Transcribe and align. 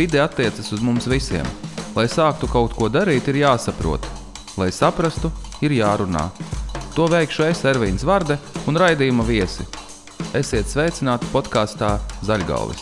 Vide 0.00 0.20
attiecas 0.20 0.72
uz 0.72 0.80
mums 0.80 1.04
visiem. 1.04 1.44
Lai 1.92 2.06
sāktu 2.08 2.48
kaut 2.48 2.72
ko 2.72 2.86
darīt, 2.88 3.26
ir 3.28 3.36
jāsaprot. 3.42 4.06
Lai 4.56 4.70
saprastu, 4.72 5.28
ir 5.60 5.74
jārunā. 5.76 6.22
To 6.94 7.04
veikšu 7.12 7.44
es, 7.50 7.60
Ervīns 7.68 8.06
Varde 8.08 8.38
un 8.64 8.80
raidījuma 8.80 9.26
viesi. 9.28 9.68
Esiet 10.32 10.72
sveicināti 10.72 11.28
podkāstā 11.34 11.92
Zaļgalvis. 12.24 12.80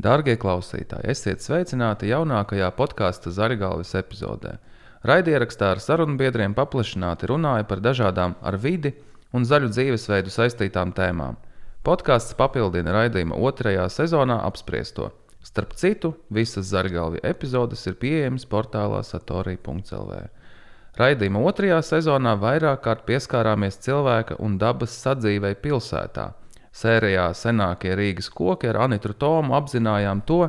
Dārgie 0.00 0.40
klausītāji, 0.40 1.12
esiet 1.12 1.44
sveicināti 1.44 2.08
jaunākajā 2.08 2.72
podkāstu 2.80 3.28
Zaļgalvis 3.28 3.92
epizodē. 4.00 4.56
Raidierakstā 5.04 5.74
ar 5.76 5.84
sarunbiedriem 5.84 6.56
paplašināti 6.56 7.28
runāja 7.28 7.68
par 7.68 7.84
dažādām 7.84 8.40
ar 8.40 8.56
vidi 8.56 8.96
un 9.36 9.44
zaļu 9.44 9.68
dzīvesveidu 9.76 10.32
saistītām 10.32 10.96
tēmām. 10.96 11.36
Podkāsts 11.84 12.32
papildina 12.32 12.94
raidījuma 12.94 13.36
otrajā 13.44 13.82
sezonā 13.92 14.38
apspriesto. 14.46 15.10
Starp 15.44 15.74
citu, 15.76 16.14
visas 16.32 16.70
Zargalvi 16.70 17.18
epizodes 17.20 17.82
ir 17.84 17.98
pieejamas 18.00 18.46
portālā 18.48 19.02
satorija.clv. 19.04 20.22
Raidījuma 20.96 21.42
otrajā 21.44 21.82
sezonā 21.84 22.32
vairāk 22.40 22.80
kārt 22.86 23.02
pieskārāmies 23.10 23.76
cilvēka 23.84 24.38
un 24.40 24.54
dabas 24.62 24.94
sadzīvei 25.02 25.58
pilsētā. 25.60 26.30
Sērijā 26.72 27.26
senākie 27.36 27.92
Rīgas 28.00 28.30
koki 28.32 28.72
ar 28.72 28.80
Anitu 28.86 29.12
Tomu 29.12 29.52
apzinājām 29.60 30.24
to, 30.24 30.40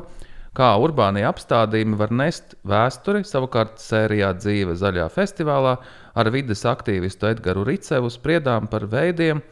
kā 0.56 0.70
urbānie 0.80 1.26
apstādījumi 1.28 2.00
var 2.00 2.16
nest 2.16 2.56
vēsturi, 2.64 3.26
savukārt 3.28 3.76
sērijā 3.84 4.32
Dzīve 4.40 4.78
zaļā 4.80 5.10
festivālā 5.12 5.76
ar 6.16 6.32
vides 6.32 6.64
aktīvistu 6.64 7.28
Edgars 7.34 7.68
Ricevu 7.68 8.08
spriedām 8.16 8.72
par 8.72 8.88
veidiem, 8.88 9.44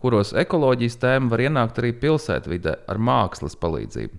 kuros 0.00 0.32
ekoloģijas 0.36 0.98
tēma 1.02 1.30
var 1.32 1.44
ienākt 1.46 1.78
arī 1.82 1.92
pilsētvidē 2.00 2.74
ar 2.90 3.00
mākslas 3.00 3.56
palīdzību. 3.60 4.18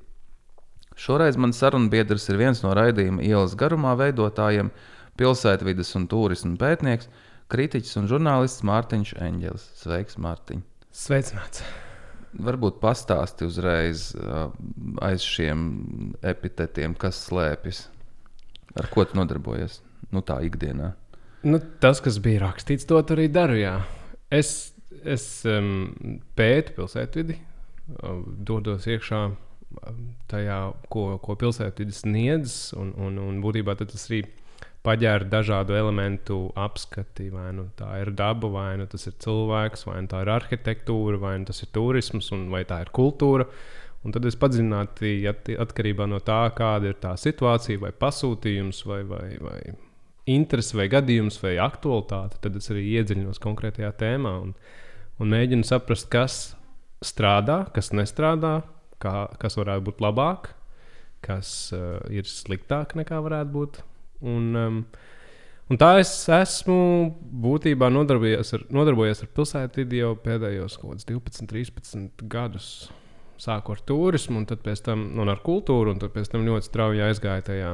Šoreiz 1.01 1.37
mans 1.39 1.57
sarunbiedrs 1.61 2.27
ir 2.29 2.37
viens 2.41 2.61
no 2.61 2.73
raidījuma 2.77 3.23
ielas 3.25 3.55
garumā 3.57 3.95
veidotājiem, 3.97 4.69
pilsētvidas 5.17 5.95
un 5.97 6.07
turisma 6.11 6.57
pētnieks, 6.61 7.09
kritiķis 7.51 7.97
un 8.01 8.09
žurnālists 8.11 8.65
Mārtiņš 8.67 9.15
Enģelis. 9.21 9.69
Sveiks, 9.81 10.19
Mārtiņ! 10.21 10.61
Sveicināts! 10.95 11.63
Varbūt 12.31 12.77
pastāsti 12.79 13.47
uzreiz 13.47 14.11
aiz 15.03 15.23
šiem 15.25 15.63
epitetiem, 16.23 16.93
kas 16.95 17.19
slēpjas. 17.27 17.85
Ar 18.79 18.87
ko 18.91 19.03
tu 19.03 19.17
nodarbojies? 19.19 19.81
Nu, 20.15 20.23
tā 20.23 20.37
ikdienā. 20.47 20.93
Nu, 21.43 21.59
tas, 21.83 21.99
kas 22.03 22.21
bija 22.23 22.45
rakstīts, 22.45 22.87
to 22.87 23.01
arī 23.01 23.27
daru. 23.31 23.57
Jā. 23.59 23.73
Es 24.31 24.71
es 25.03 25.25
um, 25.49 25.93
pētu 26.37 26.75
pilsētvidi, 26.77 27.37
dodos 28.47 28.87
iekšā 28.87 29.21
tajā, 30.31 30.59
ko, 30.91 31.05
ko 31.23 31.35
pilsētvidi 31.39 31.95
sniedz. 31.95 32.55
Un, 32.77 32.93
un, 32.99 33.19
un 33.21 33.41
būtībā 33.43 33.75
tas 33.79 34.07
arī 34.09 34.23
paģēra 34.85 35.29
dažādu 35.31 35.77
elementu 35.77 36.39
apskati. 36.59 37.29
Vai 37.33 37.51
nu 37.55 37.69
tā 37.79 37.93
ir 38.01 38.13
daba, 38.17 38.49
vai 38.51 38.71
nu 38.81 38.87
tas 38.91 39.07
ir 39.07 39.17
cilvēks, 39.21 39.85
vai 39.89 40.01
nu 40.03 40.11
tā 40.11 40.23
ir 40.25 40.33
arhitektūra, 40.33 41.21
vai 41.21 41.37
nu 41.41 41.47
tas 41.49 41.61
ir 41.63 41.71
turisms, 41.75 42.31
un, 42.35 42.49
vai 42.53 42.65
tā 42.69 42.81
ir 42.85 42.91
kultūra. 42.95 43.47
Un 44.01 44.15
tad 44.15 44.25
es 44.25 44.37
padziļināti 44.41 45.29
atkarībā 45.61 46.07
no 46.09 46.17
tā, 46.25 46.41
kāda 46.57 46.89
ir 46.89 46.97
tā 46.97 47.13
situācija, 47.21 47.83
vai 47.83 47.91
pasūtījums, 47.93 48.81
vai, 48.89 49.03
vai, 49.05 49.27
vai 49.37 49.59
interese, 50.31 50.73
vai 50.77 50.87
gadījums, 50.89 51.37
vai 51.43 51.59
aktualitāte, 51.61 52.39
tad 52.41 52.57
es 52.57 52.71
arī 52.73 52.87
iedziļinos 52.95 53.37
konkrētajā 53.43 53.91
tēmā. 54.01 54.33
Un, 54.41 54.55
uh, 54.55 54.80
un 55.21 55.31
mēģinu 55.31 55.67
saprast, 55.67 56.09
kas 56.11 56.41
strādā, 57.05 57.63
kas 57.75 57.91
nestrādā, 57.93 58.59
kā, 59.01 59.29
kas 59.41 59.57
varētu 59.59 59.87
būt 59.89 60.03
labāk, 60.03 60.51
kas 61.25 61.71
uh, 61.77 61.99
ir 62.13 62.29
sliktāk 62.29 62.95
nekā 62.97 63.21
varētu 63.21 63.53
būt. 63.53 63.81
Un, 64.25 64.49
um, 64.57 64.79
un 65.69 65.81
tā 65.81 65.93
es 66.01 66.13
esmu 66.29 66.79
būtībā 67.45 67.89
nodarbojies 67.93 68.55
ar, 68.57 68.65
nodarbojies 68.73 69.23
ar 69.25 69.31
pilsētu 69.37 69.83
vidi 69.83 70.01
jau 70.01 70.15
pēdējos 70.25 70.79
12, 70.81 71.45
13 71.49 72.25
gadus. 72.29 72.89
Sāku 73.41 73.73
ar 73.73 73.79
turismu, 73.89 74.43
un 74.43 74.45
pēc 74.45 74.83
tam 74.85 75.07
un 75.17 75.29
ar 75.33 75.39
kultūru, 75.41 75.95
un 75.95 76.01
pēc 76.01 76.29
tam 76.29 76.45
ļoti 76.45 76.67
strauji 76.67 77.01
aizgāju 77.07 77.47
tajā 77.47 77.71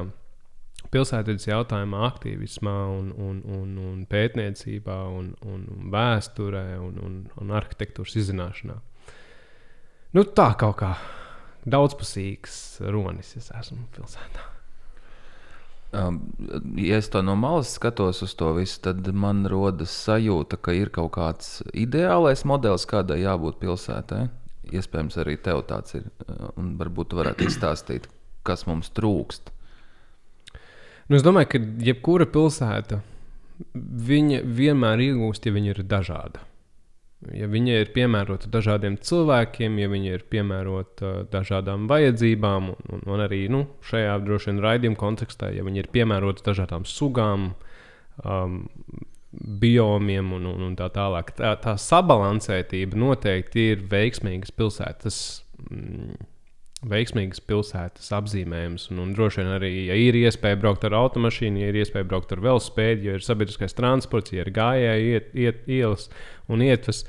pilsētas 0.92 1.48
jautājumā, 1.48 2.02
aktīvismā, 2.08 2.76
un, 2.98 3.12
un, 3.12 3.40
un, 3.44 3.72
un 3.90 4.02
pētniecībā, 4.08 4.98
un, 5.12 5.32
un, 5.44 5.64
un 5.74 5.88
vēsturē 5.92 6.66
un, 6.80 7.00
un, 7.04 7.16
un 7.40 7.56
arhitektūras 7.58 8.16
izzināšanā. 8.22 8.78
Nu, 10.16 10.24
tā 10.24 10.52
kaut 10.60 10.78
kā 10.80 10.94
daudzpusīgs 11.68 12.78
ronis 12.88 13.34
es 13.36 13.50
esmu 13.52 13.84
pilsētā. 13.96 14.46
Um, 15.88 16.18
ja 16.76 16.98
es 17.00 17.08
tā 17.08 17.22
no 17.24 17.32
malas 17.40 17.70
skatos 17.78 18.20
uz 18.24 18.34
to 18.36 18.50
visu, 18.58 18.80
tad 18.84 19.06
man 19.16 19.46
rodas 19.48 19.92
sajūta, 20.04 20.58
ka 20.60 20.74
ir 20.76 20.92
kaut 20.92 21.14
kāds 21.16 21.62
ideālais 21.72 22.44
modelis, 22.48 22.84
kādai 22.88 23.22
jābūt 23.22 23.56
pilsētai. 23.62 24.26
Iespējams, 24.68 25.16
arī 25.22 25.38
tev 25.40 25.62
tāds 25.68 25.96
ir. 25.96 26.10
Uh, 26.26 26.50
un 26.60 26.74
varbūt 26.80 27.12
tu 27.12 27.20
varētu 27.20 27.48
izstāstīt, 27.48 28.10
kas 28.44 28.66
mums 28.68 28.92
trūkst. 28.92 29.48
Nu, 31.08 31.16
es 31.16 31.24
domāju, 31.24 31.54
ka 31.54 31.60
jebkura 31.88 32.28
pilsēta 32.28 33.00
vienmēr 33.74 35.02
iegūst, 35.08 35.48
ja 35.48 35.54
viņa 35.54 35.72
ir 35.72 35.82
dažāda. 35.88 36.44
Ja 37.34 37.48
viņa 37.50 37.80
ir 37.80 37.88
piemērota 37.90 38.46
dažādiem 38.52 38.94
cilvēkiem, 39.02 39.80
ja 39.82 39.88
viņa 39.90 40.12
ir 40.12 40.24
piemērota 40.30 41.14
dažādām 41.32 41.88
vajadzībām, 41.90 42.68
un, 42.78 43.02
un 43.02 43.22
arī 43.24 43.40
nu, 43.50 43.64
šajā 43.88 44.12
droši 44.22 44.52
vien 44.52 44.60
raidījuma 44.62 45.00
kontekstā, 45.00 45.50
ja 45.56 45.64
viņa 45.66 45.82
ir 45.82 45.90
piemērota 45.96 46.46
dažādām 46.46 46.86
sugām, 46.86 47.50
um, 48.22 48.60
biomiem 49.32 50.32
un, 50.36 50.46
un, 50.52 50.62
un 50.70 50.76
tā 50.78 50.88
tālāk. 50.94 51.34
Tā, 51.40 51.56
tā 51.64 51.74
sabalansētība 51.80 53.00
noteikti 53.00 53.70
ir 53.74 53.84
veiksmīgas 53.90 54.54
pilsētas. 54.54 55.18
Mm, 55.68 56.14
veiksmīgas 56.86 57.40
pilsētas 57.42 58.12
apzīmējums. 58.14 58.88
Un, 58.92 59.00
un 59.02 59.14
droši 59.16 59.42
vien 59.42 59.50
arī, 59.56 59.70
ja 59.88 59.96
ir 59.98 60.18
iespēja 60.20 60.58
braukt 60.60 60.84
ar 60.86 60.94
automašīnu, 61.00 61.62
ja 61.62 61.72
ir 61.72 61.80
iespēja 61.80 62.06
braukt 62.06 62.32
ar 62.34 62.42
velospēdu, 62.44 63.08
ja 63.08 63.16
ir 63.18 63.24
sabiedriskais 63.24 63.74
transports, 63.78 64.34
ja 64.34 64.44
ir 64.44 64.52
gājēji 64.54 65.16
iet, 65.16 65.32
iet, 65.34 65.64
ielas 65.66 66.06
un 66.50 66.62
ietves. 66.62 67.02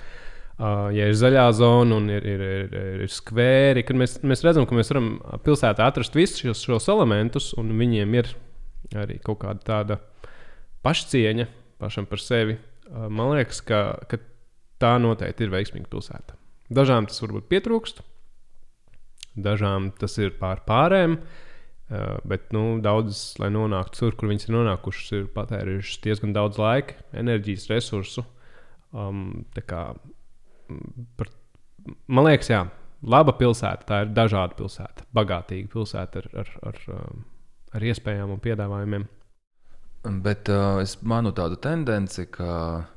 Uh, 0.59 0.90
ja 0.91 1.06
ir 1.07 1.16
zaļā 1.16 1.46
zona 1.56 2.00
un 2.02 2.09
ir, 2.12 2.25
ir, 2.28 2.41
ir, 2.44 2.74
ir, 3.06 3.12
skvēri, 3.13 3.85
tad 3.88 4.00
mēs, 4.02 4.18
mēs 4.28 4.44
redzam, 4.44 4.66
ka 4.68 4.75
mēs 4.75 4.90
varam 4.91 5.13
pilsētā 5.46 5.86
atrast 5.88 6.18
visus 6.18 6.41
šos, 6.41 6.66
šos 6.68 6.90
elementus, 6.91 7.53
un 7.62 7.72
viņiem 7.80 8.18
ir 8.19 8.34
arī 9.00 9.22
kaut 9.24 9.40
kāda 9.46 9.63
tāda 9.63 10.00
pašcieņa 10.84 11.47
pašam 11.80 12.09
par 12.09 12.19
sevi. 12.19 12.57
Uh, 12.90 13.06
man 13.07 13.38
liekas, 13.38 13.62
ka, 13.63 14.01
ka 14.09 14.19
tā 14.81 14.97
noteikti 15.00 15.46
ir 15.46 15.53
veiksmīga 15.53 15.88
pilsēta. 15.94 16.36
Dažām 16.74 17.07
tas 17.07 17.22
varbūt 17.24 17.47
pietrūkst, 17.53 18.03
Dažām 19.46 19.92
tas 20.00 20.18
ir 20.22 20.34
pār 20.40 20.64
pārēm, 20.68 21.18
uh, 21.20 22.16
bet 22.28 22.54
nu, 22.56 22.64
daudzas, 22.84 23.34
lai 23.42 23.52
nonāktu 23.54 24.04
tur, 24.04 24.18
kur 24.20 24.32
viņas 24.32 24.50
ir 24.50 24.56
nonākušas, 24.58 25.12
ir 25.18 25.30
patērējušas 25.36 26.02
diezgan 26.06 26.36
daudz 26.36 26.60
laika, 26.62 27.00
enerģijas, 27.24 27.70
resursu. 27.74 28.26
Um, 28.90 29.46
kā, 29.70 29.84
par, 31.20 31.30
man 32.08 32.30
liekas, 32.30 32.50
jā, 32.54 32.64
laba 33.06 33.36
pilsēta, 33.38 33.86
tā 33.86 34.02
ir 34.06 34.16
dažāda 34.18 34.58
pilsēta, 34.58 35.06
bagātīga 35.16 35.72
pilsēta 35.76 36.24
ar, 36.24 36.34
ar, 36.44 36.52
ar, 36.72 36.84
um, 36.98 37.24
ar 37.76 37.88
iespējām 37.92 38.34
un 38.34 38.44
piedāvājumiem. 38.44 39.08
Bet 40.24 40.48
uh, 40.48 40.80
es 40.80 40.96
manu 41.04 41.34
tādu 41.36 41.58
tendenci, 41.60 42.24
ka 42.32 42.52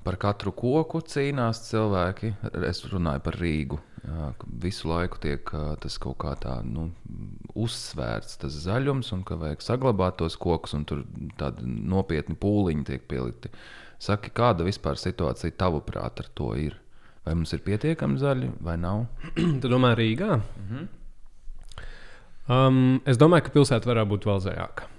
par 0.07 0.17
katru 0.23 0.53
koku 0.55 1.01
cīnās 1.03 1.65
cilvēki. 1.67 2.31
Es 2.69 2.85
runāju 2.87 3.25
par 3.27 3.39
Rīgu. 3.43 3.81
Jā, 4.03 4.33
visu 4.65 4.89
laiku 4.91 5.21
tiek 5.23 5.51
tas 5.83 5.97
kaut 6.03 6.17
kā 6.25 6.33
tā 6.43 6.57
nu, 6.67 6.89
uzsvērts, 7.55 8.41
tas 8.43 8.57
zaļums, 8.65 9.13
un 9.15 9.23
ka 9.27 9.37
vajag 9.39 9.63
saglabāt 9.63 10.17
tos 10.19 10.35
kokus, 10.43 10.75
un 10.75 10.87
tur 10.89 11.05
tādi 11.39 11.63
nopietni 11.67 12.35
pūliņi 12.39 12.87
tiek 12.89 13.05
pielikti. 13.11 13.53
Saki, 14.03 14.33
kāda 14.35 14.67
vispār 14.67 14.99
situācija 14.99 15.55
tavuprāt 15.55 16.19
ar 16.25 16.31
to 16.35 16.51
ir? 16.59 16.75
Vai 17.23 17.37
mums 17.39 17.55
ir 17.55 17.63
pietiekami 17.63 18.19
zaļi 18.19 18.49
vai 18.67 18.75
nav? 18.83 19.05
Tu 19.63 19.71
domā, 19.71 19.93
Rīgā? 19.95 20.41
-hmm. 20.41 20.89
um, 22.51 23.01
es 23.07 23.21
domāju, 23.23 23.47
ka 23.47 23.55
pilsēta 23.55 23.87
varētu 23.87 24.11
būt 24.17 24.27
vēl 24.27 24.43
zaļāka. 24.49 24.91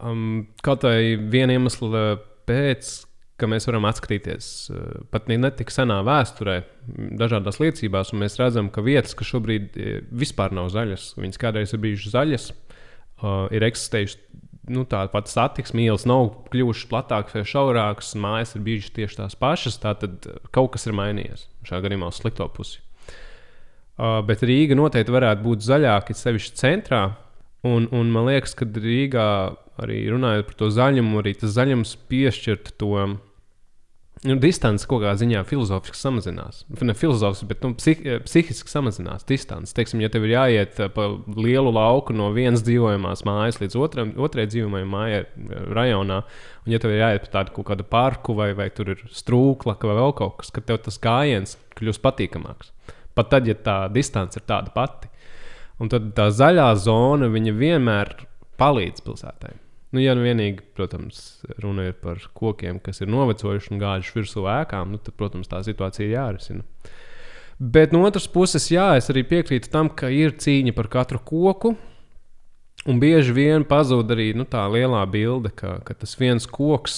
Um, 0.00 0.48
kaut 0.66 0.82
vai 0.82 1.14
viena 1.14 1.54
iemesla 1.54 2.18
pēc, 2.50 2.90
ka 3.40 3.48
mēs 3.50 3.66
varam 3.68 3.86
atskatīties 3.88 4.48
uh, 4.72 4.82
pat 5.12 5.30
ne 5.30 5.50
tik 5.56 5.72
senā 5.72 6.00
vēsturē, 6.06 6.60
dažādās 7.20 7.60
liecībās, 7.62 8.12
un 8.12 8.24
mēs 8.24 8.38
redzam, 8.40 8.70
ka 8.72 8.84
vietas, 8.84 9.16
kas 9.16 9.30
šobrīd 9.30 9.78
eh, 9.80 10.02
vispār 10.10 10.54
nav 10.56 10.70
zaļas, 10.74 11.14
viņas 11.20 11.40
kādreiz 11.40 11.74
ir 11.74 11.82
bijušas 11.84 12.14
zaļas, 12.16 12.50
uh, 12.52 13.46
ir 13.54 13.66
eksistējušas. 13.70 14.20
Nu, 14.70 14.84
tā 14.86 15.00
pati 15.10 15.32
satiksme 15.32 15.82
ielas 15.82 16.04
nav 16.06 16.28
kļuvušas 16.52 16.86
platākas 16.90 17.34
vai 17.34 17.42
šaurākas, 17.48 18.12
mājas 18.20 18.52
ir 18.54 18.62
bijušas 18.66 18.92
tieši 18.94 19.16
tās 19.18 19.34
pašas. 19.40 19.80
Tad 19.82 20.28
kaut 20.54 20.74
kas 20.76 20.84
ir 20.86 20.94
mainījies 20.94 21.48
šajā 21.66 21.80
gadījumā 21.86 22.10
uz 22.12 22.20
slikto 22.20 22.46
pusi. 22.54 22.78
Uh, 23.96 24.20
bet 24.28 24.44
Rīga 24.46 24.76
noteikti 24.78 25.16
varētu 25.16 25.42
būt 25.48 25.64
zaļāka, 25.66 26.14
sevišķi 26.14 26.60
centrā. 26.60 27.02
Un, 27.66 27.88
un 27.92 28.12
man 28.12 28.28
liekas, 28.30 28.54
ka 28.56 28.68
Rīgā 28.68 29.26
arī 29.80 30.04
runājot 30.12 30.48
par 30.48 30.58
to 30.60 30.70
zaļumu, 30.72 31.18
arī 31.20 31.34
tas 31.40 31.56
zaļums 31.56 31.96
piešķirt 32.12 32.74
to 32.80 32.94
nu, 34.26 34.36
distanci 34.40 34.84
kaut 34.88 35.00
kādā 35.02 35.14
ziņā 35.20 35.42
filozofiski 35.48 35.96
samazinās. 35.96 36.64
Ne 36.84 36.94
filozofiski, 36.96 37.46
bet 37.48 37.62
nu, 37.64 37.72
psih, 37.78 38.02
psihiski 38.26 38.72
samazinās 38.72 39.24
distanci. 39.28 39.72
Teiksim, 39.76 40.02
ja 40.04 40.10
tev 40.12 40.26
ir 40.26 40.34
jāiet 40.34 40.80
pa 40.94 41.06
lielu 41.36 41.72
lauku 41.72 42.16
no 42.16 42.28
vienas 42.36 42.64
dzīvojamās 42.66 43.24
mājas 43.28 43.60
līdz 43.62 43.78
otram, 43.80 44.12
otrai 44.20 44.44
dzīvojamajai 44.50 44.90
mājai 44.94 45.22
rajonā, 45.76 46.20
un 46.66 46.74
ja 46.74 46.82
tev 46.82 46.94
ir 46.94 47.04
jāiet 47.04 47.24
pa 47.26 47.32
tādu 47.38 47.56
kaut 47.56 47.70
kādu 47.72 47.86
parku 47.88 48.36
vai, 48.36 48.50
vai 48.58 48.68
tur 48.74 48.92
ir 48.96 49.06
strūkla 49.08 49.78
vai 49.80 49.96
vēl 50.02 50.14
kaut 50.20 50.40
kas, 50.42 50.52
tad 50.52 50.68
tev 50.68 50.82
tas 50.84 51.00
gājiens 51.00 51.56
kļūst 51.80 52.04
patīkamāks. 52.04 52.74
Pat 53.16 53.32
tad, 53.32 53.48
ja 53.48 53.56
tā 53.56 53.80
distance 53.92 54.38
ir 54.38 54.46
tāda 54.48 54.72
pati. 54.74 55.08
Un 55.80 55.88
tad 55.88 56.12
tā 56.16 56.28
zaļā 56.28 56.68
zona 56.76 57.30
vienmēr 57.32 58.12
palīdz 58.60 59.00
pilsētai. 59.06 59.56
Nu, 59.90 59.98
ja 59.98 60.14
nu 60.14 60.22
vienīgi, 60.22 60.62
protams, 60.78 61.40
runa 61.58 61.88
ir 61.88 61.96
par 61.98 62.20
kokiem, 62.38 62.78
kas 62.82 63.02
ir 63.02 63.10
novecojuši 63.10 63.72
un 63.74 63.80
gājuši 63.82 64.16
virsū 64.20 64.44
ēkām, 64.46 64.92
nu, 64.94 65.00
tad, 65.02 65.16
protams, 65.18 65.50
tā 65.50 65.64
situācija 65.66 66.06
ir 66.06 66.14
jārisina. 66.14 66.62
Bet 67.60 67.92
no 67.92 68.04
otras 68.06 68.28
puses, 68.30 68.70
jā, 68.70 68.92
es 68.96 69.10
arī 69.12 69.24
piekrītu 69.26 69.68
tam, 69.72 69.90
ka 69.92 70.08
ir 70.14 70.36
cīņa 70.38 70.72
par 70.76 70.88
katru 70.92 71.18
koku. 71.20 71.74
Un 72.88 72.96
bieži 72.96 73.34
vien 73.36 73.66
pazūd 73.68 74.08
arī 74.14 74.30
nu, 74.32 74.46
tā 74.48 74.62
lielā 74.72 75.02
bilde, 75.12 75.50
ka, 75.52 75.74
ka 75.84 75.92
tas 76.00 76.14
viens 76.16 76.46
koks 76.48 76.94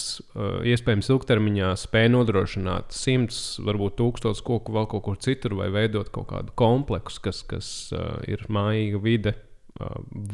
iespējams 0.70 1.08
ilgtermiņā 1.10 1.72
spēj 1.80 2.06
nodrošināt 2.12 2.94
simts, 2.94 3.56
varbūt 3.66 3.96
tūkstotis 3.98 4.44
koku 4.46 4.76
vēl 4.76 4.86
kaut 4.92 5.02
kur 5.08 5.18
citur, 5.18 5.56
vai 5.58 5.72
veidot 5.74 6.12
kaut 6.14 6.28
kādu 6.30 6.54
kompleksu, 6.54 7.24
kas, 7.24 7.42
kas 7.50 7.72
ir 8.30 8.46
mājīga 8.52 9.02
vide 9.02 9.34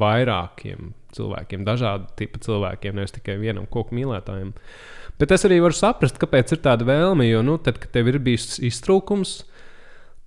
vairākiem 0.01 0.93
cilvēkiem, 1.17 1.67
dažādu 1.67 2.09
tipu 2.19 2.41
cilvēkiem, 2.45 2.97
nevis 2.99 3.15
tikai 3.17 3.39
vienam 3.41 3.67
koku 3.71 3.97
mīlētājam. 3.97 4.53
Bet 5.19 5.33
es 5.35 5.45
arī 5.49 5.59
varu 5.65 5.75
saprast, 5.75 6.21
kāpēc 6.21 6.55
ir 6.55 6.63
tāda 6.63 6.87
vēlme, 6.87 7.27
jo, 7.27 7.43
nu, 7.47 7.57
tad, 7.63 7.81
kad 7.83 7.91
tev 7.97 8.11
ir 8.13 8.21
bijis 8.23 8.61
iztrūkums, 8.69 9.41
uh, 9.41 9.58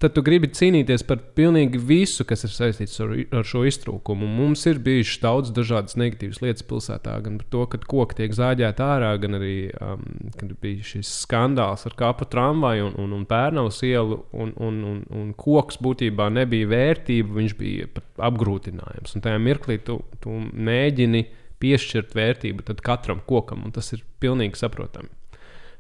tad 0.02 0.16
tu 0.16 0.24
gribi 0.26 0.50
cīnīties 0.52 1.04
par 1.08 1.20
pilnīgi 1.38 1.80
visu, 1.86 2.26
kas 2.28 2.46
ir 2.48 2.54
saistīts 2.54 2.98
ar, 3.04 3.14
ar 3.38 3.48
šo 3.48 3.64
iztrūkumu. 3.70 4.28
Mums 4.40 4.66
ir 4.70 4.82
bijušas 4.84 5.22
daudz 5.24 5.52
dažādas 5.56 5.98
negatīvas 6.00 6.42
lietas 6.44 6.66
pilsētā, 6.68 7.14
gan 7.26 7.38
par 7.42 7.50
to, 7.54 7.66
ka 7.72 7.82
koki 7.94 8.18
tiek 8.22 8.36
zāģēti 8.38 8.86
ārā, 8.86 9.12
gan 9.22 9.38
arī, 9.38 9.56
um, 9.78 10.04
kad 10.40 10.56
bija 10.64 10.88
šis 10.94 11.12
skandāls 11.26 11.86
ar 11.90 11.98
kāpu 12.00 12.28
tramvaju 12.32 12.90
un, 12.90 12.98
un, 13.06 13.16
un 13.20 13.28
pērnavas 13.30 13.82
ielu, 13.88 14.22
un, 14.34 14.56
un, 14.58 14.82
un, 14.92 15.00
un 15.22 15.32
koks 15.38 15.80
būtībā 15.86 16.32
nebija 16.34 16.72
vērtība, 16.74 17.38
viņš 17.38 17.58
bija 17.62 17.92
pat 17.94 18.26
apgrūtinājums. 18.32 19.16
Un 19.16 19.26
tajā 19.28 19.42
mirklī 19.42 19.78
tu, 19.86 20.02
tu 20.24 20.42
mēģini 20.52 21.26
piešķirt 21.62 22.16
vērtību 22.18 22.80
katram 22.82 23.22
kokam, 23.30 23.68
un 23.68 23.76
tas 23.76 23.94
ir 23.94 24.06
pilnīgi 24.22 24.58
saprotami. 24.58 25.14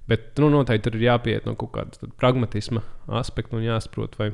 Bet 0.09 0.39
nu, 0.41 0.49
noteikti 0.51 0.87
tur 0.87 0.97
ir 0.97 1.05
jāpieiet 1.05 1.45
no 1.47 1.53
kaut 1.59 1.73
kāda 1.75 2.09
pragmatisma 2.19 2.81
aspekta 3.21 3.57
un 3.57 3.65
jāsaprot, 3.65 4.17
vai, 4.19 4.31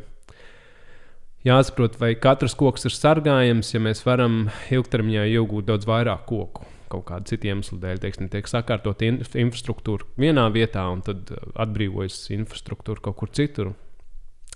jāsaprot, 1.48 2.00
vai 2.02 2.14
katrs 2.22 2.56
koks 2.58 2.88
ir 2.88 2.96
sargājams, 2.96 3.74
ja 3.76 3.82
mēs 3.84 4.04
varam 4.08 4.48
ilgtermiņā 4.74 5.28
iegūt 5.36 5.68
daudz 5.70 5.90
vairāk 5.90 6.26
koku. 6.30 6.66
Kaut 6.88 7.04
kāda 7.10 7.28
cita 7.28 7.50
iemesla 7.50 7.82
dēļ, 7.84 8.00
teiksim, 8.00 8.30
tiek 8.32 8.48
sakārtot 8.48 9.02
in 9.04 9.20
infrastruktūra 9.20 10.08
vienā 10.16 10.46
vietā, 10.56 10.86
un 10.88 11.02
tad 11.04 11.34
uh, 11.36 11.50
atbrīvojas 11.60 12.30
infrastruktūra 12.38 13.04
kaut 13.10 13.18
kur 13.20 13.34
citur. 13.36 13.74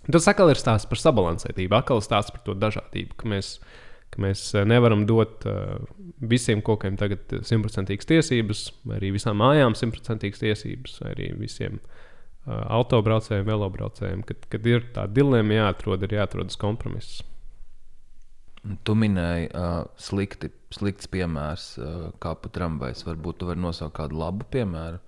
Tas 0.07 0.29
atkal 0.31 0.49
ir 0.49 0.57
stāsts 0.57 0.87
par 0.89 0.97
sabalansētību, 0.97 1.75
atkal 1.75 1.99
stāsts 2.01 2.31
par 2.33 2.41
to 2.45 2.55
dažādību, 2.57 3.17
ka 3.19 3.27
mēs 3.29 3.57
ka 4.11 4.21
mēs 4.21 4.43
eh, 4.55 4.67
nevaram 4.67 5.05
dot 5.09 5.45
uh, 5.49 5.79
visiem 6.31 6.61
kokiem 6.65 6.97
tagad 6.99 7.31
simtprocentīgas 7.47 8.09
tiesības, 8.09 8.63
vai 8.87 8.99
arī 8.99 9.13
visām 9.15 9.39
mājām 9.41 9.75
simtprocentīgas 9.77 10.43
tiesības, 10.43 10.97
vai 11.03 11.11
arī 11.15 11.31
visiem 11.39 11.79
uh, 11.79 12.63
autobraucējiem, 12.77 13.47
velobraucējiem. 13.47 14.23
Kad, 14.27 14.47
kad 14.51 14.67
ir 14.69 14.87
tā 14.95 15.07
dilemma 15.11 15.61
jāatrod, 15.61 16.03
ir 16.03 16.17
jāatrodas 16.19 16.59
kompromiss. 16.61 17.21
Tu 18.85 18.93
minēji 18.93 19.47
uh, 19.57 19.85
slikti, 19.97 20.51
slikts 20.75 21.09
piemērs, 21.09 21.69
uh, 21.81 22.09
kā 22.21 22.35
pa 22.37 22.51
tramvajs. 22.53 23.05
Varbūt 23.07 23.41
tu 23.41 23.49
vari 23.49 23.63
nosaukt 23.63 23.95
kādu 23.97 24.19
labu 24.21 24.45
piemēru, 24.53 24.99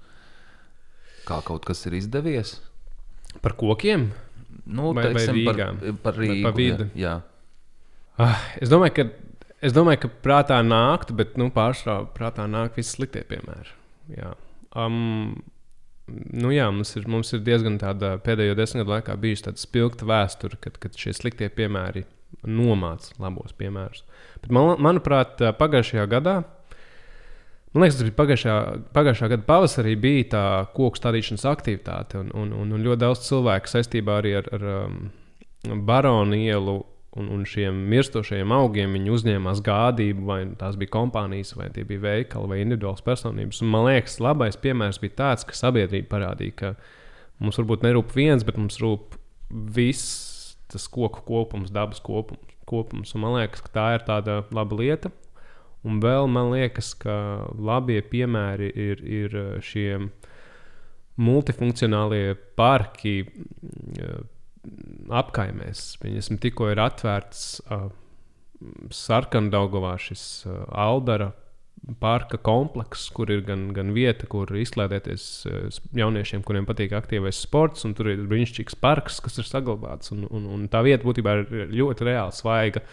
kā 1.27 1.43
kaut 1.45 1.67
kas 1.67 1.85
ir 1.89 1.99
izdevies. 1.99 2.57
Par 3.43 3.57
kokiem? 3.59 4.09
Nu, 4.63 4.93
vai, 4.95 5.09
teiksim, 5.09 5.43
vai 5.43 5.51
par, 5.51 5.93
par 6.05 6.17
Rīgu. 6.17 6.41
Par 6.47 6.57
vidi? 6.57 6.89
Jā. 6.95 7.17
jā. 7.19 7.32
Ah, 8.21 8.37
es, 8.61 8.69
domāju, 8.69 8.93
ka, 8.99 9.05
es 9.65 9.73
domāju, 9.73 10.03
ka 10.03 10.11
prātā 10.25 10.59
nāktu, 10.65 11.15
bet 11.17 11.37
nu, 11.41 11.49
pārsvarā 11.53 12.03
prātā 12.13 12.45
nāk 12.49 12.77
visi 12.77 12.99
sliktie 12.99 13.23
piemēri. 13.25 13.73
Jā. 14.13 14.33
Um, 14.77 15.39
nu, 16.09 16.51
jā, 16.53 16.67
mums 16.73 16.93
ir, 16.99 17.07
mums 17.09 17.33
ir 17.33 17.41
diezgan 17.45 17.79
tāda 17.81 18.15
pēdējo 18.21 18.57
desmit 18.59 18.83
gadu 18.83 18.95
laikā 18.97 19.17
bijusi 19.21 19.47
tāda 19.47 19.61
spilgta 19.61 20.05
vēsture, 20.09 20.59
kad, 20.61 20.77
kad 20.83 20.99
šie 20.99 21.15
sliktie 21.17 21.49
piemēri 21.53 22.05
nomāca 22.45 23.17
labos 23.21 23.55
piemērus. 23.57 24.05
Bet 24.43 24.53
man, 24.53 24.75
manuprāt, 24.83 25.41
pagājušajā 25.57 26.05
gadā. 26.13 26.37
Man 27.73 27.87
liekas, 27.87 27.97
tas 27.97 28.05
bija 28.05 28.19
pagājušā, 28.19 28.55
pagājušā 28.93 29.33
gada 29.33 29.45
pavasarī, 29.47 29.97
bija 29.97 30.29
tā 30.35 30.47
koku 30.77 30.99
stādīšanas 31.01 31.49
aktivitāte. 31.49 32.21
Un, 32.21 32.29
un, 32.37 32.53
un, 32.61 32.73
un 32.77 32.85
ļoti 32.85 33.01
daudz 33.01 33.25
cilvēku 33.25 33.71
saistībā 33.71 34.21
arī 34.21 34.37
ar, 34.37 34.49
ar 34.53 34.67
um, 34.77 34.99
Baronu 35.87 36.37
ielu 36.37 36.83
un, 37.19 37.29
un 37.33 37.43
šiem 37.47 37.77
mirstošajiem 37.91 38.53
augiem 38.55 38.95
viņi 38.97 39.13
uzņēmās 39.13 39.61
gādību, 39.65 40.25
vai 40.27 40.39
tās 40.59 40.77
bija 40.79 40.93
kompānijas, 40.95 41.53
vai 41.59 41.69
tie 41.73 41.85
bija 41.87 42.03
veikali, 42.07 42.49
vai 42.49 42.61
individuāls 42.63 43.05
personības. 43.05 43.61
Un, 43.63 43.71
man 43.73 43.87
liekas, 43.89 44.19
labais 44.23 44.57
piemērs 44.59 45.01
bija 45.03 45.17
tāds, 45.21 45.47
ka 45.47 45.57
sabiedrība 45.57 46.09
parādīja, 46.15 46.57
ka 46.61 46.73
mums 47.43 47.59
varbūt 47.61 47.85
nerūp 47.85 48.15
viens, 48.17 48.45
bet 48.47 48.57
mums 48.59 48.79
rūp 48.81 49.17
viss 49.49 50.55
tas 50.73 50.87
koku 50.89 51.21
kopums, 51.27 51.73
dabas 51.73 52.01
kopums. 52.01 52.49
kopums. 52.65 53.13
Un 53.13 53.21
man 53.25 53.37
liekas, 53.37 53.61
ka 53.61 53.73
tā 53.75 53.87
ir 53.97 54.05
tāda 54.07 54.41
laba 54.55 54.79
lieta. 54.79 55.11
Un 55.83 55.99
vēl 56.01 56.29
man 56.31 56.53
liekas, 56.53 56.93
ka 56.95 57.15
labie 57.59 57.99
piemēri 58.07 58.69
ir, 58.71 59.03
ir 59.03 59.35
šie 59.61 59.99
multifunkcionālie 61.19 62.33
parki 62.57 63.17
apkaimēs. 65.11 65.93
Viņam 66.03 66.39
tikko 66.43 66.71
ir 66.71 66.81
atvērts 66.83 67.45
uh, 67.67 67.87
Sarkandaugovā 68.93 69.97
šis 70.01 70.25
uh, 70.47 70.63
Aldara 70.71 71.33
parka 71.99 72.37
komplekss, 72.39 73.09
kur 73.11 73.27
ir 73.33 73.41
gan, 73.43 73.65
gan 73.75 73.89
vieta, 73.91 74.23
kur 74.31 74.47
izklaidēties 74.55 75.25
uh, 75.49 75.79
jauniešiem, 75.99 76.45
kuriem 76.47 76.67
patīk 76.69 76.95
aktīvais 76.95 77.41
sports, 77.43 77.83
un 77.83 77.95
tur 77.97 78.13
ir 78.13 78.23
brīnišķīgs 78.29 78.79
parks, 78.79 79.19
kas 79.25 79.41
ir 79.41 79.49
saglabāts. 79.49 80.13
Un, 80.15 80.23
un, 80.31 80.47
un 80.55 80.65
tā 80.71 80.79
vieta 80.87 81.03
būtībā 81.03 81.35
ir 81.41 81.73
ļoti 81.75 82.07
reāli 82.07 82.37
svaiga. 82.37 82.85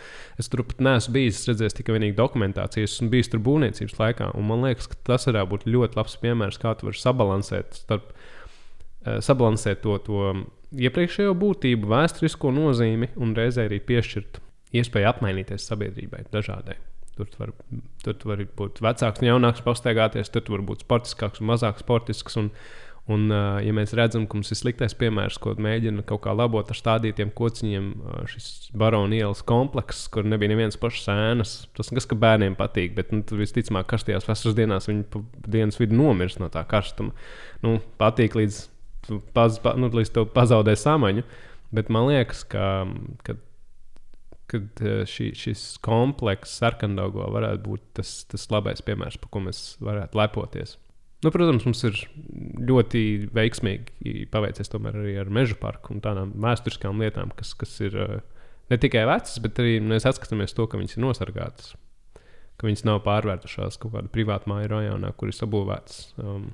Es 0.43 0.51
tur 0.51 0.65
pat 0.67 0.83
neesmu 0.83 1.15
bijis, 1.21 1.45
redzējis 1.53 1.79
tikai 1.79 2.01
vienīgi 2.01 2.19
dokumentācijas, 2.19 2.99
esmu 2.99 3.13
bijis 3.15 3.31
tur 3.31 3.45
būvniecības 3.47 3.99
laikā. 4.03 4.33
Man 4.51 4.67
liekas, 4.67 4.91
ka 4.91 4.99
tas 5.13 5.31
varētu 5.31 5.55
būt 5.55 5.69
ļoti 5.71 6.01
labs 6.01 6.19
piemērs, 6.25 6.59
kā 6.59 6.75
tu 6.75 6.91
vari 6.91 6.99
sabalansēt, 6.99 7.85
starp, 7.85 8.11
uh, 8.11 9.21
sabalansēt 9.23 9.87
to. 9.87 10.01
to 10.09 10.33
iepriekšējo 10.77 11.35
būtību, 11.39 11.91
vēsturisko 11.91 12.53
nozīmi 12.55 13.11
un 13.21 13.35
reizē 13.37 13.67
arī 13.69 13.81
piešķirt 13.87 14.41
iespēju 14.81 15.11
apmainīties 15.11 15.67
sabiedrībai 15.71 16.27
dažādai. 16.33 16.79
Tur 17.17 17.33
var, 17.41 17.51
tur 18.05 18.23
var 18.31 18.45
būt 18.57 18.79
vecāks 18.85 19.21
un 19.21 19.33
jaunāks, 19.33 19.65
pastaigāties, 19.67 20.31
tur 20.33 20.47
var 20.55 20.63
būt 20.71 20.87
sportiskāks 20.87 21.43
un 21.43 21.51
mazāk 21.51 21.83
sportisks. 21.83 22.39
Un, 22.41 22.49
un, 23.11 23.27
ja 23.61 23.75
mēs 23.77 23.93
redzam, 23.99 24.25
ka 24.31 24.39
mums 24.39 24.55
ir 24.55 24.61
sliktais 24.61 24.95
piemērs, 24.97 25.37
ko 25.43 25.53
mēģina 25.61 26.07
kaut 26.09 26.23
kā 26.25 26.33
labot 26.37 26.71
ar 26.71 26.79
stādītiem 26.79 27.35
kociņiem, 27.37 27.91
šis 28.31 28.71
barona 28.79 29.19
ielas 29.19 29.43
komplekss, 29.45 30.07
kur 30.15 30.25
nebija 30.25 30.55
nevienas 30.55 30.81
pašas 30.81 31.11
sēnes, 31.11 31.55
tas 31.77 31.93
kas 31.99 32.09
bērniem 32.15 32.57
patīk, 32.57 32.95
bet 32.97 33.13
nu, 33.13 33.25
visticamāk, 33.43 33.91
karstajās 33.91 34.31
vasaras 34.31 34.57
dienās 34.57 34.89
viņi 34.89 35.25
dienas 35.51 35.83
vidu 35.83 35.99
nomirs 35.99 36.39
no 36.41 36.49
tā 36.53 36.65
karstuma. 36.71 37.13
Nu, 37.67 37.81
patīk 38.01 38.39
līdz 38.39 38.69
paz, 39.35 39.59
pa, 39.63 39.75
nu, 39.79 39.91
līdz 39.91 40.15
tu 40.15 40.27
pazaudē 40.31 40.77
samaņu. 40.79 41.27
Bet 41.75 41.91
man 41.93 42.09
liekas, 42.09 42.43
ka, 42.51 42.65
ka 43.27 43.37
kad 44.51 44.83
eh, 44.85 45.03
šī, 45.09 45.31
šis 45.39 45.65
komplekss 45.85 46.59
sarkanaugo 46.61 47.29
varētu 47.35 47.65
būt 47.67 47.85
tas, 48.01 48.13
tas 48.31 48.49
labais 48.53 48.83
piemērs, 48.87 49.19
par 49.23 49.33
ko 49.33 49.43
mēs 49.47 49.63
varētu 49.83 50.19
lepoties. 50.19 50.77
Nu, 51.21 51.29
protams, 51.35 51.67
mums 51.69 51.83
ir 51.85 51.99
ļoti 52.65 53.03
veiksmīgi 53.37 54.25
paveicies 54.33 54.73
arī 54.79 55.19
ar 55.21 55.29
meža 55.29 55.59
parku 55.61 55.93
un 55.93 56.01
tādām 56.01 56.33
vēsturiskām 56.41 57.03
lietām, 57.03 57.35
kas, 57.37 57.53
kas 57.61 57.77
ir 57.85 57.99
eh, 58.01 58.17
ne 58.73 58.81
tikai 58.81 59.05
vecas, 59.09 59.37
bet 59.45 59.61
arī 59.61 59.79
mēs 59.85 60.09
atskatāmies 60.09 60.57
to, 60.57 60.67
ka 60.67 60.81
viņas 60.81 60.97
ir 60.97 61.05
nosargātas. 61.05 61.75
Ka 62.61 62.69
viņas 62.69 62.87
nav 62.89 63.03
pārvērtušās 63.05 63.79
kaut 63.81 63.95
kādā 63.95 64.11
privātā 64.13 64.49
māju 64.51 64.73
rajonā, 64.73 65.13
kur 65.17 65.31
ir 65.31 65.37
sabūvētas 65.37 66.01
um, 66.21 66.51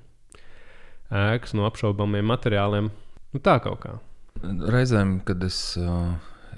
ēkas 1.11 1.55
no 1.57 1.67
apšaubāmiem 1.69 2.27
materiāliem. 2.33 2.91
Nu, 3.35 3.43
tā 3.43 3.59
kaut 3.65 3.83
kā. 3.85 3.97
Reizēm, 4.43 5.21
kad 5.27 5.43
es 5.47 5.59
uh, 5.81 6.15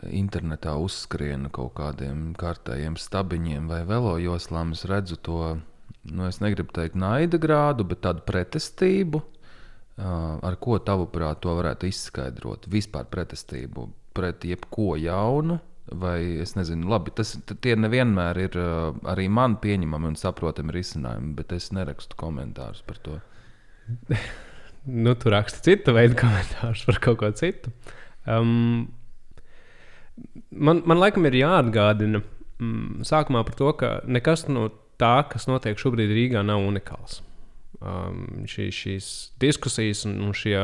internetā 0.06 0.74
uzskrienu 0.80 1.50
kaut 1.54 1.74
kādiem 1.78 2.32
kārtējiem 2.38 2.98
stabiņiem 2.98 3.68
vai 3.70 3.82
velojoslām, 3.88 4.74
es 4.76 4.84
redzu 4.88 5.18
to, 5.22 5.42
nu, 6.10 6.26
es 6.28 6.40
negribu 6.44 6.74
teikt 6.74 6.98
naida 6.98 7.40
grādu, 7.40 7.86
bet 7.88 8.04
tādu 8.06 8.24
pretestību. 8.28 9.22
Ar 9.98 10.54
ko 10.62 10.76
tavuprāt 10.78 11.40
to 11.42 11.56
varētu 11.58 11.88
izskaidrot? 11.90 12.68
Vispār 12.70 13.08
pretestību 13.10 13.88
pret 14.14 14.44
jebko 14.46 14.92
jaunu, 14.98 15.56
vai 15.90 16.20
es 16.44 16.54
nezinu, 16.54 16.86
labi, 16.90 17.10
tas 17.16 17.32
tie 17.48 17.74
nevienmēr 17.74 18.38
ir 18.44 18.58
arī 19.10 19.26
man 19.32 19.56
pieņemami 19.58 20.12
un 20.12 20.18
saprotami 20.20 20.76
risinājumi, 20.76 21.32
bet 21.38 21.56
es 21.56 21.72
nerakstu 21.74 22.18
komentārus 22.20 22.84
par 22.86 23.02
to. 23.02 23.18
nu, 25.04 25.14
tu 25.14 25.32
raksti 25.32 25.62
citu 25.64 25.94
veidu 25.96 26.18
komentārus 26.18 26.84
par 26.88 27.00
kaut 27.04 27.20
ko 27.22 27.30
citu. 27.36 27.72
Um, 28.28 28.90
man, 30.50 30.82
man 30.88 31.00
laikam 31.00 31.28
ir 31.28 31.38
jāatgādina 31.40 32.22
mm, 32.22 33.06
sākumā 33.08 33.44
par 33.46 33.58
to, 33.58 33.72
ka 33.80 33.94
nekas 34.08 34.46
no 34.50 34.68
tā, 35.00 35.22
kas 35.30 35.48
notiek 35.50 35.78
šobrīd 35.78 36.12
Rīgā, 36.12 36.44
nav 36.46 36.64
unikāls. 36.66 37.22
Um, 37.78 38.46
šī, 38.50 38.72
šīs 38.74 39.08
diskusijas 39.38 40.02
un, 40.08 40.16
un 40.26 40.32
šie, 40.34 40.56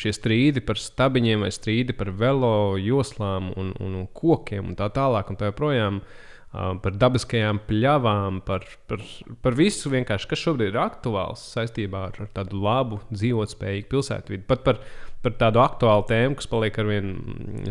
šie 0.00 0.14
strīdi 0.16 0.62
par 0.64 0.80
stabiņiem 0.80 1.42
vai 1.44 1.50
strīdi 1.52 1.92
par 1.98 2.14
velo 2.16 2.78
joslām 2.80 3.50
un, 3.60 3.74
un, 3.76 3.98
un 4.00 4.06
kokiem 4.16 4.70
un 4.70 4.78
tā 4.78 4.88
tālāk 4.94 5.28
un 5.28 5.36
tā 5.36 5.50
joprojām. 5.50 6.00
Uh, 6.00 6.22
par 6.52 6.94
dabiskajām 6.96 7.58
pļavām, 7.68 8.40
par, 8.46 8.64
par, 8.88 9.02
par 9.44 9.56
visu, 9.58 9.90
kas 10.06 10.40
šobrīd 10.40 10.72
ir 10.72 10.80
aktuāls 10.80 11.42
saistībā 11.52 12.06
ar, 12.10 12.20
ar 12.22 12.30
tādu 12.38 12.62
labu, 12.62 13.00
dzīvotspējīgu 13.12 13.90
pilsētvidi. 13.92 14.46
Pat 14.48 14.64
par, 14.64 14.80
par 15.24 15.36
tādu 15.40 15.60
aktuālu 15.60 16.06
tēmu, 16.08 16.38
kas 16.38 16.48
paliek 16.50 16.78
ar 16.78 16.88
vien 16.88 17.12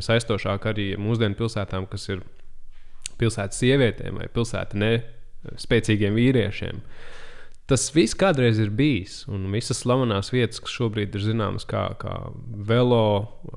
saistošāk 0.05 0.69
arī 0.69 0.87
mūsdienu 1.01 1.39
pilsētām, 1.39 1.87
kas 1.89 2.09
ir 2.11 2.21
pilsētas 3.19 3.61
sievietēm 3.63 4.21
vai 4.21 4.29
pilsēta 4.35 4.77
ne 4.77 4.91
spēcīgiem 5.61 6.17
vīriešiem. 6.17 6.81
Tas 7.65 7.87
viss 7.89 8.13
kādreiz 8.13 8.59
ir 8.61 8.69
bijis, 8.77 9.23
un 9.25 9.47
visas 9.49 9.79
slavenās 9.81 10.29
vietas, 10.29 10.59
kas 10.61 10.73
šobrīd 10.75 11.15
ir 11.17 11.23
zināmas 11.25 11.65
kā, 11.65 11.87
kā 11.97 12.13
velo 12.67 13.05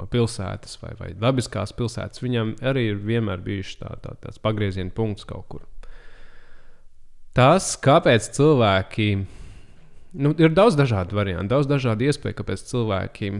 pilsētas 0.08 0.78
vai, 0.80 0.94
vai 0.96 1.10
dabiskās 1.12 1.74
pilsētas, 1.76 2.22
viņam 2.24 2.54
arī 2.70 2.86
ir 2.94 3.02
vienmēr 3.04 3.42
bijuši 3.44 3.76
tā, 3.82 3.92
tā, 4.00 4.14
tāds 4.22 4.40
pagrieziena 4.40 4.94
punkts 4.96 5.28
kaut 5.28 5.44
kur. 5.52 5.66
Tas, 7.36 7.74
kāpēc 7.84 8.30
cilvēki, 8.32 9.10
nu, 10.24 10.32
ir 10.40 10.56
daudz 10.56 10.80
dažādu 10.80 11.20
variantu, 11.20 11.52
daudz 11.52 11.68
dažādu 11.68 12.08
iespēju, 12.08 12.38
kāpēc 12.40 12.64
cilvēki 12.72 13.32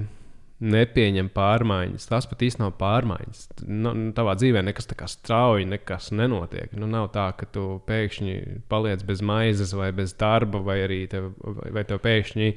nepieņem 0.59 1.29
pārmaiņas. 1.35 2.09
Tas 2.11 2.27
pat 2.27 2.43
īsti 2.43 2.63
nav 2.63 2.75
pārmaiņas. 2.81 3.43
Nu, 3.69 3.93
nu, 3.95 4.11
tavā 4.17 4.35
dzīvē 4.39 4.65
nekas 4.67 4.91
tā 4.91 4.97
kā 4.99 5.07
strauji, 5.11 5.69
nekas 5.71 6.11
nenotiek. 6.15 6.73
Nu, 6.79 6.89
nav 6.91 7.11
tā, 7.15 7.29
ka 7.39 7.47
tu 7.55 7.79
pēkšņi 7.89 8.37
paliec 8.71 9.05
bez 9.07 9.23
maizes 9.23 9.75
vai 9.79 9.93
bez 9.95 10.17
darba, 10.19 10.63
vai 10.65 10.81
arī 10.87 11.05
tev, 11.11 11.31
vai 11.45 11.85
tev 11.89 12.03
pēkšņi 12.05 12.51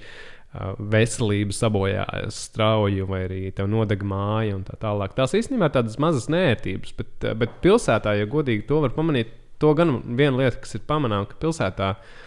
veselība 0.92 1.56
sabojājas 1.56 2.40
strauji, 2.50 3.06
vai 3.08 3.22
arī 3.30 3.44
tev 3.56 3.70
nodeg 3.72 4.02
māja 4.04 4.58
un 4.58 4.66
tā 4.68 4.76
tālāk. 4.82 5.14
Tās 5.16 5.38
īstenībā 5.38 5.70
ir 5.70 5.78
tādas 5.78 5.96
mazas 6.02 6.28
nērtības, 6.34 6.98
bet, 6.98 7.30
bet 7.40 7.62
pilsētā, 7.64 8.18
ja 8.20 8.28
godīgi 8.28 8.66
to 8.68 8.82
var 8.84 8.92
pamanīt, 8.98 9.32
to 9.62 9.72
gan 9.78 10.02
viena 10.18 10.42
lieta, 10.42 10.60
kas 10.60 10.76
ir 10.76 10.84
pamanāma, 10.90 11.30
ka 11.30 11.40
pilsētā 11.40 11.94
ir 11.94 12.20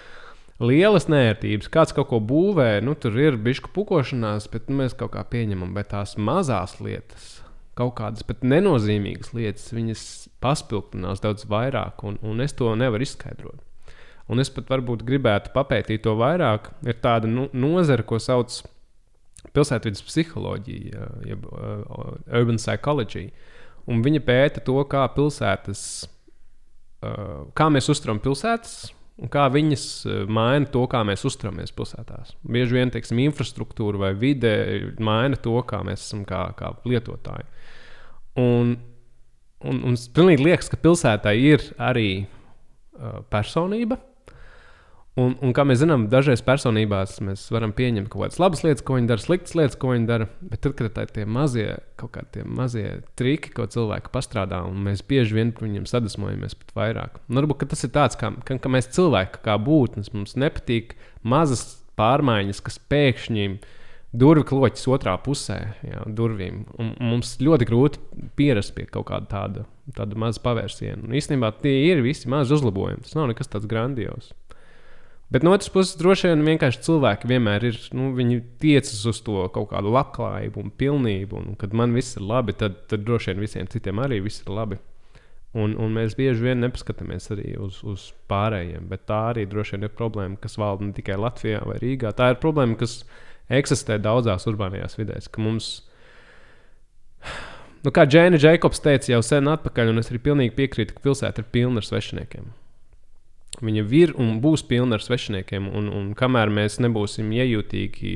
lielas 0.63 1.09
nērtības. 1.11 1.71
Kāds 1.73 1.95
kaut 1.97 2.11
ko 2.13 2.21
būvē, 2.23 2.79
nu, 2.85 2.95
tur 2.99 3.17
ir 3.19 3.39
bijusi 3.41 3.71
pukošanās, 3.75 4.49
bet 4.53 4.71
nu, 4.71 4.79
mēs 4.83 4.97
kaut 4.99 5.15
kā 5.17 5.25
pieņemam. 5.31 5.75
Bet 5.77 5.93
tās 5.95 6.17
mazās 6.19 6.79
lietas, 6.85 7.41
kaut 7.79 7.97
kādas 7.99 8.27
pat 8.27 8.45
nenozīmīgas 8.47 9.35
lietas, 9.35 9.71
viņas 9.75 10.05
paspildinās 10.45 11.25
daudz 11.25 11.49
vairāk, 11.51 12.05
un, 12.07 12.21
un 12.23 12.45
es 12.45 12.55
to 12.57 12.71
nevaru 12.79 13.07
izskaidrot. 13.07 13.63
Un 14.31 14.41
es 14.41 14.49
pat 14.49 14.71
varbūt 14.73 15.03
gribētu 15.05 15.53
papētīt 15.53 16.07
to 16.07 16.15
vairāk. 16.17 16.71
Ir 16.89 16.97
tāda 17.03 17.29
nu, 17.29 17.51
nozara, 17.53 18.07
ko 18.07 18.17
sauc 18.23 18.63
par 18.63 18.73
pilsētvidas 19.53 20.03
psiholoģiju, 20.07 21.09
jeb 21.29 21.45
uh, 21.51 22.17
urban 22.33 22.57
psychology. 22.61 23.29
Un 23.91 24.01
viņa 24.05 24.23
pēta 24.25 24.63
to, 24.65 24.79
kā 24.89 25.05
pilsētas, 25.13 25.83
uh, 27.05 27.45
kā 27.53 27.69
mēs 27.73 27.91
uztveram 27.93 28.23
pilsētas, 28.25 28.95
un 29.21 29.31
kā 29.33 29.47
viņas 29.53 29.85
eh, 30.07 30.23
maina 30.27 30.69
to, 30.71 30.85
kā 30.91 31.03
mēs 31.07 31.25
uzturamies 31.29 31.75
pilsētās. 31.77 32.35
Bieži 32.43 32.79
vien 32.79 32.93
teiksim, 32.95 33.21
infrastruktūra 33.27 34.01
vai 34.07 34.13
vide 34.19 34.55
maina 34.99 35.39
to, 35.41 35.57
kā 35.69 35.83
mēs 35.87 36.07
esam 36.07 36.25
kā, 36.29 36.47
kā 36.59 36.75
lietotāji. 36.89 37.47
Un, 38.43 38.75
un, 39.63 39.85
un 39.91 39.99
pilnīgi 40.17 40.49
liekas, 40.49 40.71
ka 40.73 40.81
pilsētai 40.83 41.37
ir 41.39 41.69
arī 41.79 42.09
uh, 42.25 43.21
personība. 43.31 44.01
Un, 45.15 45.37
un 45.47 45.53
kā 45.55 45.63
mēs 45.63 45.79
zinām, 45.79 46.09
dažreiz 46.11 46.41
personībās 46.43 47.21
mēs 47.23 47.45
varam 47.55 47.71
pieņemt 47.77 48.09
kaut 48.11 48.25
kādas 48.25 48.41
labas 48.43 48.65
lietas, 48.65 48.83
ko 48.83 48.97
viņi 48.97 49.11
dara, 49.13 49.23
sliktas 49.23 49.55
lietas, 49.55 49.77
ko 49.79 49.93
viņi 49.93 50.09
dara. 50.09 50.27
Bet 50.43 50.65
tad, 50.65 50.75
kad 50.81 50.99
ir 50.99 51.13
tie 51.15 51.27
mazie, 51.37 51.69
kaut 52.01 52.17
kādi 52.17 52.43
mazie 52.51 52.89
triki, 53.15 53.53
ko 53.55 53.69
cilvēki 53.71 54.11
pastrādā, 54.15 54.65
un 54.67 54.83
mēs 54.89 55.05
bieži 55.07 55.39
vien 55.39 55.55
par 55.55 55.69
viņiem 55.69 55.87
sadusmojamies 55.87 56.59
pat 56.59 56.75
vairāk. 56.81 57.23
Un 57.31 57.39
varbūt 57.39 57.63
tas 57.71 57.87
ir 57.87 57.95
tāds, 57.95 58.19
kā, 58.19 58.33
ka, 58.43 58.59
ka 58.59 58.75
mēs 58.75 58.91
cilvēki, 58.97 59.45
kā 59.47 59.55
būtnes, 59.63 60.11
mums 60.17 60.35
nepatīk 60.35 60.97
mazas 61.23 61.63
pārmaiņas, 61.95 62.67
kas 62.67 62.83
pēkšņi 62.91 63.49
durvju 64.19 64.49
kloķis 64.51 64.91
otrā 64.95 65.15
pusē, 65.23 65.61
jā, 65.87 66.03
durvīm. 66.11 66.65
Un 66.75 66.95
mums 67.03 67.37
ļoti 67.39 67.71
grūti 67.71 68.03
pierast 68.39 68.75
pie 68.75 68.91
kaut 68.91 69.13
kāda 69.13 69.31
tāda, 69.31 69.69
tāda 69.95 70.19
maza 70.19 70.43
pavērsiena. 70.43 71.05
Un 71.07 71.15
īstenībā 71.19 71.55
tie 71.63 71.77
ir 71.93 72.03
visi 72.03 72.31
mazi 72.31 72.55
uzlabojumi. 72.59 73.07
Tas 73.07 73.15
nav 73.19 73.31
nekas 73.31 73.51
tāds 73.55 73.71
grandios. 73.71 74.33
Bet 75.35 75.43
no 75.43 75.51
otras 75.51 75.67
puses, 75.75 75.97
droši 75.99 76.29
vien 76.31 76.45
vienkārši 76.47 76.79
cilvēki 76.87 77.27
vienmēr 77.27 77.65
ir, 77.67 77.79
nu, 77.99 78.13
viņi 78.15 78.37
tiecas 78.63 79.01
uz 79.11 79.19
to 79.27 79.49
kaut 79.51 79.73
kādu 79.73 79.91
labklājību 79.91 80.63
un 80.63 80.71
pilnību. 80.79 81.41
Un, 81.41 81.57
kad 81.59 81.75
man 81.75 81.91
viss 81.97 82.15
ir 82.15 82.23
labi, 82.23 82.55
tad, 82.55 82.85
tad 82.87 83.03
droši 83.03 83.33
vien 83.33 83.43
visiem 83.43 83.67
citiem 83.73 83.99
arī 84.05 84.21
viss 84.23 84.45
ir 84.45 84.53
labi. 84.55 84.79
Un, 85.59 85.75
un 85.75 85.91
mēs 85.99 86.15
bieži 86.19 86.47
vien 86.47 86.63
nepaskatāmies 86.63 87.27
arī 87.35 87.57
uz, 87.59 87.81
uz 87.83 88.07
pārējiem. 88.31 88.87
Bet 88.95 89.09
tā 89.11 89.21
arī 89.33 89.49
droši 89.51 89.75
vien 89.75 89.89
ir 89.89 89.95
problēma, 89.99 90.39
kas 90.39 90.55
valda 90.59 90.87
ne 90.87 90.95
tikai 90.95 91.19
Latvijā 91.19 91.67
vai 91.67 91.83
Rīgā. 91.83 92.15
Tā 92.15 92.31
ir 92.31 92.41
problēma, 92.43 92.79
kas 92.79 93.01
eksistē 93.51 93.99
daudzās 94.03 94.47
urbānajās 94.51 94.95
vidēs. 95.03 95.31
Mums, 95.43 95.77
nu, 97.83 97.91
kā 97.91 98.07
Džēna 98.07 98.39
Jēkabs 98.39 98.87
teica 98.87 99.17
jau 99.17 99.25
sen 99.27 99.51
atpakaļ, 99.51 99.91
un 99.91 100.03
es 100.03 100.15
arī 100.15 100.23
pilnīgi 100.31 100.55
piekrītu, 100.63 100.95
ka 100.95 101.11
pilsēta 101.11 101.43
ir 101.43 101.51
pilna 101.59 101.83
ar 101.83 101.91
svešiniekiem. 101.91 102.55
Viņa 103.63 103.85
ir 103.95 104.15
un 104.21 104.39
būs 104.43 104.65
pilna 104.67 104.99
ar 104.99 105.05
svešiniekiem, 105.05 105.69
un, 105.71 105.91
un 105.93 106.15
kamēr 106.19 106.51
mēs 106.53 106.81
nebūsim 106.83 107.31
iejūtīgi 107.35 108.15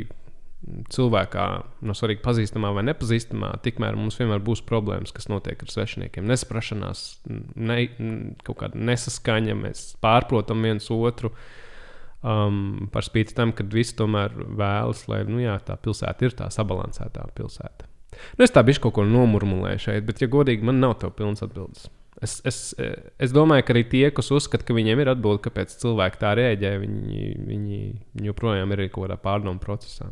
cilvēkā, 0.92 1.44
no 1.86 1.94
svarīgi 1.94 2.22
pazīstamā 2.24 2.72
vai 2.74 2.82
nepazīstamā, 2.88 3.52
tikmēr 3.64 3.96
mums 3.96 4.18
vienmēr 4.18 4.42
būs 4.44 4.64
problēmas, 4.66 5.12
kas 5.14 5.28
notiek 5.30 5.60
ar 5.62 5.70
svešiniekiem. 5.70 6.26
Nesaprašanās, 6.28 7.04
ne, 7.54 7.78
kaut 8.46 8.58
kāda 8.64 8.80
nesaskaņa, 8.90 9.56
mēs 9.62 9.84
pārprotam 10.02 10.66
viens 10.66 10.90
otru. 10.94 11.32
Um, 12.18 12.88
par 12.90 13.06
spīti 13.06 13.36
tam, 13.36 13.52
ka 13.54 13.62
visi 13.70 13.94
tomēr 13.94 14.32
vēlas, 14.34 15.04
lai 15.06 15.20
nu, 15.28 15.38
jā, 15.38 15.54
tā 15.62 15.76
pilsēta 15.78 16.26
ir 16.26 16.34
tā 16.34 16.48
sabalansētā 16.50 17.28
pilsēta. 17.36 17.86
Nu, 18.34 18.42
es 18.42 18.50
tā 18.50 18.64
bijuši 18.66 18.82
kaut 18.82 18.96
ko 18.96 19.04
nomurmulēju 19.06 19.84
šeit, 19.84 20.06
bet, 20.08 20.24
ja 20.24 20.26
godīgi, 20.32 20.66
man 20.66 20.82
nav 20.82 20.96
tev 20.98 21.14
pilns 21.14 21.44
atbildes. 21.46 21.86
Es, 22.22 22.40
es, 22.48 22.74
es 23.22 23.34
domāju, 23.34 23.62
ka 23.66 23.74
arī 23.76 23.84
tie, 23.86 24.06
kas 24.14 24.32
uzskata, 24.34 24.66
ka 24.66 24.74
viņiem 24.74 25.04
ir 25.04 25.12
atbilde, 25.12 25.42
kāpēc 25.44 25.76
cilvēki 25.78 26.18
tā 26.18 26.32
rēģē, 26.38 26.72
viņi, 26.82 27.26
viņi 27.46 27.82
joprojām 28.26 28.74
ir 28.74 28.88
kaut 28.88 29.04
kādā 29.04 29.18
pārdomu 29.22 29.62
procesā. 29.62 30.10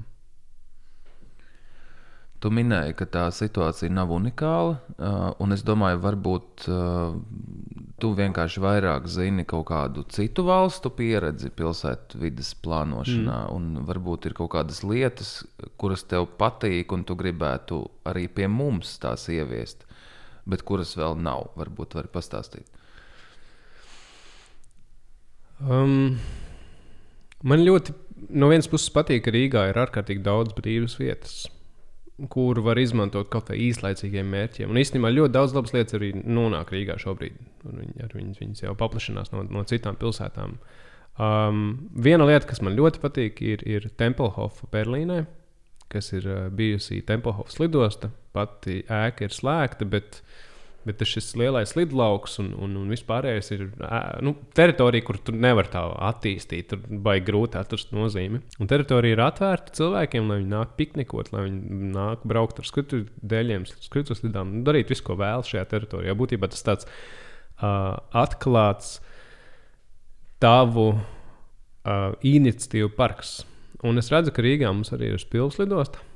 Tu 2.37 2.51
minēji, 2.53 2.93
ka 2.99 3.07
tā 3.11 3.25
situācija 3.33 3.91
nav 3.91 4.13
unikāla, 4.13 4.77
un 5.43 5.57
es 5.57 5.65
domāju, 5.67 5.99
varbūt 6.05 6.67
tu 7.97 8.11
vienkārši 8.19 8.63
vairāk 8.63 9.09
zini 9.11 9.47
kaut 9.49 9.67
kādu 9.71 10.05
citu 10.13 10.45
valstu 10.47 10.93
pieredzi 10.95 11.51
pilsētu 11.57 12.21
vidas 12.21 12.53
plānošanā, 12.63 13.39
mm. 13.49 13.57
un 13.57 13.89
varbūt 13.89 14.29
ir 14.29 14.37
kaut 14.37 14.53
kādas 14.53 14.85
lietas, 14.85 15.41
kuras 15.81 16.05
tev 16.07 16.29
patīk, 16.39 16.93
un 16.93 17.09
tu 17.09 17.17
gribētu 17.19 17.81
arī 18.07 18.29
pie 18.29 18.51
mums 18.53 18.99
tās 19.03 19.27
ieviest 19.33 19.87
bet 20.49 20.65
kuras 20.67 20.95
vēl 20.99 21.19
nav. 21.21 21.51
Varbūt 21.59 21.99
var 21.99 22.11
pastāstīt. 22.15 22.67
Um, 25.57 26.19
man 27.47 27.63
ļoti 27.65 27.95
no 28.37 28.49
vienas 28.51 28.69
puses 28.71 28.93
patīk, 28.93 29.25
ka 29.27 29.35
Rīgā 29.35 29.69
ir 29.71 29.79
ārkārtīgi 29.81 30.25
daudz 30.25 30.55
brīvas 30.57 30.97
vietas, 31.01 31.37
kur 32.33 32.61
var 32.65 32.81
izmantot 32.81 33.29
kaut 33.33 33.49
kādiem 33.49 33.69
īslaicīgiem 33.69 34.29
mērķiem. 34.33 34.73
Un 34.73 34.81
īstenībā 34.81 35.13
ļoti 35.13 35.35
daudz 35.37 35.57
labas 35.57 35.75
lietas 35.77 35.99
arī 35.99 36.13
nonāk 36.17 36.73
Rīgā 36.73 36.99
šobrīd. 37.01 37.39
Viņas, 37.67 38.41
viņas 38.41 38.65
jau 38.65 38.77
paplašinās 38.79 39.33
no, 39.35 39.45
no 39.53 39.65
citām 39.69 39.99
pilsētām. 40.01 40.57
Um, 41.17 41.67
viena 41.97 42.29
lieta, 42.29 42.49
kas 42.49 42.61
man 42.65 42.77
ļoti 42.77 43.01
patīk, 43.01 43.41
ir, 43.45 43.65
ir 43.69 43.89
Tempelhofa 44.01 44.69
Berlīnē, 44.73 45.23
kas 45.93 46.13
ir 46.17 46.29
uh, 46.29 46.41
bijusi 46.53 47.03
Tempelhofas 47.09 47.61
lidosta. 47.61 48.11
Pati 48.37 48.83
ēka 48.93 49.29
ir 49.29 49.33
slēgta, 49.37 49.89
bet 49.89 50.21
Bet 50.87 51.03
šis 51.03 51.33
lielais 51.35 51.73
lidlauks 51.75 52.37
un, 52.39 52.53
un, 52.63 52.77
un 52.79 52.91
vispārējais 52.93 53.49
ir 53.57 53.65
nu, 54.23 54.37
teritorija, 54.55 55.03
kur 55.09 55.19
tu 55.19 55.35
nevari 55.35 55.73
tā 55.73 55.83
attīstīt. 56.13 56.69
Tur 56.71 57.01
baigi 57.03 57.27
grūti 57.27 57.59
atrast 57.59 57.91
nozīmi. 57.97 58.39
Un 58.63 58.71
teritorija 58.71 59.17
ir 59.17 59.25
atvērta 59.25 59.75
cilvēkiem, 59.81 60.31
lai 60.31 60.39
viņi 60.45 60.53
nāk 60.53 60.77
piknikot, 60.79 61.33
lai 61.35 61.49
viņi 61.49 61.91
nāk 61.97 62.23
braukt 62.29 62.63
ar 62.63 62.71
skritu 62.71 63.03
dēļiem, 63.19 63.67
skritu 63.89 64.15
slidām, 64.15 64.55
nu, 64.59 64.63
darīt 64.69 64.95
visu, 64.95 65.03
ko 65.09 65.19
vēlas 65.19 65.51
šajā 65.51 65.67
teritorijā. 65.75 66.15
Būtībā 66.19 66.53
tas 66.55 66.63
tāds 66.67 66.87
uh, 66.87 67.99
atklāts 68.15 69.01
tavu 70.43 70.93
uh, 70.95 72.13
iniciatīvu 72.23 72.95
parks. 72.95 73.41
Un 73.87 73.99
es 73.99 74.13
redzu, 74.15 74.33
ka 74.33 74.45
Rīgā 74.45 74.71
mums 74.71 74.95
arī 74.95 75.11
ir 75.17 75.27
pilsēta 75.33 75.67
lidosta. 75.67 76.07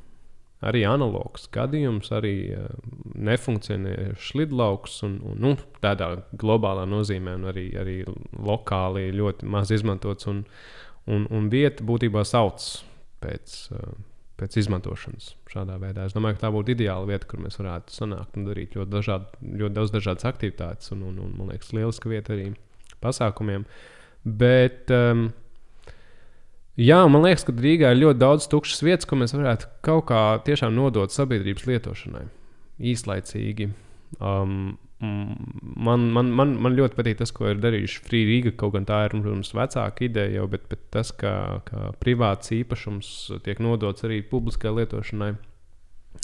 Arī 0.67 0.83
analogs 0.85 1.47
gadījums, 1.55 2.11
arī 2.13 2.35
uh, 2.53 2.67
nefunkcionējošs 3.17 4.35
lidlauks, 4.37 4.99
un, 5.07 5.17
un 5.25 5.41
nu, 5.41 5.55
tādā 5.81 6.11
globālā 6.41 6.85
nozīmē, 6.89 7.39
un 7.39 7.49
arī, 7.49 7.71
arī 7.81 7.97
lokāli 8.37 9.09
ļoti 9.17 9.49
maz 9.49 9.73
izmantots. 9.73 10.29
Un, 10.29 10.45
un, 11.09 11.25
un 11.33 11.49
vieta 11.53 11.87
būtībā 11.87 12.27
sauc 12.29 12.67
pēc, 13.25 13.57
uh, 13.73 13.95
pēc 14.41 14.61
izmantošanas 14.61 15.33
šādā 15.49 15.79
veidā. 15.81 16.05
Es 16.05 16.17
domāju, 16.17 16.37
ka 16.37 16.47
tā 16.47 16.53
būtu 16.55 16.77
ideāla 16.77 17.09
vieta, 17.09 17.29
kur 17.31 17.41
mēs 17.45 17.57
varētu 17.61 17.97
sanākt 17.97 18.37
un 18.37 18.49
darīt 18.51 18.77
ļoti, 18.77 18.93
dažādi, 18.93 19.53
ļoti 19.63 19.79
daudz 19.81 19.95
dažādas 19.97 20.29
aktivitātes, 20.29 20.93
un, 20.93 21.07
un, 21.09 21.21
un 21.25 21.37
man 21.39 21.55
liekas, 21.55 21.73
lieliska 21.77 22.13
vieta 22.13 22.37
arī 22.37 22.51
pasākumiem. 23.01 23.65
Bet, 24.25 24.93
um, 24.93 25.31
Jā, 26.79 27.01
man 27.11 27.25
liekas, 27.27 27.43
ka 27.47 27.55
Rīgā 27.57 27.91
ir 27.93 28.05
ļoti 28.05 28.21
daudz 28.21 28.47
tukšas 28.51 28.85
vietas, 28.87 29.09
ko 29.09 29.19
mēs 29.19 29.35
varētu 29.35 29.71
kaut 29.87 30.07
kā 30.11 30.21
tiešām 30.47 30.77
nodot 30.77 31.13
sabiedrības 31.13 31.67
lietošanai 31.67 32.29
īslaicīgi. 32.93 33.67
Um, 34.23 34.79
man, 35.01 36.07
man, 36.15 36.31
man, 36.37 36.55
man 36.63 36.77
ļoti 36.79 36.97
patīk 36.97 37.19
tas, 37.19 37.35
ko 37.35 37.51
ir 37.51 37.61
darījuši 37.61 38.05
Free 38.07 38.29
Riga. 38.29 38.55
Kaut 38.57 38.77
gan 38.77 38.87
tā 38.89 39.03
ir, 39.09 39.17
protams, 39.19 39.53
vecāka 39.57 40.07
ideja 40.07 40.39
jau, 40.39 40.47
bet, 40.53 40.69
bet 40.71 40.87
tas, 40.95 41.11
ka, 41.11 41.35
ka 41.67 41.91
privāts 42.03 42.55
īpašums 42.55 43.13
tiek 43.45 43.61
nodots 43.65 44.07
arī 44.07 44.23
publiskai 44.31 44.73
lietošanai. 44.79 45.35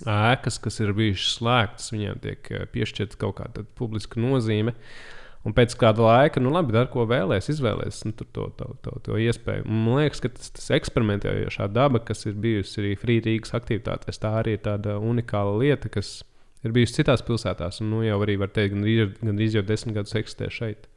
Ēkas, 0.07 0.61
kas 0.63 0.81
ir 0.83 0.95
bijušas 0.97 1.37
slēgtas, 1.41 1.93
viņiem 1.95 2.23
tiek 2.23 2.49
piešķirta 2.73 3.19
kaut 3.21 3.39
kāda 3.43 3.67
publiska 3.79 4.23
nozīme. 4.23 4.75
Uh, 4.77 5.16
Un 5.47 5.55
pēc 5.55 5.77
kāda 5.79 6.03
laika, 6.03 6.41
nu, 6.43 6.51
labi, 6.51 6.75
dari, 6.75 6.89
ko 6.91 7.05
vēlēsies, 7.07 7.61
izvēlēsies 7.61 8.07
nu, 8.09 8.15
to, 8.19 8.49
to, 8.59 8.67
to, 8.83 8.97
to 9.07 9.19
iespēju. 9.23 9.63
Un 9.69 9.85
man 9.85 10.01
liekas, 10.01 10.23
ka 10.25 10.33
tas, 10.35 10.51
tas 10.57 10.73
eksperimentējošā 10.75 11.69
daba, 11.71 12.01
kas 12.03 12.27
ir 12.27 12.35
bijusi 12.43 12.81
arī 12.83 12.91
Frīdīgas 12.99 13.55
aktivitātēs, 13.55 14.19
tā 14.23 14.33
arī 14.41 14.57
ir 14.57 14.65
tāda 14.65 14.97
unikāla 14.99 15.55
lieta, 15.61 15.93
kas 15.93 16.19
ir 16.67 16.75
bijusi 16.75 16.99
citās 16.99 17.23
pilsētās. 17.27 17.79
Un, 17.85 17.93
nu, 17.95 18.03
jau 18.03 18.19
arī 18.27 18.39
var 18.43 18.51
teikt, 18.57 18.75
gan, 18.75 19.15
gan 19.23 19.43
jau 19.47 19.63
desmit 19.71 20.01
gadus 20.01 20.19
eksistē 20.19 20.51
šeit. 20.51 20.91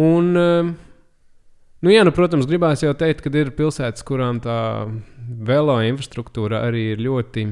Un, 0.00 0.32
ehm, 0.38 0.74
nu, 1.84 1.92
jā, 1.92 2.08
nu, 2.08 2.16
protams, 2.16 2.48
gribās 2.48 2.86
jau 2.86 2.94
teikt, 2.96 3.20
ka 3.26 3.34
ir 3.36 3.52
pilsētas, 3.58 4.08
kurām 4.08 4.40
tā 4.40 4.58
velo 5.28 5.76
infrastruktūra 5.84 6.64
arī 6.70 6.94
ir 6.94 7.04
ļoti 7.04 7.50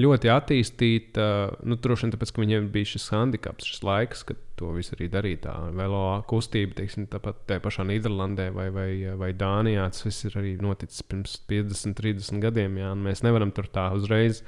ļoti 0.00 0.30
attīstīta. 0.32 1.26
Nu, 1.66 1.76
droši 1.80 2.06
vien 2.06 2.14
tāpēc, 2.14 2.32
ka 2.34 2.42
viņiem 2.42 2.68
bija 2.74 2.90
šis 2.92 3.08
handicaps, 3.14 3.68
šis 3.68 3.84
laiks, 3.86 4.24
kad 4.28 4.40
to 4.60 4.72
visu 4.76 4.94
arī 4.96 5.08
darīja. 5.12 5.42
Tā 5.46 5.54
velo 5.76 6.02
kustība, 6.30 6.76
teiksim, 6.80 7.06
tāpat 7.12 7.44
tajā 7.50 7.62
pašā 7.64 7.86
Nīderlandē 7.88 8.50
vai, 8.56 8.68
vai, 8.74 8.90
vai 9.20 9.30
Dānijā. 9.36 9.86
Tas 9.92 10.06
viss 10.06 10.28
ir 10.28 10.36
arī 10.40 10.56
noticis 10.62 11.04
pirms 11.06 11.38
50, 11.50 11.96
30 12.00 12.44
gadiem. 12.44 12.80
Jā, 12.82 12.92
mēs 13.08 13.24
nevaram 13.26 13.54
tur 13.56 13.70
tā 13.72 13.90
uzreiz 13.96 14.44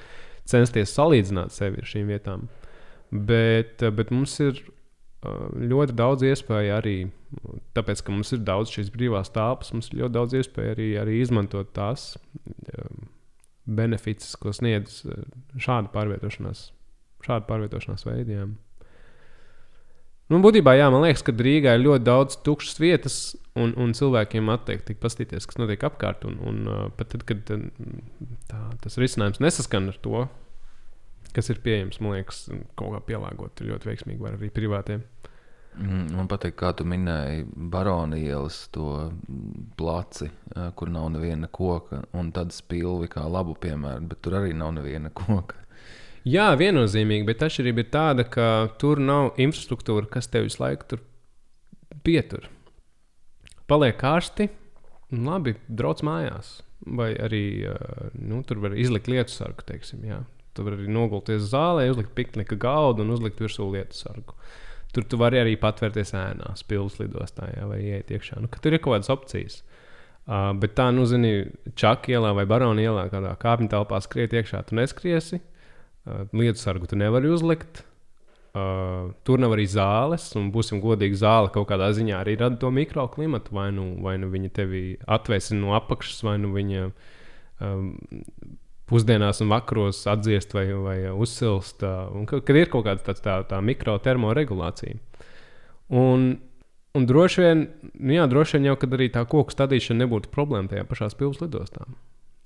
censties 0.49 0.93
salīdzināt 0.97 1.55
sevi 1.55 1.83
ar 1.83 1.89
šīm 1.89 2.13
vietām. 2.13 2.49
Bet, 3.13 3.85
bet 3.95 4.13
mums 4.15 4.39
ir 4.43 4.61
ļoti 5.23 5.95
daudz 5.95 6.25
iespēju 6.27 6.75
arī, 6.75 6.97
tāpēc, 7.77 8.03
ka 8.03 8.15
mums 8.15 8.33
ir 8.35 8.43
daudz 8.47 8.73
šīs 8.75 8.91
brīvās 8.95 9.31
telpas, 9.35 9.71
mums 9.75 9.93
ir 9.93 10.01
ļoti 10.03 10.17
daudz 10.17 10.39
iespēju 10.41 10.75
arī, 10.75 10.89
arī 10.99 11.19
izmantot 11.23 11.71
tās 11.77 12.15
benefits, 13.67 14.35
ko 14.41 14.53
sniedz 14.55 15.03
eh, 15.07 15.25
šāda 15.61 15.93
pārvietošanās, 15.95 16.69
šāda 17.27 17.47
pārvietošanās 17.49 18.07
veidiem. 18.09 18.57
Nu, 20.33 20.39
būtībā, 20.41 20.73
jā, 20.79 20.87
man 20.93 21.03
liekas, 21.05 21.25
ka 21.27 21.35
Rīgā 21.37 21.75
ir 21.77 21.83
ļoti 21.85 22.07
daudz 22.07 22.39
tukšas 22.47 22.79
vietas, 22.81 23.17
un, 23.59 23.75
un 23.77 23.91
cilvēkiem 23.97 24.49
atteikti 24.55 24.97
paskatīties, 24.97 25.45
kas 25.49 25.59
notiek 25.61 25.83
apkārt. 25.85 26.25
Un, 26.25 26.39
un 26.49 26.63
uh, 26.71 26.85
pat 26.97 27.11
tad, 27.13 27.27
kad 27.29 27.43
tā, 27.51 28.61
tas 28.81 28.97
risinājums 29.03 29.43
nesaskan 29.45 29.91
ar 29.93 29.99
to, 30.01 30.23
kas 31.37 31.53
ir 31.53 31.61
pieejams, 31.65 32.01
man 32.01 32.17
liekas, 32.17 32.47
kaut 32.81 32.95
kā 32.95 33.03
pielāgot 33.11 33.61
ļoti 33.67 33.91
veiksmīgi 33.91 34.25
var 34.25 34.39
arī 34.39 34.49
privātiem. 34.55 35.05
Mm, 35.05 35.32
man 35.81 36.29
patīk, 36.29 36.55
kā 36.61 36.73
tu 36.77 36.85
minēji 36.89 37.47
Barona 37.73 38.19
ielas 38.21 38.67
to 38.75 39.11
placi, 39.79 40.29
kur 40.77 40.91
nav 40.93 41.09
neviena 41.15 41.49
koka, 41.49 42.03
un 42.17 42.33
tāda 42.35 42.55
spilvi 42.55 43.09
kā 43.13 43.25
labu 43.25 43.57
piemēru, 43.61 44.09
bet 44.11 44.21
tur 44.25 44.37
arī 44.43 44.53
nav 44.57 44.75
neviena 44.77 45.13
koka. 45.15 45.57
Jā, 46.29 46.53
viennozīmīgi, 46.59 47.27
bet 47.27 47.43
atšķirība 47.43 47.83
ir 47.83 47.89
tāda, 47.91 48.27
ka 48.29 48.49
tur 48.79 49.01
nav 49.03 49.33
infrastruktūra, 49.43 50.07
kas 50.11 50.31
tev 50.31 50.47
visu 50.47 50.61
laiku 50.63 50.93
tur 50.93 51.01
pietur. 52.07 52.47
Paliek 53.67 53.97
karsti, 53.99 54.51
labi, 55.11 55.57
brauc 55.67 56.05
mājās. 56.07 56.61
Vai 56.83 57.13
arī 57.15 57.45
nu, 58.19 58.43
tur 58.47 58.61
var 58.63 58.75
izlikt 58.79 59.11
lietu 59.11 59.35
sargu, 59.35 59.65
teiksim, 59.67 60.03
jā. 60.07 60.21
Tur 60.53 60.69
var 60.69 60.77
arī 60.77 60.91
nogulties 60.93 61.47
zālē, 61.49 61.87
uzlikt 61.91 62.13
piknika 62.15 62.59
galdu 62.61 63.07
un 63.07 63.15
uzlikt 63.15 63.41
virsū 63.41 63.71
lietu 63.73 63.97
sargu. 63.97 64.35
Uh, 64.37 64.72
Tur 64.93 65.07
tu 65.09 65.17
vari 65.21 65.41
arī 65.41 65.55
patvērties 65.61 66.13
ēnā, 66.13 66.51
pilsētas 66.69 67.01
lidostā, 67.01 67.49
jā, 67.55 67.69
vai 67.69 67.79
iet 67.81 68.11
iekšā. 68.13 68.43
Nu, 68.45 68.51
tur 68.53 68.75
ir 68.75 68.83
kaut 68.83 68.99
kādas 68.99 69.13
opcijas. 69.13 69.63
Uh, 70.23 70.51
bet 70.61 70.77
tā, 70.79 70.91
nu, 70.95 71.07
zini, 71.09 71.49
Čakā 71.79 72.13
ielā 72.13 72.35
vai 72.37 72.45
Barona 72.47 72.85
ielā, 72.85 73.07
kādā 73.11 73.33
kāpņu 73.41 73.73
telpā 73.73 73.99
skriet 74.05 74.37
iekšā, 74.37 74.61
tu 74.69 74.77
neskriesi. 74.79 75.41
Uh, 76.05 76.29
lietu 76.37 76.61
sargu 76.61 76.91
tu 76.91 76.99
nevari 77.01 77.33
uzlikt. 77.33 77.83
Uh, 78.53 79.15
tur 79.25 79.41
nav 79.41 79.55
arī 79.57 79.65
zāles, 79.73 80.27
un 80.37 80.51
būsim 80.53 80.83
godīgi, 80.83 81.17
zāle 81.23 81.49
kaut 81.55 81.71
kādā 81.71 81.89
ziņā 81.97 82.19
arī 82.21 82.37
rada 82.37 82.61
to 82.61 82.69
mikroklimatu. 82.69 83.55
Vai 83.57 83.71
nu, 83.73 83.87
vai 84.05 84.19
nu 84.21 84.29
viņa 84.31 84.53
tevi 84.61 84.83
atvēsina 85.09 85.63
no 85.63 85.73
apakšas, 85.79 86.21
vai 86.29 86.37
nu 86.43 86.53
viņa 86.53 86.85
um, 87.65 87.95
pusdienās 88.93 89.43
un 89.43 89.51
vakaros 89.53 90.05
atdziest 90.13 90.55
vai, 90.57 90.67
vai 90.85 90.97
uzsilst. 91.11 91.83
Un, 91.83 92.29
kad, 92.31 92.45
kad 92.47 92.59
ir 92.61 92.71
kaut 92.73 92.87
kāda 92.87 93.05
tāds, 93.09 93.25
tā, 93.25 93.41
tā 93.49 93.61
mikrotermoregulācija. 93.65 95.01
Un, 95.93 96.31
un 96.97 97.09
droši 97.09 97.45
vien, 97.45 97.67
nu 97.99 98.17
jā, 98.17 98.29
droši 98.31 98.59
vien 98.59 98.71
jau 98.71 98.79
arī 98.89 99.11
tā 99.13 99.25
koku 99.29 99.55
stādīšana 99.55 100.05
nebūtu 100.05 100.33
problēma 100.33 100.71
tajā 100.73 100.87
pašā 100.89 101.13
pilsētas 101.19 101.47
lidostā. 101.49 101.87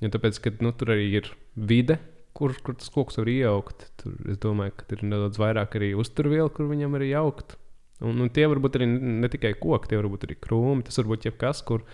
Ja 0.02 0.10
tāpēc, 0.12 0.40
ka 0.44 0.52
nu, 0.60 0.72
tur 0.76 0.92
arī 0.92 1.06
ir 1.20 1.30
vide, 1.56 1.98
kur, 2.36 2.52
kur 2.64 2.76
tas 2.76 2.90
koks 2.92 3.16
var 3.20 3.30
iejaukt. 3.32 3.86
Tur, 4.02 4.16
es 4.32 4.40
domāju, 4.42 4.74
ka 4.76 4.90
ir 4.92 5.06
nedaudz 5.06 5.40
vairāk 5.40 5.78
arī 5.78 5.94
uzturvielu, 5.96 6.50
kur 6.52 6.68
viņam 6.68 6.98
arī 6.98 7.14
jaukt. 7.14 7.56
Un, 8.04 8.18
un 8.20 8.28
tie 8.28 8.44
var 8.50 8.60
būt 8.60 8.76
arī 8.76 8.90
ne 8.92 9.30
tikai 9.32 9.54
koki, 9.56 9.92
tie 9.92 10.00
var 10.02 10.10
būt 10.12 10.26
arī 10.28 10.36
krūmi. 10.42 10.84
Tas 10.84 11.00
var 11.00 11.08
būt 11.14 11.30
jebkas, 11.30 11.62
kur 11.64 11.86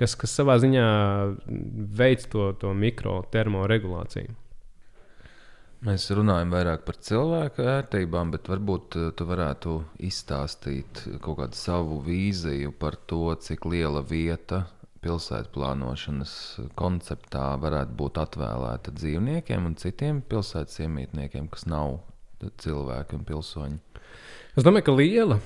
kas, 0.00 0.14
kas 0.18 0.36
savā 0.38 0.58
ziņā 0.62 0.86
veic 1.98 2.28
to, 2.32 2.52
to 2.60 2.72
mikrotermoregulāciju. 2.76 4.38
Mēs 5.82 6.04
runājam 6.14 6.52
vairāk 6.54 6.84
par 6.86 6.94
cilvēku 7.02 7.64
vērtībām, 7.66 8.30
bet 8.30 8.46
varbūt 8.52 8.96
eh, 9.00 9.08
tu 9.18 9.26
varētu 9.26 9.80
izstāstīt 10.06 11.02
kaut 11.24 11.40
kādu 11.40 11.58
savu 11.58 11.98
vīziju 12.06 12.70
par 12.78 12.94
to, 13.10 13.24
cik 13.34 13.66
liela 13.66 14.04
vieta 14.06 14.68
pilsētu 15.02 15.50
plānošanas 15.56 16.34
konceptā 16.78 17.48
varētu 17.58 17.96
būt 17.98 18.20
atvēlēta 18.22 18.94
dzīvniekiem 18.94 19.66
un 19.66 19.74
citiem 19.80 20.20
pilsētas 20.22 20.84
iemītniekiem, 20.84 21.50
kas 21.50 21.66
nav 21.66 21.98
cilvēki 22.62 23.18
un 23.18 23.26
pilsoņi. 23.26 23.80
Es 24.54 24.62
domāju, 24.62 24.86
ka 24.86 24.94
liela. 24.94 25.40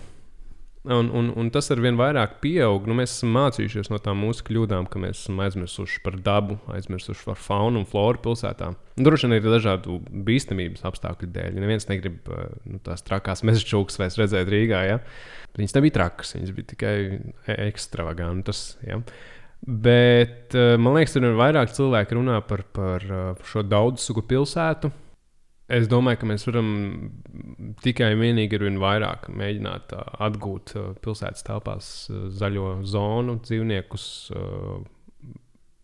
Un, 0.86 1.08
un, 1.10 1.32
un 1.34 1.48
tas 1.50 1.66
ar 1.74 1.80
vien 1.82 1.96
vairāk 1.98 2.36
pieaug. 2.42 2.84
Nu, 2.86 2.94
mēs 2.94 3.16
esam 3.16 3.32
mācījušies 3.34 3.88
no 3.90 3.98
tām 4.02 4.20
mūsu 4.22 4.44
kļūdām, 4.46 4.86
ka 4.90 5.00
mēs 5.02 5.24
esam 5.24 5.40
aizmirsuši 5.42 6.02
par 6.04 6.18
dabu, 6.22 6.60
aizmirsuši 6.70 7.26
par 7.26 7.40
faunu 7.42 7.82
un 7.82 7.88
floru 7.90 8.22
pilsētām. 8.22 8.76
Droši 9.02 9.26
vien 9.26 9.36
ir 9.40 9.48
dažādu 9.50 9.98
bīstamības 10.28 10.86
apstākļu 10.86 11.30
dēļ. 11.34 11.58
Neviens 11.58 11.90
negrib 11.90 12.30
eh, 12.30 12.52
nu, 12.70 12.78
tās 12.86 13.02
trakās 13.06 13.42
meža 13.48 13.66
čūskas 13.66 13.98
vairs 14.02 14.20
redzēt 14.22 14.52
Rīgā. 14.52 14.84
Ja? 14.86 15.00
Viņas 15.58 15.74
nebija 15.78 15.96
trakas, 15.98 16.36
viņas 16.36 16.54
bija 16.54 16.70
tikai 16.74 16.94
e, 17.16 17.56
ekstravagantas. 17.66 18.62
Ja? 18.86 19.00
Bet 19.66 20.54
eh, 20.54 20.76
man 20.78 21.00
liekas, 21.00 21.18
ka 21.18 21.34
vairāk 21.42 21.74
cilvēki 21.74 22.20
runā 22.20 22.38
par, 22.46 22.62
par 22.76 23.10
eh, 23.10 23.26
šo 23.50 23.66
daudzu 23.66 24.22
pilsētu 24.22 24.92
Es 25.66 25.88
domāju, 25.90 26.20
ka 26.20 26.28
mēs 26.30 26.44
varam 26.46 26.68
tikai 27.82 28.12
un 28.14 28.20
vienīgi 28.22 28.54
ar 28.58 28.64
vien 28.68 28.76
vairāk 28.78 29.30
mēģināt 29.34 29.94
uh, 29.96 30.04
atgūt 30.28 30.74
uh, 30.78 30.92
pilsētas 31.02 31.42
telpās 31.46 31.88
uh, 32.10 32.28
zaļo 32.30 32.84
zonu, 32.86 33.40
dzīvniekus. 33.42 34.04
Uh, 34.30 34.84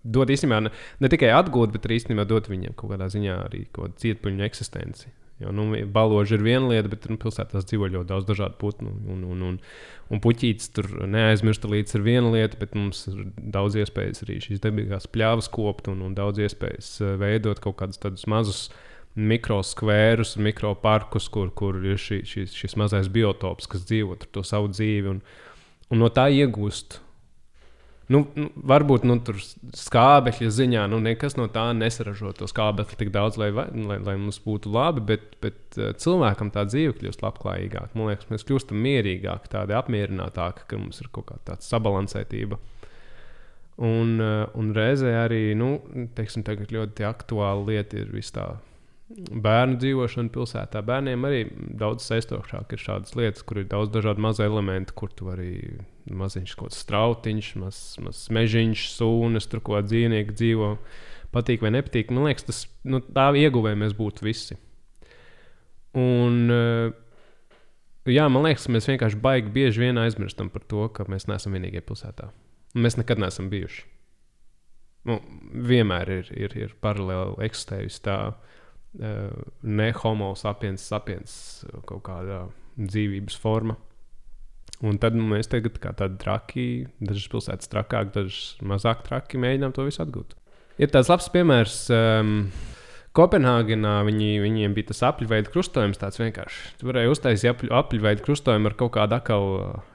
dot 0.02 0.30
īstenībā 0.30 0.60
ne, 0.62 0.70
ne 1.02 1.10
tikai 1.10 1.32
atgūt, 1.34 1.74
bet 1.74 1.88
arī 1.88 1.98
īstenībā 1.98 2.26
dot 2.30 2.46
viņiem 2.50 2.76
kaut 2.78 2.94
kādā 2.94 3.10
ziņā 3.10 3.40
arī 3.48 3.64
cietpuļu 4.04 4.46
eksistenci. 4.46 5.10
Jo 5.42 5.50
nu, 5.54 5.64
baloži 5.90 6.36
ir 6.36 6.44
viena 6.46 6.68
lieta, 6.70 6.90
bet 6.92 7.08
nu, 7.10 7.16
pilsētās 7.18 7.66
dzīvo 7.66 7.88
ļoti 7.90 8.10
daudz 8.12 8.28
dažādu 8.28 8.58
putnu. 8.60 8.92
Un, 9.10 9.24
un, 9.26 9.42
un, 9.48 9.58
un 10.12 10.22
puķītis 10.22 10.70
tur 10.76 10.86
neaizmirst 11.10 11.66
līdz 11.66 11.96
ir 11.98 12.06
viena 12.06 12.30
lieta, 12.30 12.58
bet 12.60 12.76
mums 12.78 13.08
ir 13.10 13.24
daudz 13.34 13.80
iespējas 13.82 14.22
arī 14.26 14.38
šīs 14.44 14.62
dabīgās 14.62 15.08
pļāvas 15.10 15.50
kopt 15.50 15.90
un, 15.90 16.04
un 16.06 16.14
daudz 16.18 16.44
iespējas 16.46 16.94
eh, 17.02 17.14
veidot 17.18 17.62
kaut 17.64 17.80
kādus 17.82 17.98
tādus 18.02 18.28
mazus 18.30 18.68
mikroskvērus, 19.18 20.36
mikroparkus, 20.40 21.28
kur, 21.32 21.50
kur 21.54 21.78
ir 21.84 22.00
šī, 22.00 22.22
šis, 22.28 22.54
šis 22.56 22.76
mazais 22.80 23.10
biotops, 23.12 23.68
kas 23.70 23.84
dzīvo 23.88 24.16
to 24.32 24.44
savu 24.46 24.72
dzīvi 24.72 25.10
un, 25.12 25.22
un 25.92 26.00
no 26.00 26.08
tā 26.12 26.30
iegūst 26.32 27.00
Nu, 28.12 28.24
nu, 28.36 28.48
varbūt 28.68 29.04
nu, 29.06 29.14
tur 29.24 29.38
skābekļa 29.78 30.48
ziņā 30.52 30.82
nu, 30.90 30.98
nekas 31.02 31.36
no 31.38 31.46
tā 31.52 31.68
nesaražo 31.76 32.32
to 32.36 32.48
skābekli 32.50 32.98
tik 32.98 33.12
daudz, 33.14 33.38
lai, 33.40 33.48
lai, 33.54 33.98
lai 34.02 34.16
mums 34.20 34.40
būtu 34.42 34.72
labi, 34.74 35.04
bet, 35.12 35.36
bet 35.44 35.78
uh, 35.78 35.92
cilvēkam 35.96 36.50
tā 36.52 36.66
dzīve 36.68 36.96
kļūst 36.98 37.22
labklājīgāka. 37.24 37.94
Man 37.96 38.10
liekas, 38.10 38.28
mēs 38.32 38.44
kļūstam 38.48 38.82
mierīgāki, 38.84 39.52
tādi 39.54 39.76
apmierinātāki, 39.78 40.66
ka 40.68 40.80
mums 40.80 41.00
ir 41.00 41.08
kaut 41.14 41.30
kāda 41.30 41.56
sabalansētība. 41.62 42.58
Un, 43.86 44.18
uh, 44.18 44.44
un 44.58 44.74
reizē 44.76 45.14
arī 45.22 45.44
nu, 45.58 45.76
teiksim, 46.18 46.44
ļoti 46.74 47.08
aktuāla 47.08 47.64
lieta 47.70 48.02
ir 48.02 48.12
viss 48.12 48.34
tā 48.34 48.50
bērnu 49.12 49.78
dzīvošana 49.80 50.32
pilsētā. 50.32 50.82
Bērniem 50.86 51.26
arī 51.28 51.42
daudz 51.78 52.06
saistošāk 52.08 52.74
ir 52.74 52.82
šādas 52.82 53.14
lietas, 53.18 53.44
kur 53.46 53.62
ir 53.62 53.68
daudz 53.70 53.92
dažādu 53.94 54.22
mazu 54.24 54.44
elementu, 54.46 54.94
kur 54.96 55.12
tu 55.14 55.28
vari 55.28 55.52
maziņš 56.10 56.54
kaut 56.56 56.72
kāds 56.72 56.82
strautiņš, 56.84 57.50
mazs 57.62 57.82
maz 58.02 58.24
mežiņš, 58.34 58.86
sūnas, 58.96 59.48
tur 59.50 59.62
ko 59.64 59.80
dzīvnieki 59.84 60.36
dzīvo. 60.38 60.74
Patīk 61.32 61.64
vai 61.64 61.72
nepatīk. 61.76 62.12
Man 62.12 62.28
liekas, 62.28 62.46
tas 62.48 62.64
nu, 62.84 63.00
tā 63.00 63.30
ieguvēja 63.40 63.78
mēs 63.80 63.96
būtu 63.96 64.26
visi. 64.26 64.58
Un, 65.96 66.52
eh, 66.52 66.92
jā, 68.12 68.28
man 68.32 68.48
liekas, 68.48 68.68
mēs 68.72 68.88
vienkārši 68.90 69.20
baigi 69.20 69.52
bieži 69.52 69.86
vien 69.86 70.00
aizmirstam 70.00 70.52
par 70.52 70.64
to, 70.68 70.88
ka 70.92 71.08
mēs 71.08 71.28
neesam 71.28 71.56
vienīgie 71.56 71.84
pilsētā. 71.84 72.30
Mēs 72.76 72.98
nekad 73.00 73.20
neesam 73.20 73.48
bijuši. 73.52 73.84
Nu, 75.08 75.18
vienmēr 75.52 76.10
ir, 76.20 76.28
ir, 76.36 76.52
ir 76.56 76.74
paralēli 76.80 77.40
eksistējusi 77.48 78.04
tā 78.04 78.18
uh, 78.30 78.58
ne 78.98 79.88
homo 80.02 80.34
sapiens, 80.38 80.84
sapiens 80.84 81.32
kaut 81.88 82.04
kāda 82.08 82.44
dzīvības 82.76 83.38
forma. 83.40 83.78
Un 84.82 84.98
tad 84.98 85.14
nu, 85.14 85.24
mēs 85.30 85.46
tagad, 85.50 85.76
kā 85.78 85.92
tādi 85.94 86.18
traki, 86.18 86.66
dažas 86.98 87.28
pilsētas 87.30 87.70
trakāk, 87.70 88.10
dažas 88.16 88.56
mazāk 88.66 89.04
traki, 89.06 89.38
mēģinām 89.42 89.74
to 89.76 89.86
visu 89.86 90.02
atgūt. 90.02 90.34
Ir 90.82 90.90
tāds 90.90 91.10
labs 91.12 91.28
piemērs. 91.30 91.76
Um, 91.94 92.36
Kopenhāgenā 93.12 93.98
viņi, 94.08 94.30
viņiem 94.40 94.74
bija 94.74 94.88
tas 94.88 95.02
apļveida 95.10 95.52
krustojums. 95.52 96.00
Tāds 96.00 96.16
vienkārši. 96.16 96.62
Tur 96.80 96.90
varēja 96.90 97.12
uztaisīt 97.12 97.50
apļ, 97.50 97.68
apļveida 97.76 98.24
krustojumu 98.24 98.70
ar 98.70 98.76
kaut 98.80 98.94
kādu 98.96 99.18
akau 99.18 99.42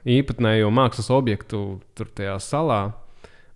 īpatnējo 0.06 0.70
mākslas 0.70 1.10
objektu 1.12 1.62
tur 1.98 2.12
tajā 2.14 2.36
salā. 2.44 2.82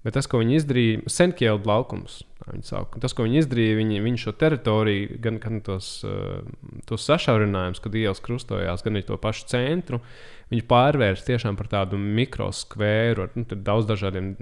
Bet 0.02 0.16
tas, 0.18 0.26
ko 0.26 0.40
viņi 0.40 0.58
izdarīja, 0.58 1.00
Senkjēlda 1.14 1.68
laukums. 1.68 2.22
Tas, 2.42 3.14
ko 3.14 3.22
viņi 3.22 3.38
izdarīja, 3.38 3.78
viņi, 3.78 4.00
viņi 4.02 4.20
šo 4.24 4.32
teritoriju, 4.34 5.16
gan, 5.22 5.38
gan 5.42 5.60
tos, 5.62 5.94
uh, 6.06 6.42
tos 6.88 7.04
sašaurinājumus, 7.06 7.80
kad 7.82 7.94
ielas 7.98 8.22
krustojās, 8.24 8.82
gan 8.82 8.98
arī 8.98 9.06
to 9.06 9.18
pašu 9.22 9.46
centru, 9.52 10.00
viņi 10.50 10.64
pārvērsa 10.68 11.28
tiešām 11.30 11.56
par 11.56 11.70
tādu 11.70 12.00
mikroskvēru 12.02 13.24
ar 13.24 13.36
nu, 13.38 13.46
daudz 13.46 13.86
dažādiem 13.88 14.32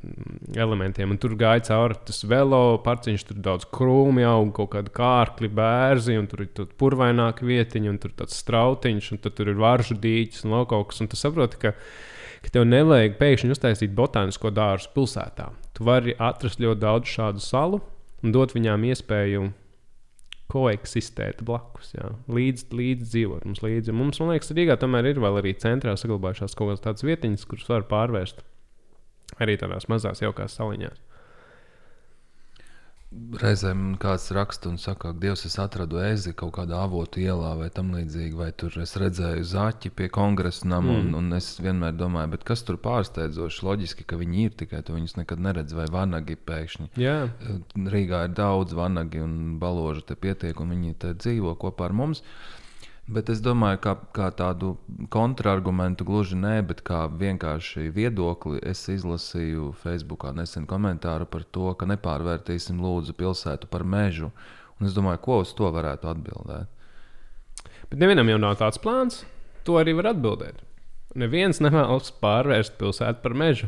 elementiem. 0.56 1.12
Un 1.12 1.20
tur 1.20 1.36
gāja 1.38 1.66
cauri 1.68 1.98
tas 2.08 2.24
velo 2.24 2.80
parciņš, 2.86 3.26
tur 3.28 3.42
daudz 3.44 3.68
krūmu, 3.70 4.24
jau 4.24 4.38
kaut 4.56 4.72
kāda 4.78 4.94
kārkli, 4.96 5.52
bērzi, 5.60 6.16
un 6.18 6.30
tur 6.30 6.46
ir 6.46 6.70
purvaināka 6.80 7.44
vietiņa, 7.46 7.92
un 7.92 8.00
tur 8.00 8.16
tāds 8.16 8.40
strautiņš, 8.40 9.12
un 9.12 9.22
tur 9.28 9.52
ir 9.52 9.60
varžu 9.60 9.98
dīķis 10.00 10.48
un 10.48 10.56
kas. 10.72 11.04
Un 11.04 11.12
tu 11.12 11.20
saproti, 11.20 11.60
ka 11.68 11.76
ka 12.44 12.52
tev 12.54 12.66
nevajag 12.68 13.16
pēkšņi 13.20 13.54
uztaisīt 13.54 13.96
botānisko 13.96 14.52
dārzu 14.54 14.92
pilsētā. 14.94 15.50
Tu 15.76 15.86
vari 15.86 16.14
atrast 16.18 16.62
ļoti 16.62 16.82
daudz 16.82 17.10
šādu 17.10 17.42
salu 17.44 17.80
un 18.24 18.34
dot 18.36 18.54
viņām 18.56 18.84
iespēju 18.90 19.50
koeksistēt 20.50 21.44
blakus, 21.46 21.92
jā, 21.94 22.08
līdz, 22.30 22.64
līdz 22.74 23.10
dzīvot 23.12 23.44
mums 23.46 23.62
līdzi. 23.62 23.94
Mums, 23.94 24.18
man 24.20 24.32
liekas, 24.34 24.50
Rīgā 24.56 24.74
tomēr 24.80 25.12
ir 25.12 25.20
vēl 25.22 25.38
arī 25.38 25.54
centrā 25.62 25.94
saglabājušās 25.98 26.56
kaut 26.58 26.72
kādas 26.72 26.82
tādas 26.86 27.06
vietiņas, 27.06 27.46
kuras 27.46 27.70
var 27.70 27.86
pārvērst 27.90 28.42
arī 29.38 29.54
tādās 29.60 29.86
mazās 29.92 30.24
jaukās 30.24 30.56
saliņās. 30.58 30.98
Reizēm 33.10 33.96
kāds 33.98 34.28
raksta 34.30 34.68
un 34.70 34.76
saka, 34.78 35.10
ka 35.10 35.18
Dievs 35.18 35.42
es 35.48 35.56
atradu 35.58 35.98
ezi 35.98 36.30
kaut 36.30 36.52
kādā 36.54 36.78
avotu 36.84 37.18
ielā 37.18 37.56
vai 37.58 37.66
tam 37.74 37.90
līdzīgi, 37.96 38.36
vai 38.38 38.52
tur 38.54 38.76
es 38.84 38.94
redzēju 39.02 39.48
zaķi 39.50 39.90
pie 39.98 40.06
kongresa 40.14 40.68
nama. 40.70 40.92
Mm. 40.92 41.08
Un, 41.08 41.16
un 41.18 41.38
es 41.40 41.48
vienmēr 41.58 41.96
domāju, 41.98 42.38
kas 42.46 42.62
tur 42.68 42.78
pārsteidzoši 42.84 43.66
loģiski, 43.66 44.06
ka 44.06 44.20
viņi 44.20 44.46
ir 44.46 44.54
tikai 44.62 44.84
tu 44.86 44.94
viņus 44.94 45.16
nekad 45.18 45.42
neredz, 45.42 45.74
vai 45.74 45.88
vanagi 45.90 46.38
pēkšņi. 46.38 46.92
Yeah. 47.02 47.34
Rīgā 47.74 48.28
ir 48.28 48.38
daudz 48.38 48.78
vanagi 48.78 49.26
un 49.26 49.58
baložu 49.58 50.06
te 50.06 50.14
pietiek, 50.14 50.62
un 50.62 50.76
viņi 50.76 50.96
te 51.02 51.14
dzīvo 51.18 51.58
kopā 51.58 51.90
ar 51.90 51.98
mums. 52.04 52.22
Uh, 52.22 52.59
Bet 53.10 53.30
es 53.32 53.40
domāju, 53.42 53.80
ka 53.82 53.92
kā 54.14 54.28
tādu 54.38 54.76
kontrargumentu 55.10 56.04
gluži 56.06 56.36
nē, 56.38 56.60
bet 56.68 56.84
kā 56.86 57.00
vienkārši 57.10 57.88
viedokli 57.90 58.60
es 58.62 58.84
izlasīju 58.92 59.72
Facebookā 59.80 60.30
nesen 60.36 60.68
komentāru 60.70 61.26
par 61.26 61.42
to, 61.42 61.72
ka 61.74 61.88
nepārvērtīsim 61.90 62.78
lūdzu 62.78 63.16
pilsētu 63.18 63.66
par 63.72 63.82
mežu. 63.82 64.30
Un 64.78 64.86
es 64.86 64.94
domāju, 64.94 65.24
ko 65.24 65.40
uz 65.42 65.50
to 65.58 65.72
varētu 65.74 66.12
atbildēt. 66.12 66.70
Bet 67.90 67.98
nevienam 67.98 68.30
jau 68.30 68.38
nav 68.38 68.54
tāds 68.60 68.78
plāns. 68.78 69.24
To 69.66 69.80
arī 69.80 69.96
var 69.98 70.12
atbildēt. 70.12 70.62
Neviens 71.18 71.58
nevēlas 71.58 72.14
pārvērst 72.22 72.78
pilsētu 72.78 73.24
par 73.24 73.34
mežu. 73.34 73.66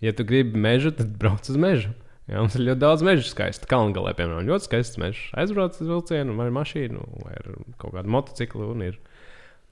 Ja 0.00 0.16
tu 0.16 0.24
gribi 0.24 0.56
mežu, 0.56 0.94
tad 0.96 1.12
brauc 1.20 1.44
uz 1.52 1.60
mežu. 1.60 1.92
Jā, 2.24 2.38
mums 2.40 2.54
ir 2.56 2.64
ļoti 2.64 2.80
daudz 2.80 3.02
meža 3.04 3.26
skaisti. 3.28 3.68
Kalngalē, 3.68 4.14
piemēram, 4.16 4.46
ļoti 4.48 4.64
skaists 4.70 5.00
mežs. 5.00 5.26
Aizbrauc 5.36 5.76
uz 5.76 5.90
vilcienu, 5.90 6.36
vai 6.38 6.48
mašīnu, 6.56 7.02
vai 7.20 7.34
kaut 7.80 7.92
kādu 7.92 8.12
motociklu. 8.14 8.70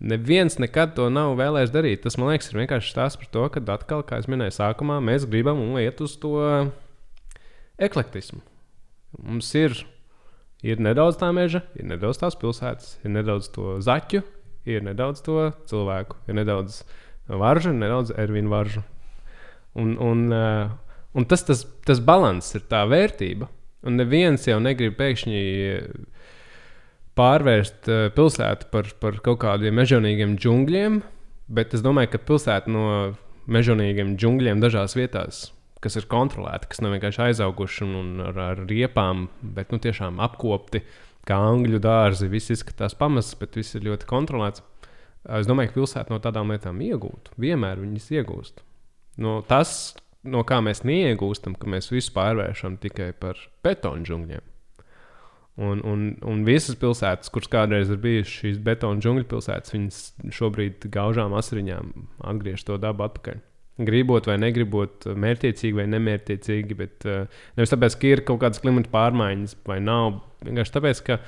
Neviens 0.02 0.58
nekad 0.60 0.92
to 0.98 1.06
nav 1.12 1.32
vēlējis 1.38 1.72
darīt. 1.72 2.02
Tas, 2.04 2.18
man 2.20 2.28
liekas, 2.32 2.50
ir 2.52 2.60
vienkārši 2.60 2.92
stāsts 2.92 3.20
par 3.22 3.30
to, 3.32 3.46
ka 3.54 3.64
atkal, 3.72 4.04
kā 4.04 4.20
jau 4.20 4.34
minēju, 4.34 4.56
sākumā 4.58 4.98
mēs 5.04 5.24
gribam 5.30 5.62
iet 5.80 6.04
uz 6.04 6.18
to 6.20 6.34
eklektismu. 7.80 8.42
Mums 9.22 9.48
ir, 9.56 9.78
ir 10.60 10.80
nedaudz 10.82 11.16
tā 11.20 11.32
meža, 11.32 11.64
ir 11.78 11.88
nedaudz 11.88 12.20
tās 12.20 12.36
pilsētas, 12.36 12.98
ir 13.00 13.16
nedaudz 13.16 13.48
to 13.54 13.78
zaķu, 13.84 14.20
ir 14.68 14.84
nedaudz 14.84 15.24
to 15.24 15.50
cilvēku, 15.72 16.20
ir 16.28 16.36
nedaudz 16.36 16.82
varžu, 17.28 17.72
nedaudz 17.72 18.12
ervīnu 18.12 18.52
varžu. 18.52 18.84
Un, 19.78 19.96
un, 20.04 20.26
uh, 20.36 20.72
Un 21.18 21.26
tas, 21.28 21.44
tas, 21.44 21.66
tas 21.84 22.00
balans 22.00 22.54
ir 22.56 22.64
tā 22.70 22.82
vērtība. 22.88 23.48
Un 23.86 23.98
neviens 23.98 24.46
jau 24.46 24.58
negrib 24.62 24.94
pēkšņi 24.98 25.40
pārvērst 27.18 27.90
uh, 27.90 28.04
pilsētu 28.16 28.70
par, 28.72 28.88
par 29.02 29.18
kaut 29.24 29.42
kādiem 29.42 29.76
mežonīgiem 29.76 30.38
džungļiem, 30.40 31.02
bet 31.52 31.74
es 31.76 31.82
domāju, 31.84 32.14
ka 32.14 32.22
pilsēta 32.30 32.72
no 32.72 32.86
mežonīgiem 33.52 34.14
džungļiem 34.16 34.62
dažās 34.62 34.96
vietās, 34.96 35.44
kas 35.82 35.98
ir 35.98 36.08
kontrolēti, 36.10 36.70
kas 36.70 36.80
nav 36.80 36.94
vienkārši 36.94 37.24
aizauguši 37.26 37.84
un, 37.84 37.94
un 37.98 38.26
ar, 38.30 38.42
ar 38.52 38.62
riepām, 38.70 39.26
bet 39.42 39.74
nu, 39.74 39.80
tiešām 39.82 40.22
apkopti, 40.24 40.84
kā 41.28 41.38
angļu 41.50 41.82
dārzi. 41.82 42.30
Viss 42.30 42.54
izskatās 42.54 42.96
pamazs, 42.98 43.34
bet 43.38 43.58
viss 43.58 43.76
ir 43.76 43.84
ļoti 43.90 44.08
kontrolēts. 44.10 44.64
Es 45.38 45.46
domāju, 45.46 45.70
ka 45.70 45.80
pilsēta 45.80 46.14
no 46.14 46.18
tādām 46.22 46.50
lietām 46.50 46.80
iegūtu. 46.82 47.34
Vienmēr 47.42 47.82
viņas 47.82 48.08
iegūst. 48.16 48.62
No 49.22 49.40
tas, 49.46 49.92
no 50.22 50.42
kā 50.46 50.60
mēs 50.64 50.84
neiegūstam, 50.86 51.56
ka 51.58 51.70
mēs 51.70 51.90
visu 51.92 52.14
pārvēršam 52.16 52.78
tikai 52.82 53.12
par 53.18 53.40
betonu 53.64 54.06
džungļiem. 54.06 54.48
Un, 55.62 55.82
un, 55.84 56.04
un 56.24 56.44
visas 56.48 56.78
pilsētas, 56.80 57.28
kuras 57.32 57.50
kādreiz 57.52 57.90
ir 57.92 57.98
bijušas 58.00 58.38
šīs 58.40 58.60
betona 58.64 59.02
džungļu 59.04 59.26
pilsētas, 59.28 59.74
viņas 59.74 59.98
šobrīd 60.32 60.86
gaužām 60.94 61.34
asariņām 61.36 61.90
atgriež 62.30 62.64
to 62.64 62.78
dabu 62.80 63.04
atpakaļ. 63.04 63.42
Gribot 63.82 64.28
vai 64.28 64.38
negribot, 64.40 65.04
mērķiecīgi 65.12 65.76
vai 65.76 65.86
nemērķiecīgi, 65.92 66.76
bet 66.78 67.04
uh, 67.08 67.44
nevis 67.58 67.72
tāpēc, 67.72 67.98
ka 67.98 68.08
ir 68.08 68.24
kaut 68.28 68.40
kādas 68.44 68.62
klimata 68.64 68.88
pārmaiņas 68.92 69.58
vai 69.68 69.78
nav. 69.84 70.22
Vienkārši 70.44 70.74
tāpēc, 70.78 71.04
ka 71.08 71.18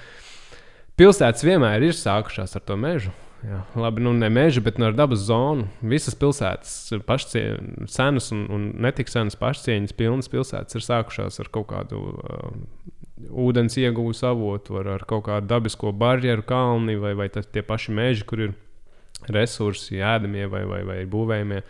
pilsētas 1.01 1.45
vienmēr 1.45 1.85
ir 1.85 1.97
sākušās 1.99 2.57
ar 2.57 2.65
to 2.65 2.81
mežu. 2.81 3.13
Jā, 3.45 3.61
labi, 3.77 4.01
nu 4.05 4.15
ne 4.17 4.31
meža, 4.33 4.63
bet 4.65 4.79
no 4.81 4.89
dabas 4.97 5.27
zonu. 5.27 5.67
Visas 5.85 6.17
pilsētas 6.17 6.95
pašcieņas, 7.05 7.93
senas 7.93 8.31
un, 8.33 8.47
un 8.55 8.69
netik 8.81 9.11
senas 9.13 9.37
pašcieņas, 9.37 9.93
pilnas 9.99 10.31
pilsētas 10.33 10.79
ir 10.79 10.85
sākušās 10.87 11.43
ar 11.43 11.51
kaut 11.53 11.69
kādu 11.75 12.01
uh, 12.15 12.55
ūdens 13.45 13.77
iegūstu 13.81 14.31
avotu, 14.31 14.79
ar, 14.81 14.95
ar 14.97 15.05
kaut 15.09 15.27
kādu 15.29 15.51
dabisko 15.51 15.93
barjeru 15.93 16.45
kalni 16.49 16.97
vai, 17.01 17.13
vai 17.19 17.29
tas, 17.33 17.49
tie 17.51 17.63
paši 17.67 17.93
meži, 17.95 18.25
kur 18.29 18.47
ir 18.47 18.55
resursi, 19.29 20.01
ēdamie 20.01 20.47
vai, 20.51 20.65
vai, 20.69 20.81
vai 20.89 21.03
būvējumie. 21.11 21.61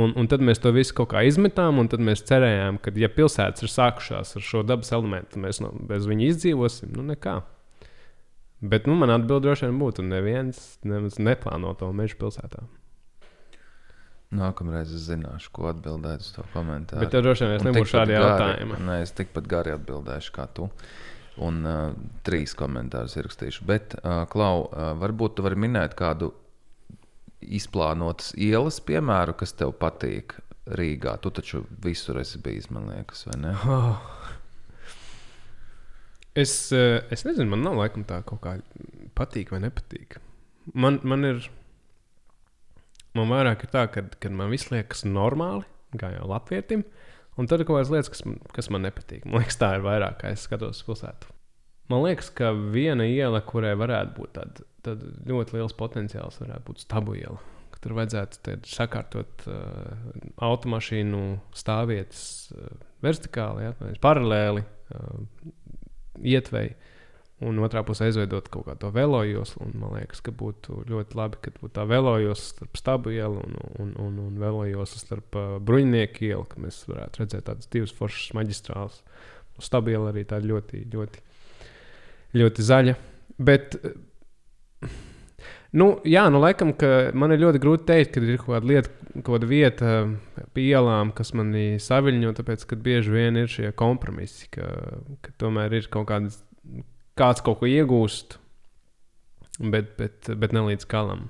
Un, 0.00 0.12
un 0.20 0.28
tad 0.30 0.44
mēs 0.46 0.60
to 0.62 0.70
visu 0.74 0.94
kaut 1.00 1.10
kā 1.14 1.24
izmetām, 1.26 1.80
un 1.82 1.88
tad 1.90 2.02
mēs 2.04 2.22
cerējām, 2.28 2.78
ka, 2.82 2.92
ja 3.00 3.08
pilsētas 3.10 3.64
ir 3.64 3.72
sākušās 3.72 4.36
ar 4.38 4.44
šo 4.46 4.62
dabas 4.68 4.92
elementu, 4.94 5.34
tad 5.34 5.44
mēs 5.48 5.64
no, 5.64 5.72
bez 5.88 6.06
viņa 6.06 6.28
izdzīvosim. 6.28 6.92
Nu, 6.94 7.08
nekā. 7.08 7.40
Bet 8.60 8.86
nu, 8.86 8.94
man 9.00 9.12
atbild 9.14 9.46
droši 9.46 9.68
vien 9.68 9.78
būtu, 9.80 10.04
neviens 10.04 10.60
nemaz 10.84 11.16
neplāno 11.20 11.72
to 11.80 11.88
meža 11.96 12.18
pilsētā. 12.20 12.66
Nākamreiz 14.36 14.92
es 14.94 15.08
zināšu, 15.08 15.50
ko 15.56 15.70
atbildēt 15.72 16.22
uz 16.22 16.28
to 16.36 16.44
komentāru. 16.52 17.02
Bet 17.02 17.14
tev 17.14 17.24
droši 17.24 17.48
vien 17.48 17.56
es 17.56 17.64
nebūšu 17.66 17.94
šādi 17.96 18.14
jautājumi. 18.14 18.82
Nē, 18.86 18.98
es 19.06 19.14
tikpat 19.16 19.48
gari 19.50 19.72
atbildēšu 19.74 20.34
kā 20.36 20.46
tu. 20.54 20.68
Un 21.40 21.64
uh, 21.64 21.96
trīs 22.26 22.52
komentārus 22.58 23.16
ierakstīšu. 23.16 23.64
Bet, 23.66 23.96
uh, 24.02 24.22
Klau, 24.30 24.68
uh, 24.68 24.92
varbūt 25.00 25.38
tu 25.38 25.46
vari 25.46 25.58
minēt 25.58 25.96
kādu 25.98 26.30
izplānotas 27.40 28.34
ielas 28.36 28.78
piemēru, 28.84 29.34
kas 29.40 29.56
tev 29.56 29.72
patīk 29.80 30.36
Rīgā. 30.78 31.16
Tu 31.24 31.32
taču 31.34 31.64
visur 31.82 32.20
esi 32.20 32.38
bijis, 32.44 32.68
man 32.70 32.90
liekas, 32.92 33.24
vai 33.30 33.40
ne? 33.48 33.56
Oh. 33.64 34.10
Es, 36.38 36.70
eh, 36.72 37.00
es 37.10 37.24
nezinu, 37.26 37.50
man 37.50 37.64
nav 37.66 37.78
laikam 37.80 38.04
tā 38.06 38.20
kaut 38.26 38.40
kā 38.44 38.56
patīk 39.18 39.50
vai 39.50 39.60
nepatīk. 39.64 40.18
Man, 40.74 41.00
man 41.02 41.24
ir. 41.26 41.48
Man 43.18 43.26
vairāk 43.32 43.64
ir 43.66 43.72
tā, 43.72 43.88
ka 43.90 44.04
kad 44.22 44.30
man 44.38 44.52
viss 44.52 44.68
liekas 44.70 45.02
normāli, 45.02 45.64
kā 45.98 46.12
jau 46.14 46.28
latvietim, 46.30 46.84
un 47.36 47.48
tad 47.50 47.58
ir 47.58 47.66
kaut 47.66 47.80
kādas 47.80 47.90
lietas, 47.90 48.10
kas, 48.12 48.24
man- 48.24 48.38
kas 48.54 48.70
man 48.70 48.84
nepatīk. 48.86 49.24
Man 49.26 49.42
liekas, 49.42 49.58
tā 49.58 49.72
ir 49.74 49.82
vairāk, 49.82 50.20
kā 50.20 50.30
es 50.30 50.46
skatos 50.46 50.84
pilsētu. 50.86 51.32
Man 51.90 52.04
liekas, 52.04 52.30
ka 52.30 52.52
viena 52.54 53.02
iela, 53.02 53.40
kurai 53.42 53.74
varētu 53.74 54.14
būt 54.14 54.32
tāda, 54.38 54.62
tāda 54.86 55.10
ļoti 55.26 55.56
liels 55.58 55.74
potenciāls, 55.74 56.38
varētu 56.38 56.62
būt 56.68 56.84
stabu 56.86 57.16
iela. 57.18 57.40
Tur 57.80 57.94
vajadzētu 57.96 58.38
tad 58.44 58.66
sakārtot 58.68 59.46
uh, 59.48 59.94
automašīnu 60.44 61.20
stāvvietas 61.56 62.52
uh, 62.52 62.66
vertikāli, 63.02 63.62
ja, 63.64 63.72
paralēli, 64.04 64.62
uh, 64.92 65.22
ietveji. 66.26 66.74
Un 67.40 67.56
otrā 67.64 67.80
pusē 67.88 68.10
aizveidot 68.10 68.50
kaut 68.52 68.66
kādu 68.66 68.90
velojoslu. 68.92 69.70
Man 69.80 69.94
liekas, 69.96 70.20
ka 70.20 70.32
būtu 70.36 70.82
ļoti 70.90 71.16
labi, 71.16 71.38
ka 71.40 71.52
būtu 71.56 71.72
tā 71.78 71.86
velojosla 71.88 72.50
starp 72.50 72.76
stabu 72.76 73.14
ielu 73.14 73.40
un, 73.40 73.56
un, 73.80 73.94
un, 74.04 74.18
un 74.26 74.34
velojosla 74.42 75.00
starp 75.00 75.38
uh, 75.40 75.54
bruņinieku 75.64 76.26
ielu, 76.28 76.44
ka 76.50 76.60
mēs 76.60 76.82
varētu 76.90 77.22
redzēt 77.22 77.46
tādas 77.48 77.70
divas 77.72 77.94
foršas 77.96 78.34
maģistrāles. 78.36 79.00
Stabu 79.60 79.92
iela 79.92 80.12
arī 80.12 80.26
tāda 80.28 80.48
ļoti, 80.52 80.82
ļoti, 80.92 81.24
ļoti 82.40 82.68
zaļa. 82.68 82.96
Bet, 83.40 83.78
uh, 83.80 85.00
nu, 85.76 85.90
jā, 86.08 86.24
nu, 86.32 86.40
laikam, 86.42 86.72
ka 86.76 87.10
man 87.14 87.34
ir 87.34 87.42
ļoti 87.44 87.62
grūti 87.62 87.86
pateikt, 87.86 88.14
kad 88.16 88.26
ir 88.26 88.40
kaut 88.40 88.54
kāda 88.56 88.70
lieta, 88.70 88.94
kaut 89.20 89.32
kāda 89.34 89.50
vieta 89.50 89.94
pie 90.54 90.68
ielām, 90.70 91.12
kas 91.16 91.34
manī 91.36 91.66
saviņo, 91.82 92.34
tāpēc, 92.38 92.66
ka 92.70 92.78
bieži 92.78 93.14
vien 93.14 93.38
ir 93.40 93.50
šie 93.50 93.72
kompromisi, 93.78 94.50
ka, 94.54 94.68
ka 95.24 95.34
tomēr 95.42 95.80
ir 95.80 95.90
kaut 95.92 96.08
kādas 96.10 96.40
kāds 97.20 97.42
kaut 97.44 97.60
ko 97.60 97.68
iegūst, 97.68 98.38
bet, 99.60 99.94
bet, 99.98 100.30
bet 100.40 100.56
ne 100.56 100.64
līdz 100.70 100.88
galam. 100.90 101.28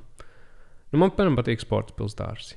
Nu, 0.90 0.98
man, 0.98 1.12
piemēram, 1.14 1.38
patīk 1.38 1.62
sporta 1.62 1.94
pilsētas. 1.98 2.54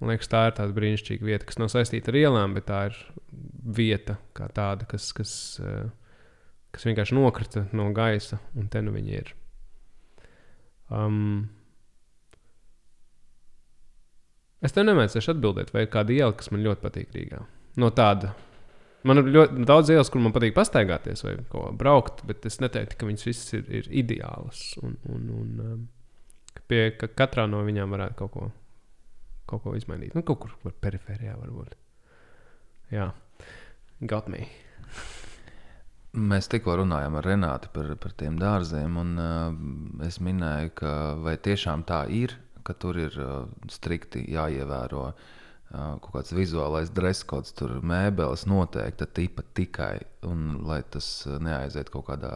Man 0.00 0.10
liekas, 0.10 0.28
tā 0.28 0.46
ir 0.48 0.56
tāda 0.56 0.74
brīnišķīga 0.76 1.24
vieta, 1.24 1.46
kas 1.48 1.60
nav 1.60 1.70
saistīta 1.72 2.10
ar 2.10 2.18
ielām, 2.18 2.56
bet 2.56 2.66
tā 2.68 2.80
ir 2.90 2.98
vieta 3.76 4.18
tāda, 4.34 4.88
kas, 4.90 5.12
kas, 5.16 5.32
eh, 5.62 5.86
kas 6.74 6.86
vienkārši 6.88 7.16
nokrita 7.16 7.66
no 7.72 7.90
gaisa, 7.96 8.40
un 8.58 8.68
te 8.68 8.82
nu 8.84 8.92
viņi 8.96 9.16
ir. 9.20 9.32
Um, 10.92 11.46
es 14.64 14.74
tev 14.74 14.88
nemēģināšu 14.88 15.34
atbildēt, 15.36 15.72
vai 15.74 15.86
ir 15.86 15.92
kāda 15.92 16.12
iela, 16.16 16.34
kas 16.36 16.50
man 16.52 16.64
ļoti 16.66 16.84
patīk 16.84 17.14
Rīgā. 17.14 17.44
No 17.80 17.90
tāda 17.94 18.34
Man 19.04 19.20
ir 19.20 19.26
ļoti 19.34 19.66
daudz 19.68 19.90
ielas, 19.92 20.08
kur 20.08 20.22
man 20.24 20.32
patīk 20.32 20.54
pastaigāties 20.56 21.20
vai 21.26 21.34
kā 21.52 21.64
braukt, 21.76 22.22
bet 22.28 22.46
es 22.48 22.56
neteiktu, 22.64 22.96
ka 22.96 23.08
viņas 23.08 23.26
visas 23.28 23.56
ir, 23.58 23.66
ir 23.68 23.88
ideālas. 24.00 24.62
Un, 24.80 24.94
un, 25.12 25.26
un 25.34 25.64
um, 25.64 25.82
pie 26.70 26.86
ka 26.96 27.10
katrā 27.12 27.44
no 27.50 27.60
viņām 27.66 27.92
varētu 27.92 28.16
kaut 28.22 28.32
ko, 28.32 28.48
kaut 29.50 29.66
ko 29.66 29.74
izmainīt. 29.76 30.16
Nu, 30.16 30.24
kaut 30.24 30.46
kur 30.46 30.72
perifērijā 30.80 31.36
varbūt. 31.36 31.76
Jā, 32.94 33.10
got 34.08 34.32
me. 34.32 34.46
Mēs 36.14 36.46
tikko 36.46 36.76
runājām 36.78 37.16
ar 37.18 37.26
Renātu 37.26 37.70
par, 37.74 37.88
par 37.98 38.12
tiem 38.14 38.36
dārziem, 38.38 38.98
un 39.00 39.14
uh, 39.18 40.04
es 40.06 40.20
minēju, 40.22 40.70
ka 40.78 40.90
vai 41.18 41.34
tiešām 41.42 41.82
tā 41.88 42.04
ir, 42.06 42.36
ka 42.62 42.76
tur 42.78 43.00
ir 43.02 43.16
uh, 43.18 43.48
strikti 43.66 44.22
jāievēro 44.30 45.08
uh, 45.10 45.16
kaut 45.74 46.12
kāds 46.12 46.34
vizuālais 46.36 46.92
dreskods, 46.94 47.56
tur 47.58 47.80
mēbeles 47.82 48.46
noteikta 48.46 49.08
tipa 49.10 49.42
tikai, 49.58 49.96
un 50.30 50.60
lai 50.68 50.84
tas 50.86 51.08
uh, 51.26 51.40
neaiziet 51.42 51.90
kaut 51.90 52.06
kādā 52.12 52.30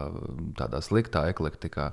tādā 0.59 0.83
sliktā 0.83 1.29
eklektikā. 1.31 1.93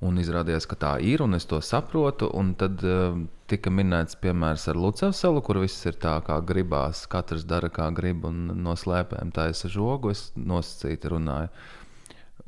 Un 0.00 0.16
izrādījās, 0.16 0.64
ka 0.64 0.78
tā 0.80 0.90
ir, 1.04 1.20
un 1.20 1.36
es 1.36 1.44
to 1.44 1.58
saprotu. 1.60 2.30
Un 2.32 2.54
tad 2.60 2.80
uh, 2.88 3.18
tika 3.52 3.68
minēts 3.68 4.16
piemērs 4.22 4.64
ar 4.72 4.78
Lucas 4.80 5.18
salu, 5.20 5.42
kur 5.44 5.60
viss 5.60 5.84
ir 5.84 5.98
tā, 6.00 6.14
kā 6.24 6.38
gribās. 6.40 7.02
Katrs 7.12 7.44
dara, 7.44 7.68
kā 7.68 7.90
grib, 7.92 8.24
un 8.24 8.46
no 8.64 8.76
slēpēm 8.80 9.34
es 9.44 9.66
žogu, 9.68 10.14
es 10.14 10.30
nosacīti 10.36 11.12
runāju. 11.12 11.52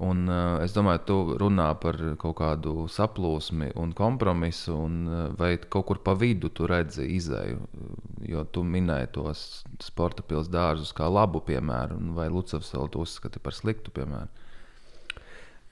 Un, 0.02 0.24
uh, 0.32 0.62
es 0.64 0.72
domāju, 0.72 1.02
tu 1.06 1.16
runā 1.42 1.68
par 1.78 1.98
kaut 2.18 2.38
kādu 2.40 2.86
saplūsmi 2.88 3.74
un 3.78 3.92
kompromisu, 3.92 4.72
un, 4.86 4.96
uh, 5.04 5.26
vai 5.36 5.58
kaut 5.60 5.86
kur 5.90 6.00
pa 6.00 6.16
vidu 6.16 6.48
tu 6.48 6.66
redzi 6.66 7.04
izēju. 7.18 7.60
Jo 8.32 8.46
tu 8.48 8.64
minēji 8.64 9.12
tos 9.18 9.42
sporta 9.84 10.24
pilsētas 10.24 10.54
dārzus 10.56 10.96
kā 10.96 11.10
labu 11.12 11.44
piemēru, 11.44 12.00
vai 12.16 12.30
Lucas 12.32 12.72
salu 12.72 12.88
tu 12.88 13.04
uzskati 13.04 13.44
par 13.44 13.52
sliktu 13.52 13.92
piemēru. 13.92 14.41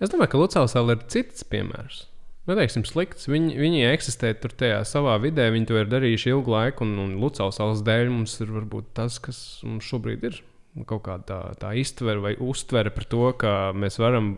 Es 0.00 0.08
domāju, 0.08 0.32
ka 0.32 0.40
Lucāns 0.40 0.74
vēl 0.76 0.94
ir 0.94 1.02
cits 1.12 1.44
piemērs. 1.44 2.06
Neteiksim, 2.48 2.86
slikts. 2.88 3.28
Viņi, 3.28 3.52
viņi 3.60 3.82
eksistē 3.90 4.32
tur 4.40 4.54
tajā 4.56 4.80
savā 4.88 5.18
vidē, 5.20 5.50
viņi 5.52 5.68
to 5.68 5.76
ir 5.76 5.90
darījuši 5.90 6.32
ilgu 6.32 6.54
laiku, 6.54 6.86
un, 6.86 6.96
un 7.02 7.18
Lucāns 7.20 7.60
salas 7.60 7.82
dēļ 7.86 8.08
mums 8.14 8.38
ir 8.40 8.54
varbūt 8.54 8.94
tas, 8.96 9.18
kas 9.22 9.60
mums 9.66 9.86
šobrīd 9.86 10.24
ir. 10.30 10.40
Kaut 10.88 11.02
kāda 11.04 11.26
tā, 11.26 11.40
tā 11.60 11.74
iztvere 11.76 12.22
vai 12.22 12.32
uztvere 12.40 12.92
par 12.94 13.04
to, 13.10 13.26
ka 13.36 13.54
mēs 13.76 13.98
varam 14.00 14.32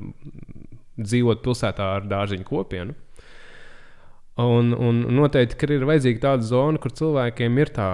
dzīvot 0.98 1.44
pilsētā 1.44 1.92
ar 1.98 2.09
dārziņu 2.09 2.48
kopienu. 2.48 2.96
Un, 4.42 4.72
un 4.72 5.05
noteikti, 5.12 5.59
ka 5.61 5.68
ir 5.70 5.87
vajadzīga 5.87 6.25
tāda 6.27 6.48
zona, 6.48 6.81
kur 6.83 6.94
cilvēkiem 6.96 7.59
ir 7.61 7.70
tā, 7.77 7.88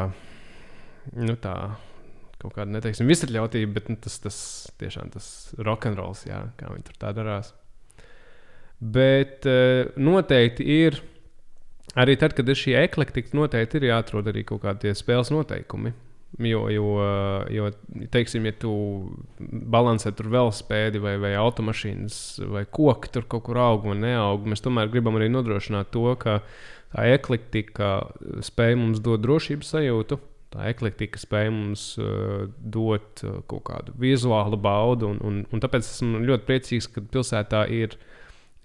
nu, 1.18 1.34
tā 1.42 1.54
kaut 2.38 2.54
kāda, 2.54 2.70
neteiksim, 2.70 3.10
visatļautība, 3.10 3.72
bet 3.74 3.88
nu, 3.90 3.98
tas, 4.00 4.20
tas 4.22 4.38
tiešām 4.78 5.10
tas 5.14 5.28
rokenrols, 5.58 6.24
kā 6.30 6.70
viņi 6.70 6.86
tur 6.86 7.00
tā 7.02 7.10
darās. 7.16 7.50
Bet 8.78 9.46
uh, 9.48 9.88
noteikti 9.98 10.66
ir 10.84 11.00
arī 11.98 12.14
tad, 12.20 12.36
kad 12.38 12.48
ir 12.48 12.58
šī 12.58 12.76
eklektika, 12.84 13.34
noteikti 13.36 13.80
ir 13.80 13.88
jāatrod 13.90 14.28
arī 14.30 14.44
kaut 14.46 14.62
kādi 14.66 14.94
spēles 14.94 15.32
noteikumi. 15.34 15.94
Jo, 16.44 16.66
jo, 16.68 16.88
jo, 17.50 17.70
teiksim, 18.12 18.44
ja 18.46 18.52
tu 18.60 18.70
balansē 19.40 20.12
tur 20.14 20.28
velospēdi 20.30 21.00
vai, 21.00 21.14
vai 21.18 21.32
automašīnas 21.40 22.18
vai 22.52 22.66
koki 22.68 23.10
tur 23.14 23.24
kaut 23.32 23.46
kur 23.46 23.58
aug 23.62 23.86
un 23.88 24.04
neaug, 24.04 24.44
mēs 24.46 24.62
tomēr 24.62 24.90
gribam 24.92 25.16
arī 25.16 25.30
nodrošināt 25.32 25.88
to, 25.94 26.04
ka 26.20 26.42
tā 26.92 27.06
eklektika 27.14 27.94
spēj 28.44 28.76
mums 28.78 29.00
dot 29.04 29.24
drošības 29.24 29.72
sajūtu. 29.74 30.20
Tā 30.52 30.68
eklektika 30.70 31.20
spēj 31.20 31.50
mums 31.52 31.82
uh, 32.00 32.46
dot 32.56 33.24
uh, 33.24 33.40
kaut 33.50 33.66
kādu 33.66 33.96
vizuālu 34.00 34.56
baudu, 34.60 35.10
un, 35.12 35.18
un, 35.24 35.42
un 35.52 35.64
tāpēc 35.64 35.84
esmu 35.84 36.22
ļoti 36.28 36.46
priecīgs, 36.48 36.88
ka 36.92 37.02
pilsētā 37.04 37.66
ir, 37.72 37.98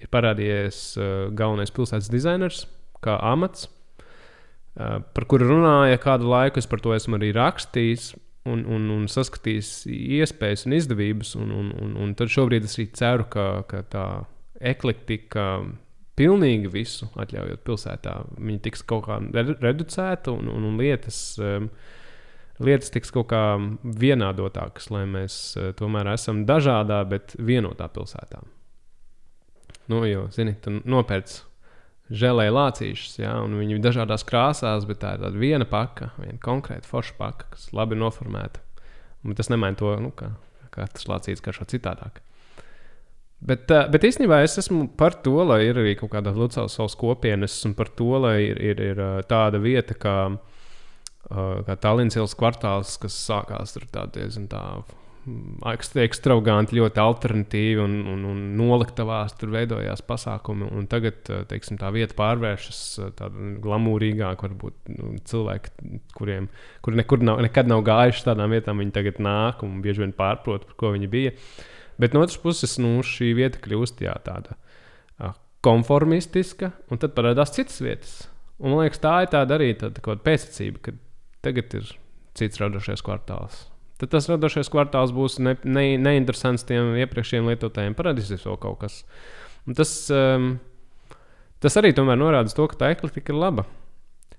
ir 0.03 0.11
parādījies 0.13 0.81
uh, 0.99 1.07
galvenais 1.35 1.73
pilsētas 1.73 2.11
dizainers 2.11 2.65
kā 3.03 3.17
amats, 3.31 3.67
uh, 4.77 4.99
par 5.15 5.27
kuru 5.31 5.49
runāja 5.51 6.01
kādu 6.03 6.29
laiku. 6.31 6.61
Es 6.61 6.69
par 6.69 6.83
to 6.83 6.95
esmu 6.95 7.19
arī 7.19 7.33
rakstījis 7.35 8.13
un, 8.49 8.65
un, 8.67 8.89
un 8.91 9.07
saskatījis 9.11 9.71
iespējas 10.19 10.67
un 10.67 10.77
izdevības. 10.79 11.35
Un, 11.39 11.55
un, 11.55 11.71
un, 11.83 11.95
un 12.03 12.13
tad 12.19 12.31
šobrīd 12.33 12.67
es 12.67 12.77
arī 12.77 12.89
ceru, 12.95 13.27
ka, 13.31 13.47
ka 13.69 13.83
tā 13.91 14.05
eklektika 14.63 15.47
pilnīgi 16.19 16.69
visu 16.71 17.09
atļaujot 17.19 17.63
pilsētā. 17.65 18.17
Viņi 18.37 18.63
tiks 18.67 18.85
kaut 18.87 19.07
kā 19.07 19.19
reducēta 19.33 20.33
un, 20.35 20.51
un, 20.51 20.67
un 20.69 20.79
lietas, 20.79 21.19
um, 21.41 21.69
lietas 22.63 22.93
tiks 22.93 23.11
kaut 23.15 23.31
kā 23.33 23.43
vienādotākas, 23.83 24.91
lai 24.93 25.07
mēs 25.09 25.39
tomēr 25.79 26.13
esam 26.13 26.45
dažādā, 26.49 27.01
bet 27.09 27.33
vienotā 27.39 27.89
pilsētā. 27.91 28.43
Nu, 29.91 30.03
jo, 30.07 30.27
zini, 30.31 30.55
tu 30.63 30.77
nopērci 30.87 31.41
žēlēju 32.13 32.53
lācīšus, 32.53 33.17
ja, 33.21 33.33
un 33.43 33.55
viņi 33.57 33.77
ir 33.77 33.83
dažādās 33.83 34.25
krāsās, 34.27 34.85
bet 34.87 35.01
tā 35.01 35.15
ir 35.15 35.23
tāda 35.23 35.39
viena 35.39 35.67
paka, 35.67 36.11
viena 36.19 36.37
konkrēta 36.43 36.87
forša 36.87 37.15
paka, 37.19 37.49
kas 37.55 37.71
labi 37.75 37.97
noformēta. 37.99 38.61
Un 39.23 39.37
tas 39.39 39.49
nemaina 39.51 39.79
to, 39.79 39.93
nu, 40.03 40.11
ka 40.15 40.33
katrs 40.73 41.07
lācīts 41.09 41.43
garšo 41.43 41.67
citādāk. 41.69 42.21
Bet, 43.43 43.67
bet 43.67 44.05
īstenībā 44.07 44.39
es 44.45 44.55
esmu 44.61 44.85
par 44.99 45.17
to, 45.23 45.35
lai 45.43 45.65
ir 45.67 45.79
arī 45.81 45.97
kaut 45.99 46.13
kāda 46.13 46.31
Lucas 46.35 46.77
savas 46.77 46.95
kopienas, 46.99 47.57
un 47.67 47.73
par 47.75 47.91
to, 47.91 48.13
lai 48.23 48.37
ir, 48.45 48.61
ir, 48.71 48.83
ir 48.93 49.01
tāda 49.27 49.59
vieta 49.59 49.97
kā, 49.99 50.17
kā 51.27 51.75
Tallinas 51.83 52.15
ielas 52.15 52.37
kvartāls, 52.39 52.95
kas 53.03 53.17
sākās 53.27 53.75
tur 53.75 53.87
tā 53.91 54.05
diezgan 54.15 54.47
tā 54.51 54.63
ekstravaganti, 56.03 56.75
ļoti 56.77 56.99
alternatīvi 56.99 57.81
un, 57.83 57.93
un, 58.11 58.23
un 58.27 58.41
noliktavās 58.59 59.35
tur 59.39 59.53
veidojās 59.53 60.03
pasākumi. 60.05 60.67
Tagad 60.91 61.31
teiksim, 61.49 61.79
tā 61.79 61.91
vieta 61.95 62.17
pārvēršas 62.17 62.81
tādā 63.19 63.47
glamūrīgāk. 63.63 64.43
Varbūt 64.43 64.93
nu, 64.97 65.13
cilvēki, 65.29 65.73
kuriem 66.17 66.49
kuri 66.83 66.99
nekur 66.99 67.23
nav, 67.23 67.39
nekad 67.45 67.71
nav 67.71 67.85
gājuši 67.87 68.27
tādām 68.27 68.51
vietām, 68.55 68.83
viņi 68.83 68.95
tagad 68.99 69.23
nāk 69.23 69.63
un 69.63 69.79
bieži 69.85 70.03
vien 70.03 70.15
pārprot, 70.17 70.67
par 70.69 70.79
ko 70.79 70.93
viņi 70.97 71.11
bija. 71.11 71.33
Bet 72.01 72.15
no 72.15 72.23
otras 72.25 72.41
puses, 72.41 72.75
nu, 72.81 72.97
šī 73.05 73.31
vieta 73.37 73.61
kļūst 73.63 74.03
jā, 74.03 74.15
tāda 74.25 74.57
konformistiska, 75.63 76.73
un 76.91 76.99
tad 76.99 77.13
parādās 77.15 77.53
citas 77.55 77.79
vietas. 77.79 78.15
Un, 78.59 78.73
man 78.73 78.83
liekas, 78.83 78.99
tā 78.99 79.21
ir 79.23 79.29
tāda 79.31 79.55
arī 79.55 79.71
tāda 79.79 80.17
pēctecība, 80.25 80.89
ka 80.89 80.97
tagad 81.45 81.77
ir 81.79 81.93
cits 82.35 82.59
radošais 82.59 83.05
kvartāls 83.05 83.69
tad 84.03 84.11
tas 84.13 84.27
radošais 84.31 84.69
kvartāls 84.71 85.13
būs 85.15 85.39
ne, 85.43 85.55
ne, 85.63 85.85
neinteresants 86.01 86.67
tiem 86.67 86.93
iepriekšējiem 87.03 87.49
lietotājiem. 87.51 87.95
Parādīsies 87.97 88.43
vēl 88.47 88.59
kaut 88.61 88.81
kas. 88.83 88.99
Un 89.67 89.77
tas, 89.77 89.93
um, 90.13 90.57
tas 91.63 91.79
arī 91.79 91.93
norāda 91.95 92.51
to, 92.51 92.67
ka 92.71 92.83
tā 92.83 92.91
eklektika 92.95 93.33
ir 93.33 93.39
laba. 93.39 93.65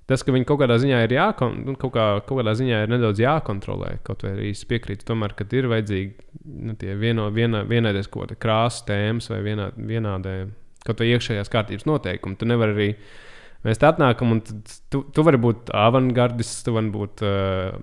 Tas, 0.04 0.20
ka 0.20 0.34
viņi 0.34 0.44
kaut 0.44 0.60
kādā 0.60 0.76
ziņā 0.76 0.98
ir 1.06 1.14
jākon, 1.16 1.62
nu, 1.64 1.74
kaut 1.80 1.94
kā, 1.94 2.06
kaut 2.28 2.42
kādā 2.42 2.52
ziņā 2.58 2.82
ir 2.84 2.90
nedaudz 2.92 3.22
jākontrolē, 3.22 3.94
kaut 4.04 4.26
arī 4.28 4.50
es 4.52 4.60
piekrītu, 4.68 5.06
tomēr, 5.08 5.32
ka 5.32 5.46
ir 5.56 5.70
vajadzīgi 5.72 6.26
nu, 6.44 6.74
vieno, 7.00 7.30
viena, 7.32 7.62
vienādais 7.64 8.10
kaut 8.12 8.26
kāda 8.26 8.36
krāsa 8.44 8.84
tēmas 8.90 9.30
vai 9.32 9.40
vienā, 9.46 9.70
vienādai 9.78 10.42
kaut 10.84 11.00
vai 11.00 11.08
iekšējās 11.14 11.48
kārtības 11.48 11.88
noteikumi. 11.88 12.36
Tu 12.36 12.50
nevari 12.50 12.76
arī 12.76 12.90
uh, 12.92 13.08
Mēs 13.64 13.80
tā 13.80 13.88
atnākam, 13.94 14.34
un 14.34 14.42
tu, 14.92 15.00
tu 15.08 15.24
vari 15.24 15.38
būt 15.40 15.70
avangardists, 15.72 16.66
tu 16.66 16.74
vari 16.76 16.90
būt 16.92 17.22
uh, 17.24 17.78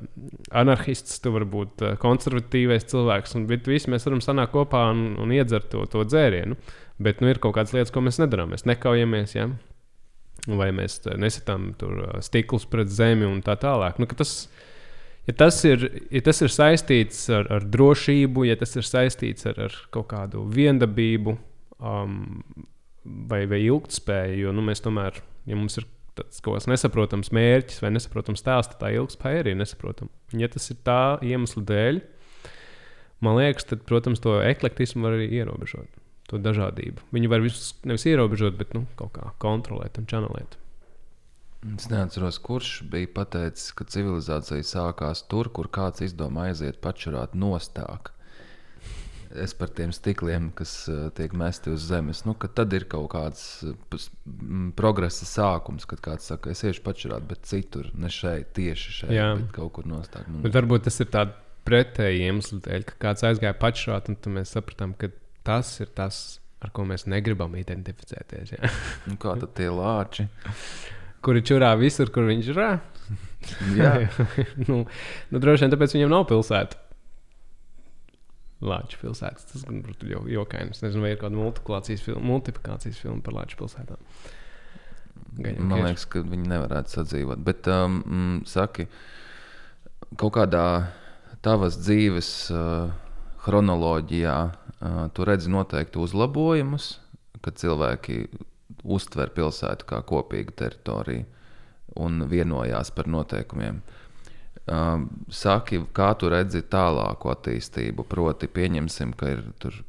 anarchists, 0.62 1.18
tu 1.24 1.34
vari 1.34 1.48
būt 1.50 1.82
uh, 1.82 1.96
konservatīvais 2.02 2.86
cilvēks. 2.92 3.34
Un 3.40 3.48
visi 3.50 3.90
mēs 3.90 4.06
varam 4.06 4.22
sanākt 4.22 4.54
kopā 4.54 4.84
un, 4.94 5.16
un 5.22 5.34
iedzert 5.34 5.72
to, 5.74 5.88
to 5.90 6.06
dzērienu. 6.06 6.60
Bet 7.02 7.24
nu, 7.24 7.32
ir 7.34 7.42
kaut 7.42 7.58
kādas 7.58 7.74
lietas, 7.74 7.94
ko 7.94 8.06
mēs 8.06 8.22
nedarām. 8.22 8.54
Mēs 8.54 8.68
nekaujamies, 8.70 9.34
ja? 9.40 9.50
vai 10.50 10.72
mēs 10.74 11.00
nesatām 11.22 11.72
tur 11.78 12.02
stiklus 12.26 12.66
pret 12.70 12.90
zemi 12.90 13.28
un 13.28 13.42
tā 13.46 13.56
tālāk. 13.62 14.00
Nu, 14.02 14.08
tas, 14.10 14.50
ja, 15.28 15.36
tas 15.38 15.60
ir, 15.68 15.86
ja 16.14 16.22
tas 16.26 16.42
ir 16.42 16.54
saistīts 16.54 17.28
ar, 17.34 17.50
ar 17.54 17.66
drošību, 17.66 18.46
ja 18.50 18.58
tas 18.60 18.74
ir 18.78 18.88
saistīts 18.88 19.46
ar, 19.50 19.60
ar 19.68 19.78
kaut 19.94 20.10
kādu 20.14 20.46
viendabību 20.50 21.36
um, 21.78 22.16
vai, 23.04 23.44
vai 23.50 23.62
ilgspēju, 23.68 24.48
jo 24.48 24.56
nu, 24.56 24.66
mēs 24.66 24.84
tomēr 24.86 25.22
ja 25.50 25.58
mums 25.58 25.78
ir 25.80 25.88
tāds 26.18 26.44
kaut 26.44 26.58
kāds 26.58 26.70
nesaprotams 26.70 27.32
mērķis 27.36 27.82
vai 27.84 27.94
nesaprotams 27.96 28.44
stāsts, 28.44 28.74
tad 28.74 28.84
tā 28.84 28.92
ilgspēja 28.98 29.44
arī 29.44 29.56
ir 29.56 29.62
nesaprotama. 29.62 30.12
Ja 30.38 30.50
tas 30.52 30.68
ir 30.74 30.80
tā 30.86 31.02
iemesla 31.26 31.64
dēļ, 31.72 32.02
man 33.26 33.40
liekas, 33.40 33.68
tad, 33.72 33.86
protams, 33.90 34.22
to 34.24 34.38
eklektismu 34.44 35.08
var 35.08 35.18
arī 35.18 35.30
ierobežot. 35.40 36.00
To 36.32 36.40
dažādību. 36.40 37.10
Viņi 37.12 37.30
var 37.32 37.44
visus 37.44 37.74
nevis 37.88 38.08
ierobežot, 38.08 38.56
bet 38.60 38.76
nu, 38.78 38.86
kaut 39.00 39.16
kā 39.18 39.34
kontrolēt 39.42 40.00
un 40.00 40.08
čanelēt. 40.08 40.56
Es 41.76 41.90
neatceros, 41.92 42.40
kurš 42.42 42.70
bija 42.90 43.10
pateicis, 43.14 43.74
ka 43.78 43.86
civilizācija 43.86 44.66
sākās 44.66 45.26
tur, 45.30 45.52
kur 45.54 45.70
kāds 45.70 46.02
izdomā 46.02 46.48
aiziet 46.50 46.80
pačurāt 46.82 47.36
nostāk 47.38 48.14
es 49.40 49.54
par 49.58 49.72
tiem 49.76 49.94
stikliem, 49.96 50.50
kas 50.56 50.74
uh, 50.92 51.10
tiek 51.16 51.34
mesti 51.38 51.72
uz 51.74 51.86
zemes, 51.90 52.24
nu, 52.28 52.36
tad 52.42 52.74
ir 52.76 52.88
kaut 52.92 53.10
kāds 53.14 53.44
uh, 53.68 54.08
progresa 54.78 55.28
sākums, 55.30 55.88
kad 55.90 56.04
kāds 56.04 56.28
saka, 56.32 56.52
es 56.56 56.64
iešu 56.68 56.84
pačurāt, 56.86 57.26
bet 57.30 57.48
citur, 57.50 57.92
ne 57.94 58.12
šeit, 58.12 58.52
tieši 58.58 58.98
šeit, 59.02 59.16
Jā. 59.16 59.32
bet 59.40 59.54
kaut 59.56 59.74
kur 59.78 59.90
nostāk. 59.90 60.28
Nu, 60.32 60.44
bet 60.46 60.56
varbūt 60.58 60.88
tas 60.90 61.00
ir 61.04 61.12
tāds 61.14 61.38
pretēji 61.68 62.26
iemesls 62.28 62.66
ka 62.90 62.98
kāds 63.08 63.26
aizgāja 63.28 63.56
pačurāt, 63.58 64.10
un 64.10 64.38
mēs 64.38 64.54
sapratām, 64.56 64.96
ka 64.98 65.12
tas 65.48 65.74
ir 65.84 65.92
tas, 65.96 66.40
ar 66.62 66.74
ko 66.74 66.86
mēs 66.90 67.08
negribam 67.10 67.56
identificēties. 67.60 68.56
nu, 69.10 69.18
kā 69.22 69.38
tad 69.42 69.54
tie 69.58 69.70
lāči? 69.74 70.28
Kuri 71.22 71.44
čurā 71.46 71.76
visur, 71.78 72.10
kur 72.14 72.26
viņš 72.30 72.54
ir? 72.54 72.62
Jā, 73.78 73.92
nu, 74.70 74.84
nu, 74.86 75.42
droši 75.42 75.66
vien 75.66 75.76
tāpēc 75.76 75.98
viņam 75.98 76.14
nav 76.14 76.26
pilsēta. 76.30 76.80
Latvijas 78.62 79.02
pilsētas. 79.02 79.48
Tas 79.50 79.66
gan 79.66 79.82
ir 79.82 80.14
jokaini. 80.36 80.76
Es 80.76 80.84
nezinu, 80.84 81.06
vai 81.06 81.16
ir 81.16 81.22
kāda 81.22 81.38
multiplikācijas 81.38 82.06
filma, 82.06 82.24
multiplikācijas 82.30 83.00
filma 83.02 83.24
par 83.26 83.38
Latvijas 83.40 83.60
pilsētām. 83.62 84.08
Gaņam, 85.42 85.70
Man 85.72 85.86
liekas, 85.88 86.06
ka 86.12 86.22
viņi 86.28 86.50
nevarētu 86.52 86.96
sadzīvot. 86.98 87.42
Bet, 87.46 87.70
um, 87.72 88.02
mm, 88.02 88.42
saki, 88.52 88.86
kaut 90.20 90.36
kādā 90.38 90.66
tavas 91.46 91.80
dzīves 91.82 92.32
uh, 92.54 92.92
chronoloģijā 93.46 94.38
uh, 94.52 95.02
tu 95.16 95.26
redzi 95.26 95.50
noteikti 95.50 96.02
uzlabojumus, 96.04 96.94
kad 97.42 97.58
cilvēki 97.58 98.26
uztver 98.84 99.32
pilsētu 99.34 99.88
kā 99.90 100.04
kopīgu 100.06 100.54
teritoriju 100.62 101.26
un 102.02 102.28
vienojās 102.30 102.94
par 102.96 103.10
noteikumiem. 103.10 103.82
Uh, 103.82 104.01
Um, 104.72 105.08
saki, 105.34 105.82
kā 105.92 106.12
tu 106.16 106.30
redzi 106.32 106.62
tālāko 106.72 107.32
attīstību? 107.34 108.06
Proti, 108.08 108.48
pieņemsim, 108.48 109.10
ka 109.20 109.32
ir 109.34 109.42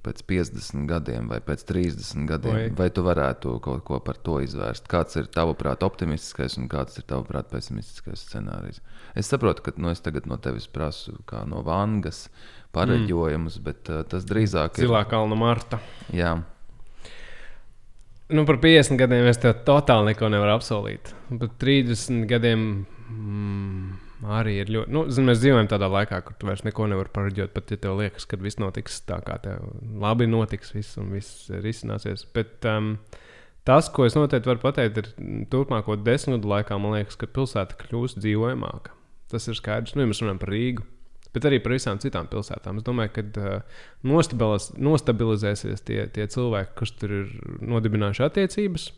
pēc 0.03 0.23
50 0.27 0.89
gadiem 0.91 1.29
vai 1.31 1.39
pēc 1.45 1.63
30 1.69 2.27
gadiem, 2.27 2.57
vai, 2.57 2.65
vai 2.81 2.89
tu 2.91 3.05
varētu 3.07 3.53
kaut 3.63 3.85
ko 3.87 4.01
par 4.03 4.19
to 4.27 4.41
izvērst? 4.43 4.89
Kāds 4.91 5.21
ir 5.21 5.29
tavuprāt 5.31 5.85
optimistiskais 5.87 6.59
un 6.59 6.67
kāds 6.73 6.99
ir 6.99 7.07
tavuprāt 7.07 7.53
pesimistiskais 7.53 8.25
scenārijs? 8.27 8.83
Es 9.15 9.31
saprotu, 9.31 9.63
ka 9.69 9.77
nu, 9.77 9.93
es 9.93 10.03
tagad 10.03 10.27
no 10.27 10.41
tevis 10.43 10.67
prasu 10.67 11.15
kā 11.31 11.45
no 11.47 11.63
vangas 11.63 12.25
pareģojumus, 12.75 13.61
mm. 13.61 13.67
bet 13.69 13.93
uh, 13.93 14.03
tas 14.09 14.27
drīzāk 14.27 14.81
ir. 14.81 14.89
Zilā 14.89 15.05
kalna 15.07 15.39
Marta. 15.39 15.79
Jā. 16.11 16.41
Nu, 18.33 18.49
par 18.49 18.59
50 18.65 18.99
gadiem 18.99 19.29
es 19.31 19.39
tev 19.39 19.61
totāli 19.69 20.11
neko 20.11 20.33
nevaru 20.33 20.57
apsolīt. 20.57 21.13
Par 21.29 21.53
30 21.61 22.25
gadiem. 22.31 22.65
Mm, 23.13 24.01
arī 24.23 24.59
ir 24.63 24.71
ļoti. 24.71 24.93
Nu, 24.95 25.05
zin, 25.11 25.27
mēs 25.29 25.41
dzīvojam 25.43 25.69
tādā 25.71 25.89
laikā, 25.91 26.21
kur 26.27 26.37
tu 26.39 26.49
vairs 26.49 26.65
neko 26.67 26.87
nevari 26.91 27.13
pareģot. 27.15 27.53
Pat 27.55 27.73
ja 27.75 27.79
tev 27.83 27.99
liekas, 27.99 28.27
ka 28.29 28.39
viss 28.41 28.61
notiks 28.63 29.01
tā, 29.09 29.19
kā 29.27 29.39
tev 29.43 29.67
labi 30.03 30.29
notiks, 30.31 30.75
viss 30.77 30.99
un 31.01 31.11
viss 31.15 31.51
risināsies. 31.65 32.25
Bet 32.37 32.67
um, 32.71 32.95
tas, 33.69 33.91
ko 33.93 34.07
es 34.07 34.17
noteikti 34.19 34.53
varu 34.53 34.63
pateikt, 34.63 35.03
ir 35.03 35.47
turpmāko 35.53 35.99
desmit 35.99 36.39
gadu 36.39 36.53
laikā, 36.55 36.79
man 36.83 36.99
liekas, 36.99 37.19
ka 37.19 37.31
pilsēta 37.31 37.79
kļūst 37.83 38.23
dzīvojamāka. 38.23 38.95
Tas 39.33 39.49
ir 39.49 39.59
skaidrs. 39.59 39.97
Nu, 39.97 40.05
ja 40.05 40.11
mēs 40.11 40.23
runājam 40.23 40.43
par 40.43 40.53
Rīgu. 40.53 40.87
Bet 41.33 41.47
arī 41.49 41.63
par 41.65 41.73
visām 41.73 41.97
citām 42.01 42.27
pilsētām. 42.29 42.79
Es 42.79 42.85
domāju, 42.85 43.15
ka 43.17 43.23
uh, 43.41 43.79
nostabilizēsies 44.05 45.87
tie, 45.89 46.03
tie 46.13 46.27
cilvēki, 46.29 46.75
kas 46.77 46.93
tur 47.01 47.15
ir 47.23 47.31
nodibinājuši 47.65 48.27
attiecības. 48.27 48.91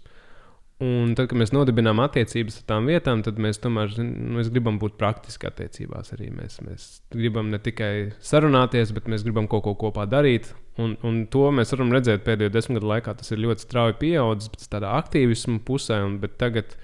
Un 0.82 1.12
tad, 1.14 1.28
kad 1.30 1.38
mēs 1.38 1.52
nodibinām 1.54 2.00
attiecības 2.02 2.56
ar 2.58 2.64
tām 2.72 2.88
vietām, 2.90 3.20
tad 3.22 3.36
mēs 3.38 3.60
tomēr 3.62 3.92
nu, 4.00 4.34
mēs 4.40 4.48
gribam 4.50 4.80
būt 4.82 4.96
praktiski 4.98 5.46
attiecībās. 5.46 6.10
Arī 6.16 6.32
mēs, 6.34 6.58
mēs 6.66 6.86
gribam 7.14 7.52
ne 7.52 7.60
tikai 7.62 7.92
sarunāties, 8.18 8.90
bet 8.96 9.06
mēs 9.10 9.22
gribam 9.22 9.46
kaut 9.50 9.62
ko 9.68 9.76
kopā 9.84 10.08
darīt. 10.10 10.50
Un, 10.82 10.96
un 11.06 11.20
to 11.30 11.46
mēs 11.54 11.70
varam 11.76 11.94
redzēt 11.94 12.24
pēdējo 12.26 12.50
desmit 12.56 12.80
gadu 12.80 12.90
laikā. 12.90 13.14
Tas 13.20 13.30
ir 13.30 13.44
ļoti 13.44 13.62
strauji 13.68 14.00
pieaudzis, 14.00 14.50
bet 14.50 14.66
tādā 14.72 14.90
aktīvismu 14.98 15.60
pusē. 15.68 16.00
Un, 16.08 16.18
tagad 16.42 16.74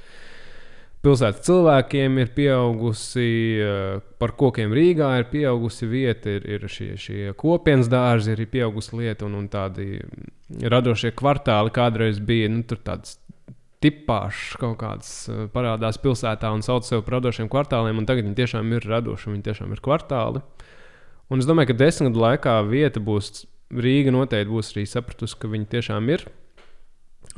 pilsētas 1.03 1.42
cilvēkiem 1.48 2.20
ir 2.22 2.31
pieaugusi, 2.37 3.26
eh, 3.59 3.96
par 4.22 4.37
kokiem 4.38 4.70
Rīgā 4.76 5.11
ir 5.18 5.26
pieaugusi 5.33 5.90
vieta, 5.90 6.37
ir, 6.38 6.46
ir 6.46 6.68
šie, 6.70 6.92
šie 6.94 7.35
kopienas 7.35 7.90
dārzi, 7.90 8.37
ir 8.37 8.46
pieaugusi 8.55 9.03
lieta 9.03 9.26
un, 9.26 9.35
un 9.42 9.50
tādi 9.50 9.98
radošie 10.62 11.11
kvartāli 11.18 11.74
kādreiz 11.74 12.22
bija. 12.22 12.53
Nu, 12.55 12.62
tur 12.62 12.79
tāds 12.87 13.18
tipāžs 13.85 14.57
kaut 14.61 14.79
kāds 14.83 15.12
eh, 15.31 15.47
parādās 15.53 16.01
pilsētā 16.01 16.51
un 16.55 16.64
sauc 16.66 16.87
sevi 16.87 17.05
par 17.07 17.19
radošiem 17.19 17.49
kvartāliem, 17.53 18.01
un 18.01 18.09
tagad 18.09 18.29
viņi 18.29 18.38
tiešām 18.43 18.77
ir 18.77 18.88
radoši, 18.88 19.33
viņi 19.33 19.47
tiešām 19.49 19.73
ir 19.75 19.83
kvartāli. 19.85 20.45
Un 21.31 21.43
es 21.43 21.47
domāju, 21.47 21.70
ka 21.70 21.81
desmit 21.85 22.11
gadu 22.11 22.24
laikā 22.26 22.59
vieta 22.68 23.03
būs, 23.03 23.47
Rīga 23.70 24.11
noteikti 24.11 24.51
būs 24.51 24.72
arī 24.74 24.83
sapratusi, 24.91 25.37
ka 25.39 25.47
viņi 25.47 25.68
tiešām 25.70 26.09
ir 26.11 26.24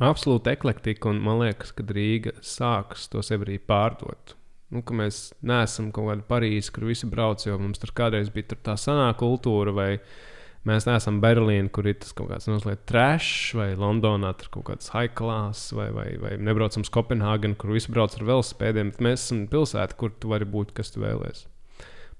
absolūti 0.01 0.49
eklektika, 0.49 1.11
un 1.11 1.19
man 1.21 1.43
liekas, 1.43 1.75
ka 1.77 1.85
Rīga 1.85 2.33
sāks 2.41 3.05
to 3.13 3.21
sev 3.21 3.45
arī 3.45 3.59
pārdot. 3.61 4.33
Nu, 4.73 4.81
mēs 4.97 5.27
neesam 5.45 5.91
kaut 5.93 6.09
kāda 6.09 6.25
Parīze, 6.25 6.71
kur 6.73 6.87
visi 6.89 7.05
brauc, 7.05 7.45
jo 7.45 7.59
mums 7.61 7.77
tur 7.77 7.93
kādreiz 7.93 8.31
bija 8.33 8.57
tā 8.57 8.73
sanā 8.81 9.11
kultūra 9.19 9.75
vai 9.75 9.89
ne 9.93 10.32
Mēs 10.63 10.85
neesam 10.87 11.17
Berlīna, 11.19 11.67
kur 11.75 11.89
ir 11.91 11.97
tas 11.99 12.13
kaut 12.15 12.29
kāds 12.31 12.47
mazliet 12.47 12.85
trash, 12.87 13.51
vai 13.59 13.73
Londonā 13.75 14.29
tur 14.39 14.47
kaut 14.53 14.69
kāds 14.69 14.93
high 14.93 15.11
class, 15.11 15.73
vai, 15.75 15.89
vai, 15.91 16.05
vai 16.21 16.37
nebraucam 16.39 16.85
uz 16.85 16.91
Kopenhāgenu, 16.93 17.57
kur 17.59 17.73
visi 17.75 17.91
brauc 17.91 18.15
ar 18.15 18.23
velospēdiem. 18.29 18.93
Mēs 19.03 19.25
esam 19.25 19.43
pilsēta, 19.51 19.97
kur 19.99 20.13
tu 20.15 20.31
vari 20.31 20.47
būt, 20.47 20.71
kas 20.77 20.95
tu 20.95 21.03
vēlēsies. 21.03 21.49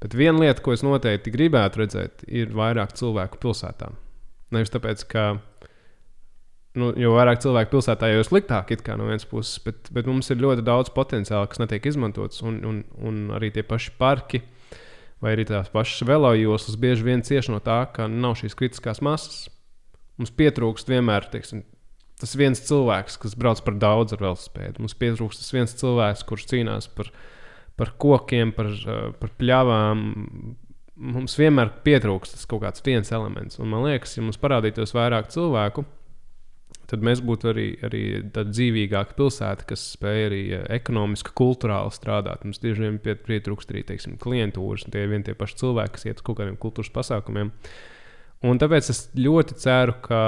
Bet 0.04 0.18
viena 0.20 0.42
lieta, 0.44 0.60
ko 0.60 0.76
es 0.76 0.84
noteikti 0.84 1.32
gribētu 1.32 1.80
redzēt, 1.80 2.26
ir 2.28 2.52
vairāk 2.52 2.92
cilvēku 3.00 3.40
pilsētā. 3.46 3.94
Nevis 4.52 4.74
tāpēc, 4.74 5.06
ka 5.08 5.24
nu, 6.80 6.90
jo 7.00 7.14
vairāk 7.16 7.40
cilvēku 7.46 7.78
pilsētā, 7.78 8.10
jo 8.12 8.26
sliktāk 8.28 8.74
ir 8.76 8.84
no 9.00 9.08
vienas 9.08 9.24
puses, 9.30 9.62
bet, 9.64 9.88
bet 9.96 10.10
mums 10.10 10.28
ir 10.34 10.44
ļoti 10.44 10.66
daudz 10.68 10.92
potenciāla, 10.92 11.48
kas 11.48 11.64
netiek 11.64 11.88
izmantots, 11.88 12.44
un, 12.44 12.60
un, 12.68 12.84
un 13.00 13.24
arī 13.40 13.54
tie 13.56 13.64
paši 13.64 13.96
parki 13.96 14.44
vai 15.24 15.38
arī 15.38 15.46
tās 15.48 15.72
pašas 15.72 16.04
velojoslas 16.08 16.80
bieži 16.80 17.08
vien 17.08 17.24
cieš 17.24 17.50
no 17.54 17.62
tā, 17.64 17.84
ka 17.96 18.10
nav 18.12 18.36
šīs 18.42 18.58
kritiskās 18.60 19.00
masas. 19.06 19.46
Mums 20.20 20.34
pietrūkst 20.36 20.92
vienmēr 20.92 21.26
teiksim, 21.32 21.64
tas 22.22 22.36
viens 22.38 22.62
cilvēks, 22.68 23.16
kas 23.22 23.38
brauc 23.40 23.62
par 23.66 23.78
daudz 23.80 24.14
ar 24.16 24.22
velospēdu. 24.24 24.84
Mums 24.84 24.98
pietrūkst 25.00 25.42
tas 25.42 25.56
viens 25.56 25.74
cilvēks, 25.80 26.26
kurš 26.28 26.46
cīnās 26.52 26.90
par, 26.98 27.10
par 27.80 27.96
kokiem, 28.04 28.54
par, 28.56 28.70
eh, 28.70 29.08
par 29.20 29.34
pļavām. 29.40 30.06
Mums 30.94 31.40
vienmēr 31.40 31.72
pietrūkst 31.88 32.38
tas 32.38 32.46
kaut 32.46 32.62
kāds 32.68 32.84
viens 32.86 33.10
elements. 33.16 33.58
Un 33.60 33.72
man 33.72 33.88
liekas, 33.88 34.18
ja 34.18 34.24
mums 34.24 34.38
parādītos 34.38 34.94
vairāk 34.94 35.32
cilvēku, 35.34 35.88
tad 36.94 37.06
mēs 37.06 37.24
būtu 37.26 37.50
arī, 37.50 37.68
arī 37.86 38.04
dzīvīgāka 38.38 39.18
pilsēta, 39.18 39.66
kas 39.70 39.86
spēj 39.96 40.28
arī 40.28 40.42
eh, 40.54 40.66
ekonomiski, 40.78 41.34
kultūrāli 41.38 41.94
strādāt. 41.96 42.46
Mums 42.46 42.62
tieši 42.62 42.86
vien 42.86 43.00
pietrūkst 43.02 43.74
arī 43.74 43.86
teiksim, 43.90 44.20
klientūras, 44.22 44.86
un 44.86 44.94
tie 44.94 45.06
ir 45.06 45.14
vien 45.14 45.26
tie 45.26 45.36
paši 45.38 45.60
cilvēki, 45.64 45.96
kas 45.98 46.06
iet 46.08 46.22
uz 46.22 46.28
kaut 46.28 46.40
kādiem 46.42 46.60
kultūras 46.62 46.94
pasākumiem. 46.94 47.50
Un 48.44 48.60
tāpēc 48.60 48.92
es 48.92 49.08
ļoti 49.18 49.58
ceru, 49.64 49.96
ka 50.04 50.22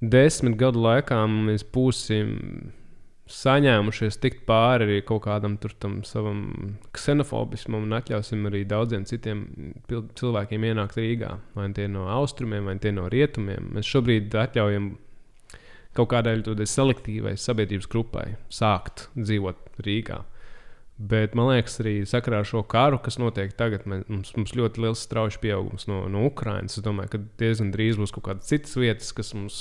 desmit 0.00 0.58
gadu 0.60 0.82
laikā 0.82 1.20
mēs 1.30 1.64
būsim 1.72 2.34
saņēmušies 3.26 4.20
tikt 4.22 4.44
pāri 4.46 4.86
arī 4.86 4.98
kaut 5.06 5.24
kādam 5.24 5.56
savam 6.06 6.76
ksenofobismam 6.94 7.88
un 7.88 7.96
atļausim 7.98 8.46
arī 8.46 8.62
daudziem 8.70 9.06
citiem 9.08 9.40
cilvēkiem 9.90 10.66
ienākt 10.68 10.98
Rīgā. 11.00 11.32
Vai 11.58 11.66
tie 11.74 11.88
no 11.90 12.06
austrumiem, 12.12 12.70
vai 12.70 12.76
tie 12.82 12.94
no 12.94 13.08
rietumiem. 13.10 13.72
Mēs 13.74 13.90
šobrīd 13.90 14.34
atļaujam 14.34 14.92
kaut 15.96 16.12
kādai 16.12 16.38
selektīvai 16.68 17.34
sabiedrības 17.40 17.88
grupai 17.90 18.26
sākt 18.52 19.08
dzīvot 19.16 19.82
Rīgā. 19.86 20.22
Bet 20.96 21.34
man 21.36 21.50
liekas, 21.50 21.74
arī 21.82 21.98
sakarā 22.08 22.40
ar 22.40 22.48
šo 22.48 22.62
karu, 22.64 22.96
kas 23.04 23.18
notiek 23.20 23.50
tagad, 23.56 23.84
mums, 23.84 24.30
mums 24.32 24.54
ļoti 24.56 24.80
liels 24.80 25.02
strauji 25.04 25.36
pieaugums 25.42 25.84
no, 25.90 26.06
no 26.08 26.24
Ukrainas. 26.24 26.78
Es 26.78 26.84
domāju, 26.84 27.12
ka 27.12 27.20
diezgan 27.42 27.68
drīz 27.74 28.00
būs 28.00 28.14
kaut 28.16 28.24
kādas 28.30 28.48
citas 28.48 28.72
vietas, 28.80 29.12
kas 29.16 29.34
mums 29.36 29.58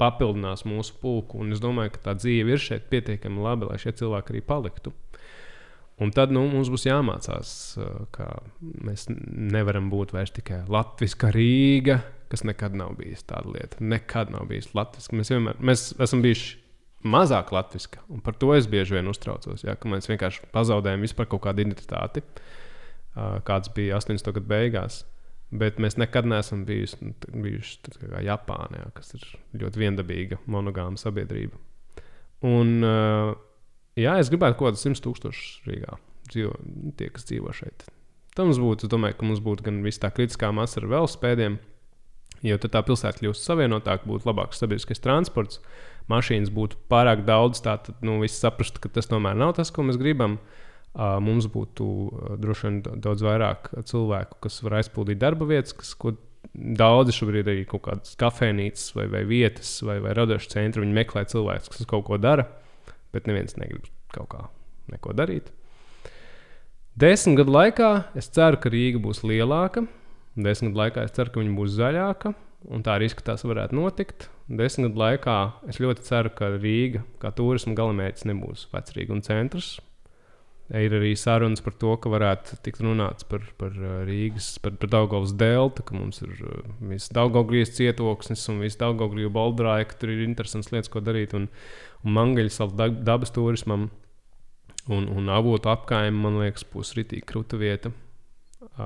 papildinās 0.00 0.64
mūsu 0.64 0.96
pulku. 1.02 1.42
Un 1.44 1.52
es 1.52 1.60
domāju, 1.60 1.92
ka 1.96 2.06
tā 2.08 2.16
dzīve 2.22 2.56
ir 2.56 2.62
šeit 2.62 2.88
pietiekami 2.92 3.44
laba, 3.44 3.68
lai 3.68 3.80
šie 3.82 3.92
cilvēki 4.00 4.32
arī 4.32 4.42
paliktu. 4.48 4.94
Un 6.02 6.10
tad 6.14 6.32
nu, 6.34 6.42
mums 6.50 6.70
būs 6.72 6.88
jāmācās, 6.88 7.52
ka 8.14 8.26
mēs 8.60 9.06
nevaram 9.12 9.90
būt 9.92 10.14
vairs 10.16 10.32
tikai 10.34 10.62
Latvijas 10.72 11.14
Rīga, 11.36 12.00
kas 12.32 12.42
nekad 12.48 12.74
nav 12.78 12.96
bijis 12.98 13.22
tāda 13.28 13.52
lieta. 13.54 13.78
Nekad 13.84 14.32
nav 14.32 14.48
bijis 14.50 14.72
Latvijas. 14.74 15.10
Mēs, 15.14 15.30
vienmēr, 15.34 15.60
mēs 15.62 15.90
esam 16.02 16.24
bijuši 16.24 16.58
mazāk 17.04 17.52
latviska. 17.52 18.02
Un 18.12 18.22
par 18.24 18.36
to 18.38 18.52
es 18.56 18.68
bieži 18.70 18.96
vien 18.96 19.10
uztraucos. 19.10 19.64
Ja, 19.66 19.76
mēs 19.88 20.08
vienkārši 20.10 20.48
pazaudējam 20.54 21.04
vispār 21.04 21.28
kaut 21.30 21.44
kādu 21.46 21.64
identitāti, 21.64 22.24
kāds 23.46 23.72
bija 23.76 23.98
80. 24.00 24.32
gadu 24.38 24.48
beigās. 24.48 25.02
Bet 25.52 25.76
mēs 25.82 25.98
nekad 26.00 26.24
neesam 26.24 26.62
bijuši, 26.64 26.98
nu, 27.04 27.14
bijuši 27.44 27.92
kā 27.98 28.22
Japānā, 28.24 28.86
kas 28.96 29.12
ir 29.18 29.26
ļoti 29.60 29.82
viendabīga, 29.82 30.38
monogāma 30.48 30.96
sabiedrība. 30.96 31.58
Un, 32.48 32.78
jā, 33.98 34.16
es 34.20 34.30
gribētu 34.32 34.58
kaut 34.58 34.72
kādus 34.72 34.86
100 34.86 35.04
tūkstošus 35.04 35.66
Rīgā 35.68 35.98
dzīvo, 36.30 36.54
tie, 36.98 37.10
kas 37.12 37.26
dzīvo 37.28 37.52
šeit. 37.56 37.86
Tam 38.36 38.48
mums 38.48 38.60
būtu, 38.62 38.88
domāju, 38.88 39.18
ka 39.18 39.28
mums 39.28 39.42
būtu 39.44 39.66
gan 39.66 39.82
viss 39.84 40.00
tā 40.00 40.08
kritiskā 40.14 40.48
masa 40.56 40.80
ar 40.80 40.88
velospēdiem, 40.88 41.58
jo 42.46 42.58
tad 42.62 42.74
tā 42.74 42.82
pilsēta 42.86 43.20
kļūst 43.20 43.44
savienotāka, 43.44 44.08
būtu 44.08 44.28
labāks 44.30 44.62
sabiedriskais 44.62 45.02
transports. 45.04 45.60
Mašīnas 46.10 46.50
būtu 46.50 46.80
pārāk 46.90 47.26
daudz, 47.28 47.60
tad 47.62 47.92
nu, 48.02 48.16
visi 48.24 48.40
saprastu, 48.40 48.80
ka 48.82 48.90
tas 48.90 49.06
tomēr 49.10 49.36
nav 49.38 49.54
tas, 49.58 49.70
ko 49.70 49.84
mēs 49.86 50.00
gribam. 50.00 50.40
Uh, 50.92 51.16
mums 51.24 51.46
būtu 51.48 51.84
uh, 51.86 52.32
droši 52.40 52.66
vien 52.66 52.80
daudz 53.00 53.22
vairāk 53.24 53.70
cilvēku, 53.88 54.42
kas 54.44 54.58
var 54.64 54.80
aizpildīt 54.82 55.22
darba 55.22 55.46
vietas, 55.48 55.72
kas, 55.78 55.94
ko 55.96 56.12
daudzi 56.52 57.14
šobrīd 57.16 57.48
ir 57.48 57.62
kaut 57.70 57.84
kādas 57.86 58.16
kafejnīcas 58.20 58.90
vai, 58.98 59.06
vai 59.12 59.22
vietas 59.28 59.70
vai, 59.86 60.00
vai 60.04 60.12
radošu 60.18 60.50
centri. 60.52 60.82
Viņi 60.84 60.98
meklē 60.98 61.24
cilvēkus, 61.30 61.70
kas 61.72 61.88
kaut 61.88 62.04
ko 62.10 62.18
dara, 62.20 62.44
bet 63.12 63.28
neviens 63.30 63.56
negrib 63.60 63.88
kaut 64.12 64.30
kā 64.32 64.44
neko 64.92 65.14
darīt. 65.16 65.52
Desmit 66.98 67.38
gadu 67.40 67.54
laikā 67.54 67.90
es 68.18 68.28
ceru, 68.28 68.60
ka 68.60 68.72
Rīga 68.72 69.00
būs 69.00 69.22
lielāka. 69.24 69.86
Desmit 70.36 70.72
gadu 70.72 70.82
laikā 70.84 71.06
es 71.06 71.14
ceru, 71.16 71.32
ka 71.32 71.40
viņa 71.40 71.56
būs 71.56 71.76
zaļāka. 71.78 72.34
Un 72.72 72.84
tā 72.84 72.94
arī 72.94 73.08
izskatās, 73.08 73.42
varētu 73.48 73.74
notikt 73.74 74.28
desmit 74.52 74.90
gadu 74.90 75.00
laikā 75.00 75.36
es 75.70 75.80
ļoti 75.82 76.04
ceru, 76.06 76.32
ka 76.36 76.50
Rīga 76.56 77.02
kā 77.22 77.32
turisma 77.36 77.74
galamērķis 77.78 78.28
nebūs 78.28 78.66
vecrīga 78.72 79.16
un 79.16 79.24
centrs. 79.24 79.76
Ir 80.70 80.94
arī 80.96 81.10
sarunas 81.18 81.60
par 81.60 81.74
to, 81.76 81.90
ka 82.00 82.08
varētu 82.08 82.56
tikt 82.64 82.80
runāts 82.84 83.26
par, 83.28 83.42
par 83.60 83.74
uh, 83.74 84.04
Rīgas, 84.08 84.54
par, 84.62 84.76
par 84.80 84.88
Daugavas 84.92 85.34
deltu, 85.36 85.84
ka 85.84 85.96
mums 85.98 86.22
ir 86.24 86.30
uh, 86.38 86.62
viss 86.88 87.10
Daugavgrijas 87.12 87.74
cietoksnis 87.76 88.46
un 88.48 88.62
viss 88.62 88.80
Daugavgrija 88.80 89.32
boldrāja, 89.34 89.90
ka 89.90 89.98
tur 90.00 90.14
ir 90.14 90.22
interesants 90.24 90.70
lietas, 90.72 90.88
ko 90.92 91.02
darīt. 91.04 91.34
Un, 91.36 91.50
un 92.06 92.16
mangaļas 92.16 92.62
savu 92.62 92.88
dabas 93.04 93.34
turismam 93.34 93.90
un, 94.88 95.10
un 95.10 95.28
avotu 95.34 95.70
apkaimē, 95.72 96.14
man 96.24 96.40
liekas, 96.40 96.64
būs 96.72 96.94
ritīgi 96.98 97.26
krūta 97.28 97.60
vieta. 97.60 97.92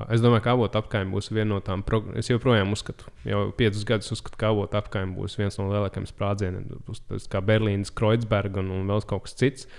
Es 0.09 0.23
domāju, 0.23 0.41
ka 0.43 0.55
avotu 0.55 0.79
apgājuma 0.79 1.13
būs 1.13 1.29
viena 1.29 1.51
no 1.53 1.59
tām. 1.63 1.83
Es 2.17 2.31
joprojām 2.31 2.73
uzskatu, 2.73 3.11
jau 3.27 3.43
piecus 3.57 3.85
gadus 3.87 4.11
uzskatu, 4.15 4.39
ka 4.41 4.49
avotu 4.51 4.79
apgājuma 4.79 5.15
būs 5.15 5.37
viens 5.37 5.57
no 5.59 5.67
lielākajiem 5.69 6.09
sprādzieniem. 6.09 6.65
Tas 7.07 7.29
kā 7.31 7.41
Berlīnas, 7.45 7.93
Kreuzberga 7.93 8.63
un, 8.63 8.73
un 8.73 8.89
vēl 8.89 9.05
kaut 9.07 9.27
kas 9.27 9.37
cits. 9.37 9.69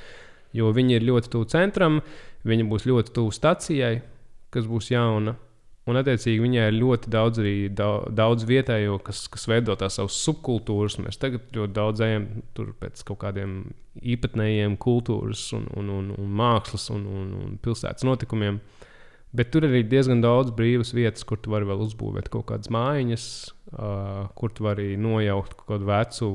Jo 0.57 0.71
viņi 0.75 0.97
ir 0.97 1.05
ļoti 1.09 1.33
tuvu 1.33 1.49
centram, 1.53 2.01
viņi 2.49 2.69
būs 2.71 2.87
ļoti 2.89 3.13
tuvu 3.17 3.35
stacijai, 3.35 3.99
kas 4.55 4.69
būs 4.69 4.93
jauna. 4.95 5.37
Un, 5.89 5.97
attiecīgi, 5.97 6.43
viņai 6.45 6.65
ir 6.69 6.75
ļoti 6.77 7.09
daudz, 7.13 7.39
arī 7.41 7.53
daudz, 7.73 8.11
daudz 8.13 8.45
vietējo, 8.49 8.99
kas, 9.01 9.23
kas 9.33 9.47
veido 9.49 9.73
tās 9.81 9.97
savas 9.97 10.19
subkultūras. 10.21 10.99
Mēs 11.01 11.17
tagad 11.21 11.47
ļoti 11.57 11.73
daudz 11.79 12.03
ejam 12.05 12.27
pēc 12.83 13.01
kaut 13.09 13.23
kādiem 13.23 13.55
īpatnējiem 13.97 14.77
kultūras, 14.81 15.47
un, 15.57 15.65
un, 15.81 15.89
un, 15.95 16.11
un 16.13 16.35
mākslas 16.41 16.91
un, 16.93 17.07
un, 17.09 17.31
un 17.41 17.57
pilsētas 17.65 18.05
notikumiem. 18.05 18.61
Bet 19.39 19.49
tur 19.53 19.65
ir 19.65 19.73
arī 19.73 19.83
diezgan 19.89 20.21
daudz 20.25 20.53
brīvas 20.57 20.93
vietas, 20.97 21.25
kur 21.29 21.41
tu 21.41 21.53
vari 21.53 21.69
vēl 21.69 21.81
uzbūvēt 21.85 22.29
kaut 22.33 22.51
kādas 22.53 22.69
mājiņas, 22.73 23.25
uh, 23.73 24.29
kur 24.37 24.53
tu 24.53 24.69
vari 24.69 24.91
nojaukt 25.01 25.57
kaut 25.57 25.73
kādu 25.73 25.89
vecu 25.89 26.31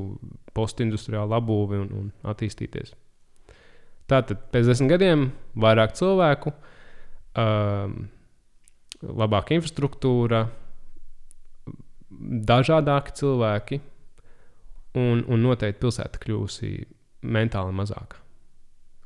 postindustriālu 0.57 1.33
labūvi 1.33 1.81
un, 1.83 1.93
un 2.01 2.11
attīstīties. 2.33 2.93
Tātad 4.11 4.41
pēc 4.51 4.67
desmit 4.67 4.91
gadiem 4.91 5.29
vairāk 5.59 5.95
cilvēku, 5.97 6.51
um, 7.39 7.95
labāka 9.03 9.55
infrastruktūra, 9.55 10.43
dažādāki 12.53 13.15
cilvēki, 13.19 13.79
un, 14.99 15.23
un 15.23 15.45
noteikti 15.45 15.81
pilsēta 15.81 16.21
kļūsi 16.21 16.73
mentāli 17.33 17.75
mazāka. 17.75 18.19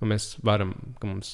Un 0.02 0.12
mēs 0.14 0.36
varam, 0.46 0.74
ka 1.00 1.10
mums 1.10 1.32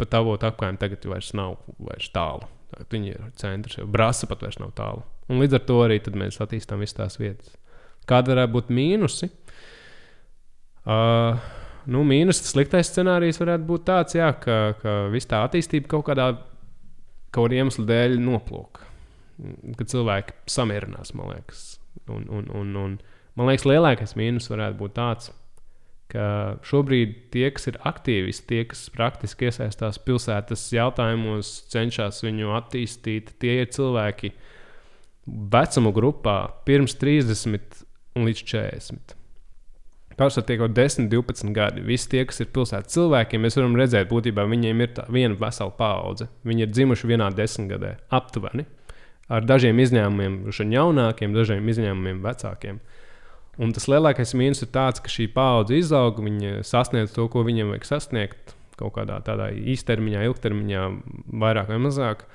pat 0.00 0.16
avotu 0.18 0.48
apgājumu 0.48 0.80
tagad 0.80 1.04
vairs 1.08 1.32
nav 1.36 1.56
vairs 1.78 2.10
tālu. 2.12 2.48
Tagad 2.72 2.96
viņi 2.96 3.12
ir 3.12 3.28
centrs, 3.40 3.78
jau 3.78 3.86
brāza 3.88 4.28
pat 4.28 4.42
vairs 4.44 4.58
nav 4.60 4.74
tālu. 4.76 5.04
Un 5.30 5.40
līdz 5.42 5.58
ar 5.58 5.64
to 5.68 5.78
arī 5.84 6.00
mēs 6.14 6.40
attīstām 6.42 6.82
visas 6.82 6.98
tās 6.98 7.20
vietas. 7.20 7.54
Kāda 8.06 8.34
varētu 8.34 8.54
būt 8.54 8.68
mīnusi? 8.74 9.30
Uh, 10.86 11.40
nu, 11.92 12.02
mīnus, 12.06 12.42
sliktais 12.48 12.90
scenārijs 12.90 13.40
varētu 13.40 13.66
būt 13.68 13.86
tāds, 13.88 14.16
jā, 14.18 14.28
ka, 14.42 14.76
ka 14.80 14.98
viss 15.12 15.28
tā 15.30 15.42
attīstība 15.46 15.90
kaut 15.96 16.06
kādā 16.10 16.30
kaut 17.36 17.50
kāda 17.50 17.60
iemesla 17.60 17.86
dēļ 17.88 18.20
noplūk. 18.24 18.82
Kad 19.76 19.90
cilvēki 19.92 20.36
samierinās, 20.48 21.12
man 21.16 21.34
liekas. 21.34 21.64
Un, 22.08 22.24
un, 22.32 22.46
un, 22.56 22.76
un, 22.80 22.94
man 23.36 23.50
liekas, 23.50 23.66
lielākais 23.68 24.16
mīnus 24.16 24.48
varētu 24.52 24.80
būt 24.80 24.96
tāds, 24.96 25.32
ka 26.12 26.56
šobrīd 26.66 27.14
tie, 27.34 27.48
kas 27.54 27.68
ir 27.70 27.78
aktīvisti, 27.88 28.46
tie, 28.48 28.62
kas 28.70 28.86
praktiski 28.94 29.50
iesaistās 29.50 29.98
pilsētas 30.06 30.64
jautājumos, 30.72 31.52
cenšas 31.72 32.22
viņu 32.24 32.54
attīstīt, 32.56 33.34
tie 33.42 33.60
ir 33.64 33.70
cilvēki 33.74 34.32
vecuma 35.26 35.92
grupā 35.92 36.38
pirms 36.68 36.94
30 37.00 37.82
un 38.16 38.28
līdz 38.28 38.44
40. 38.46 39.16
Pārsvarā 40.16 40.48
tie 40.48 40.56
kaut 40.56 40.72
10, 40.72 41.10
12 41.12 41.52
gadi. 41.52 41.82
Visi 41.84 42.08
tie, 42.14 42.22
kas 42.28 42.40
ir 42.40 42.48
pilsētas 42.54 42.94
cilvēkiem, 42.94 43.42
mēs 43.44 43.58
varam 43.58 43.76
redzēt, 43.76 44.08
būtībā 44.08 44.46
viņiem 44.48 44.80
ir 44.80 45.00
viena 45.12 45.36
vesela 45.36 45.74
paudze. 45.76 46.30
Viņi 46.48 46.64
ir 46.64 46.72
dzimuši 46.72 47.10
vienā 47.10 47.28
desmitgadē, 47.36 47.92
aptuveni. 48.16 48.64
Ar 49.28 49.44
dažiem 49.44 49.76
izņēmumiem, 49.82 50.38
jaunākiem, 50.72 51.34
dažiem 51.36 51.68
izņēmumiem, 51.68 52.22
vecākiem. 52.24 52.80
Un 53.60 53.72
tas 53.76 53.88
lielākais 53.88 54.32
mīnus 54.36 54.62
ir 54.64 54.70
tāds, 54.72 55.02
ka 55.02 55.12
šī 55.12 55.28
paudze 55.34 55.76
izaug, 55.76 56.20
viņi 56.22 56.62
sasniedz 56.64 57.12
to, 57.16 57.26
ko 57.32 57.44
viņiem 57.44 57.74
vajag 57.74 57.88
sasniegt 57.88 58.56
kaut 58.76 58.94
kādā 58.98 59.16
tādā 59.24 59.48
īstermiņā, 59.52 60.24
ilgtermiņā, 60.28 60.82
vairāk 61.42 61.72
vai 61.72 61.78
mazāk. 61.80 62.26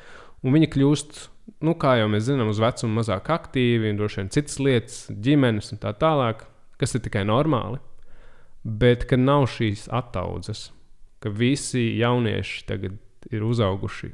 Un 0.42 0.56
viņi 0.58 0.72
kļūst, 0.74 1.20
nu, 1.66 1.76
kā 1.78 2.00
jau 2.00 2.08
mēs 2.10 2.26
zinām, 2.30 2.50
uz 2.50 2.62
vecumu 2.62 2.98
mazāk 2.98 3.30
aktīvi, 3.34 3.92
un 3.94 4.00
droši 4.02 4.22
vien 4.22 4.32
citas 4.34 4.58
lietas, 4.62 5.04
ģimenes 5.14 5.70
un 5.76 5.82
tā 5.84 5.94
tālāk, 6.02 6.48
kas 6.82 6.98
ir 6.98 7.06
tikai 7.06 7.24
normāli. 7.30 7.80
Bet 8.62 9.08
ka 9.10 9.18
nav 9.18 9.48
šīs 9.50 9.88
attaudzes, 9.94 10.70
ka 11.22 11.32
visi 11.34 11.96
jaunieši 12.02 12.66
tagad 12.70 12.98
ir 13.34 13.46
uzauguši 13.46 14.12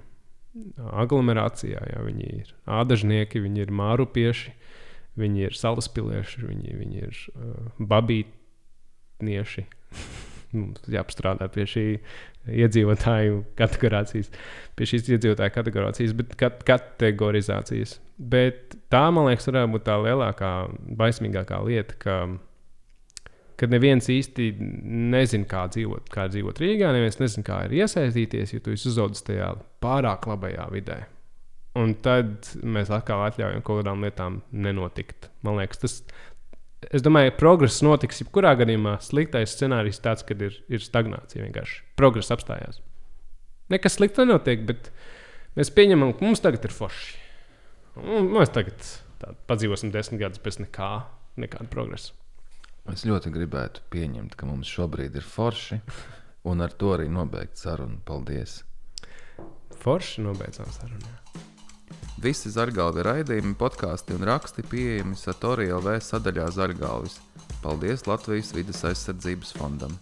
aglomerācijā. 0.77 1.81
Jā, 1.91 2.03
viņi 2.05 2.29
ir 2.41 2.53
ādažnieki, 2.79 3.41
viņi 3.43 3.65
ir 3.65 3.73
mārupieši, 3.75 4.53
viņi 5.19 5.47
ir 5.49 5.57
salaspilieši, 5.57 6.45
viņi, 6.45 6.77
viņi 6.81 7.03
ir 7.03 7.19
uh, 7.33 7.67
babītnieši. 7.91 9.67
Mums 10.55 10.87
jāpastrādā 10.87 11.49
pie 11.51 11.65
šī 11.67 11.85
iedzīvotāju 12.47 13.41
kategorizācijas, 13.59 14.29
pie 14.79 14.85
šīs 14.87 15.09
iedzīvotāju 15.11 15.53
kategorizācijas, 15.57 16.13
bet 16.15 16.35
kat 16.39 16.61
kategorizācijas. 16.67 17.97
Bet 18.17 18.77
tā, 18.93 19.03
man 19.11 19.27
liekas, 19.27 19.49
varētu 19.49 19.73
būt 19.75 19.85
tā 19.89 19.97
lielākā, 20.05 20.51
baismīgākā 21.01 21.59
lieta, 21.67 21.97
ka, 21.99 22.15
kad 23.57 23.73
neviens 23.73 24.07
īsti 24.11 24.51
nezina, 25.11 25.47
kā 25.49 25.65
dzīvot, 25.73 26.09
kā 26.13 26.27
dzīvot 26.31 26.61
Rīgā, 26.61 26.91
neviens 26.93 27.19
nezina, 27.21 27.45
kā 27.47 27.59
ir 27.65 27.77
iesaistīties, 27.81 28.53
jo 28.53 28.63
tu 28.63 28.73
esi 28.75 28.89
uzaugusi 28.91 29.25
tajā 29.31 29.51
pārāk 29.83 30.27
labajā 30.29 30.67
vidē. 30.73 31.01
Un 31.77 31.93
tad 32.01 32.49
mēs 32.65 32.89
atkal 32.93 33.21
atļaujam 33.27 33.61
kaut 33.65 33.83
kādām 33.83 34.05
lietām 34.05 34.41
nenotikt. 34.53 35.29
Man 35.45 35.59
liekas, 35.59 35.81
tas 35.83 35.97
es 36.93 37.05
domāju, 37.05 37.33
ka 37.33 37.41
progress 37.41 37.83
notiks 37.85 38.23
jebkurā 38.23 38.55
gadījumā. 38.57 38.95
Sliktais 39.05 39.53
scenārijs 39.53 40.01
tāds, 40.01 40.25
kad 40.25 40.41
ir, 40.41 40.57
ir 40.73 40.81
stagnācija 40.81 41.45
vienkārši. 41.45 41.83
Progress 41.99 42.33
apstājās. 42.33 42.81
Nekas 43.73 43.97
slikts 43.97 44.21
nenotiek, 44.21 44.63
bet 44.69 44.89
mēs 45.57 45.73
pieņemam, 45.75 46.15
ka 46.17 46.25
mums 46.25 46.41
tagad 46.41 46.65
ir 46.65 46.73
forši. 46.73 47.17
Un 48.05 48.31
mēs 48.33 48.53
tagad 48.53 48.89
padzīvosim 49.49 49.91
desmit 49.93 50.21
gadus 50.21 50.41
bez 50.41 50.61
nekā, 50.61 50.91
nekāda 51.41 51.69
progresa. 51.73 52.13
Es 52.93 53.03
ļoti 53.07 53.31
gribētu 53.33 53.83
pieņemt, 53.93 54.35
ka 54.39 54.47
mums 54.47 54.69
šobrīd 54.71 55.17
ir 55.19 55.25
forši, 55.27 55.81
un 56.47 56.63
ar 56.63 56.71
to 56.71 56.93
arī 56.95 57.09
nobeigt 57.11 57.59
sarunu. 57.59 57.99
Paldies! 58.07 58.61
Forši 59.83 60.23
nobeidzām 60.25 60.71
sarunu. 60.73 61.15
Visi 62.23 62.49
zargalvi 62.49 63.03
raidījumi, 63.05 63.53
podkāsti 63.59 64.15
un 64.17 64.25
raksti 64.25 64.65
pieejami 64.71 65.19
Satorija 65.19 65.77
LV 65.77 65.99
sadaļā 66.01 66.47
Zargalvis. 66.55 67.19
Paldies 67.61 68.07
Latvijas 68.09 68.55
vidas 68.57 68.81
aizsardzības 68.89 69.53
fondam! 69.59 69.93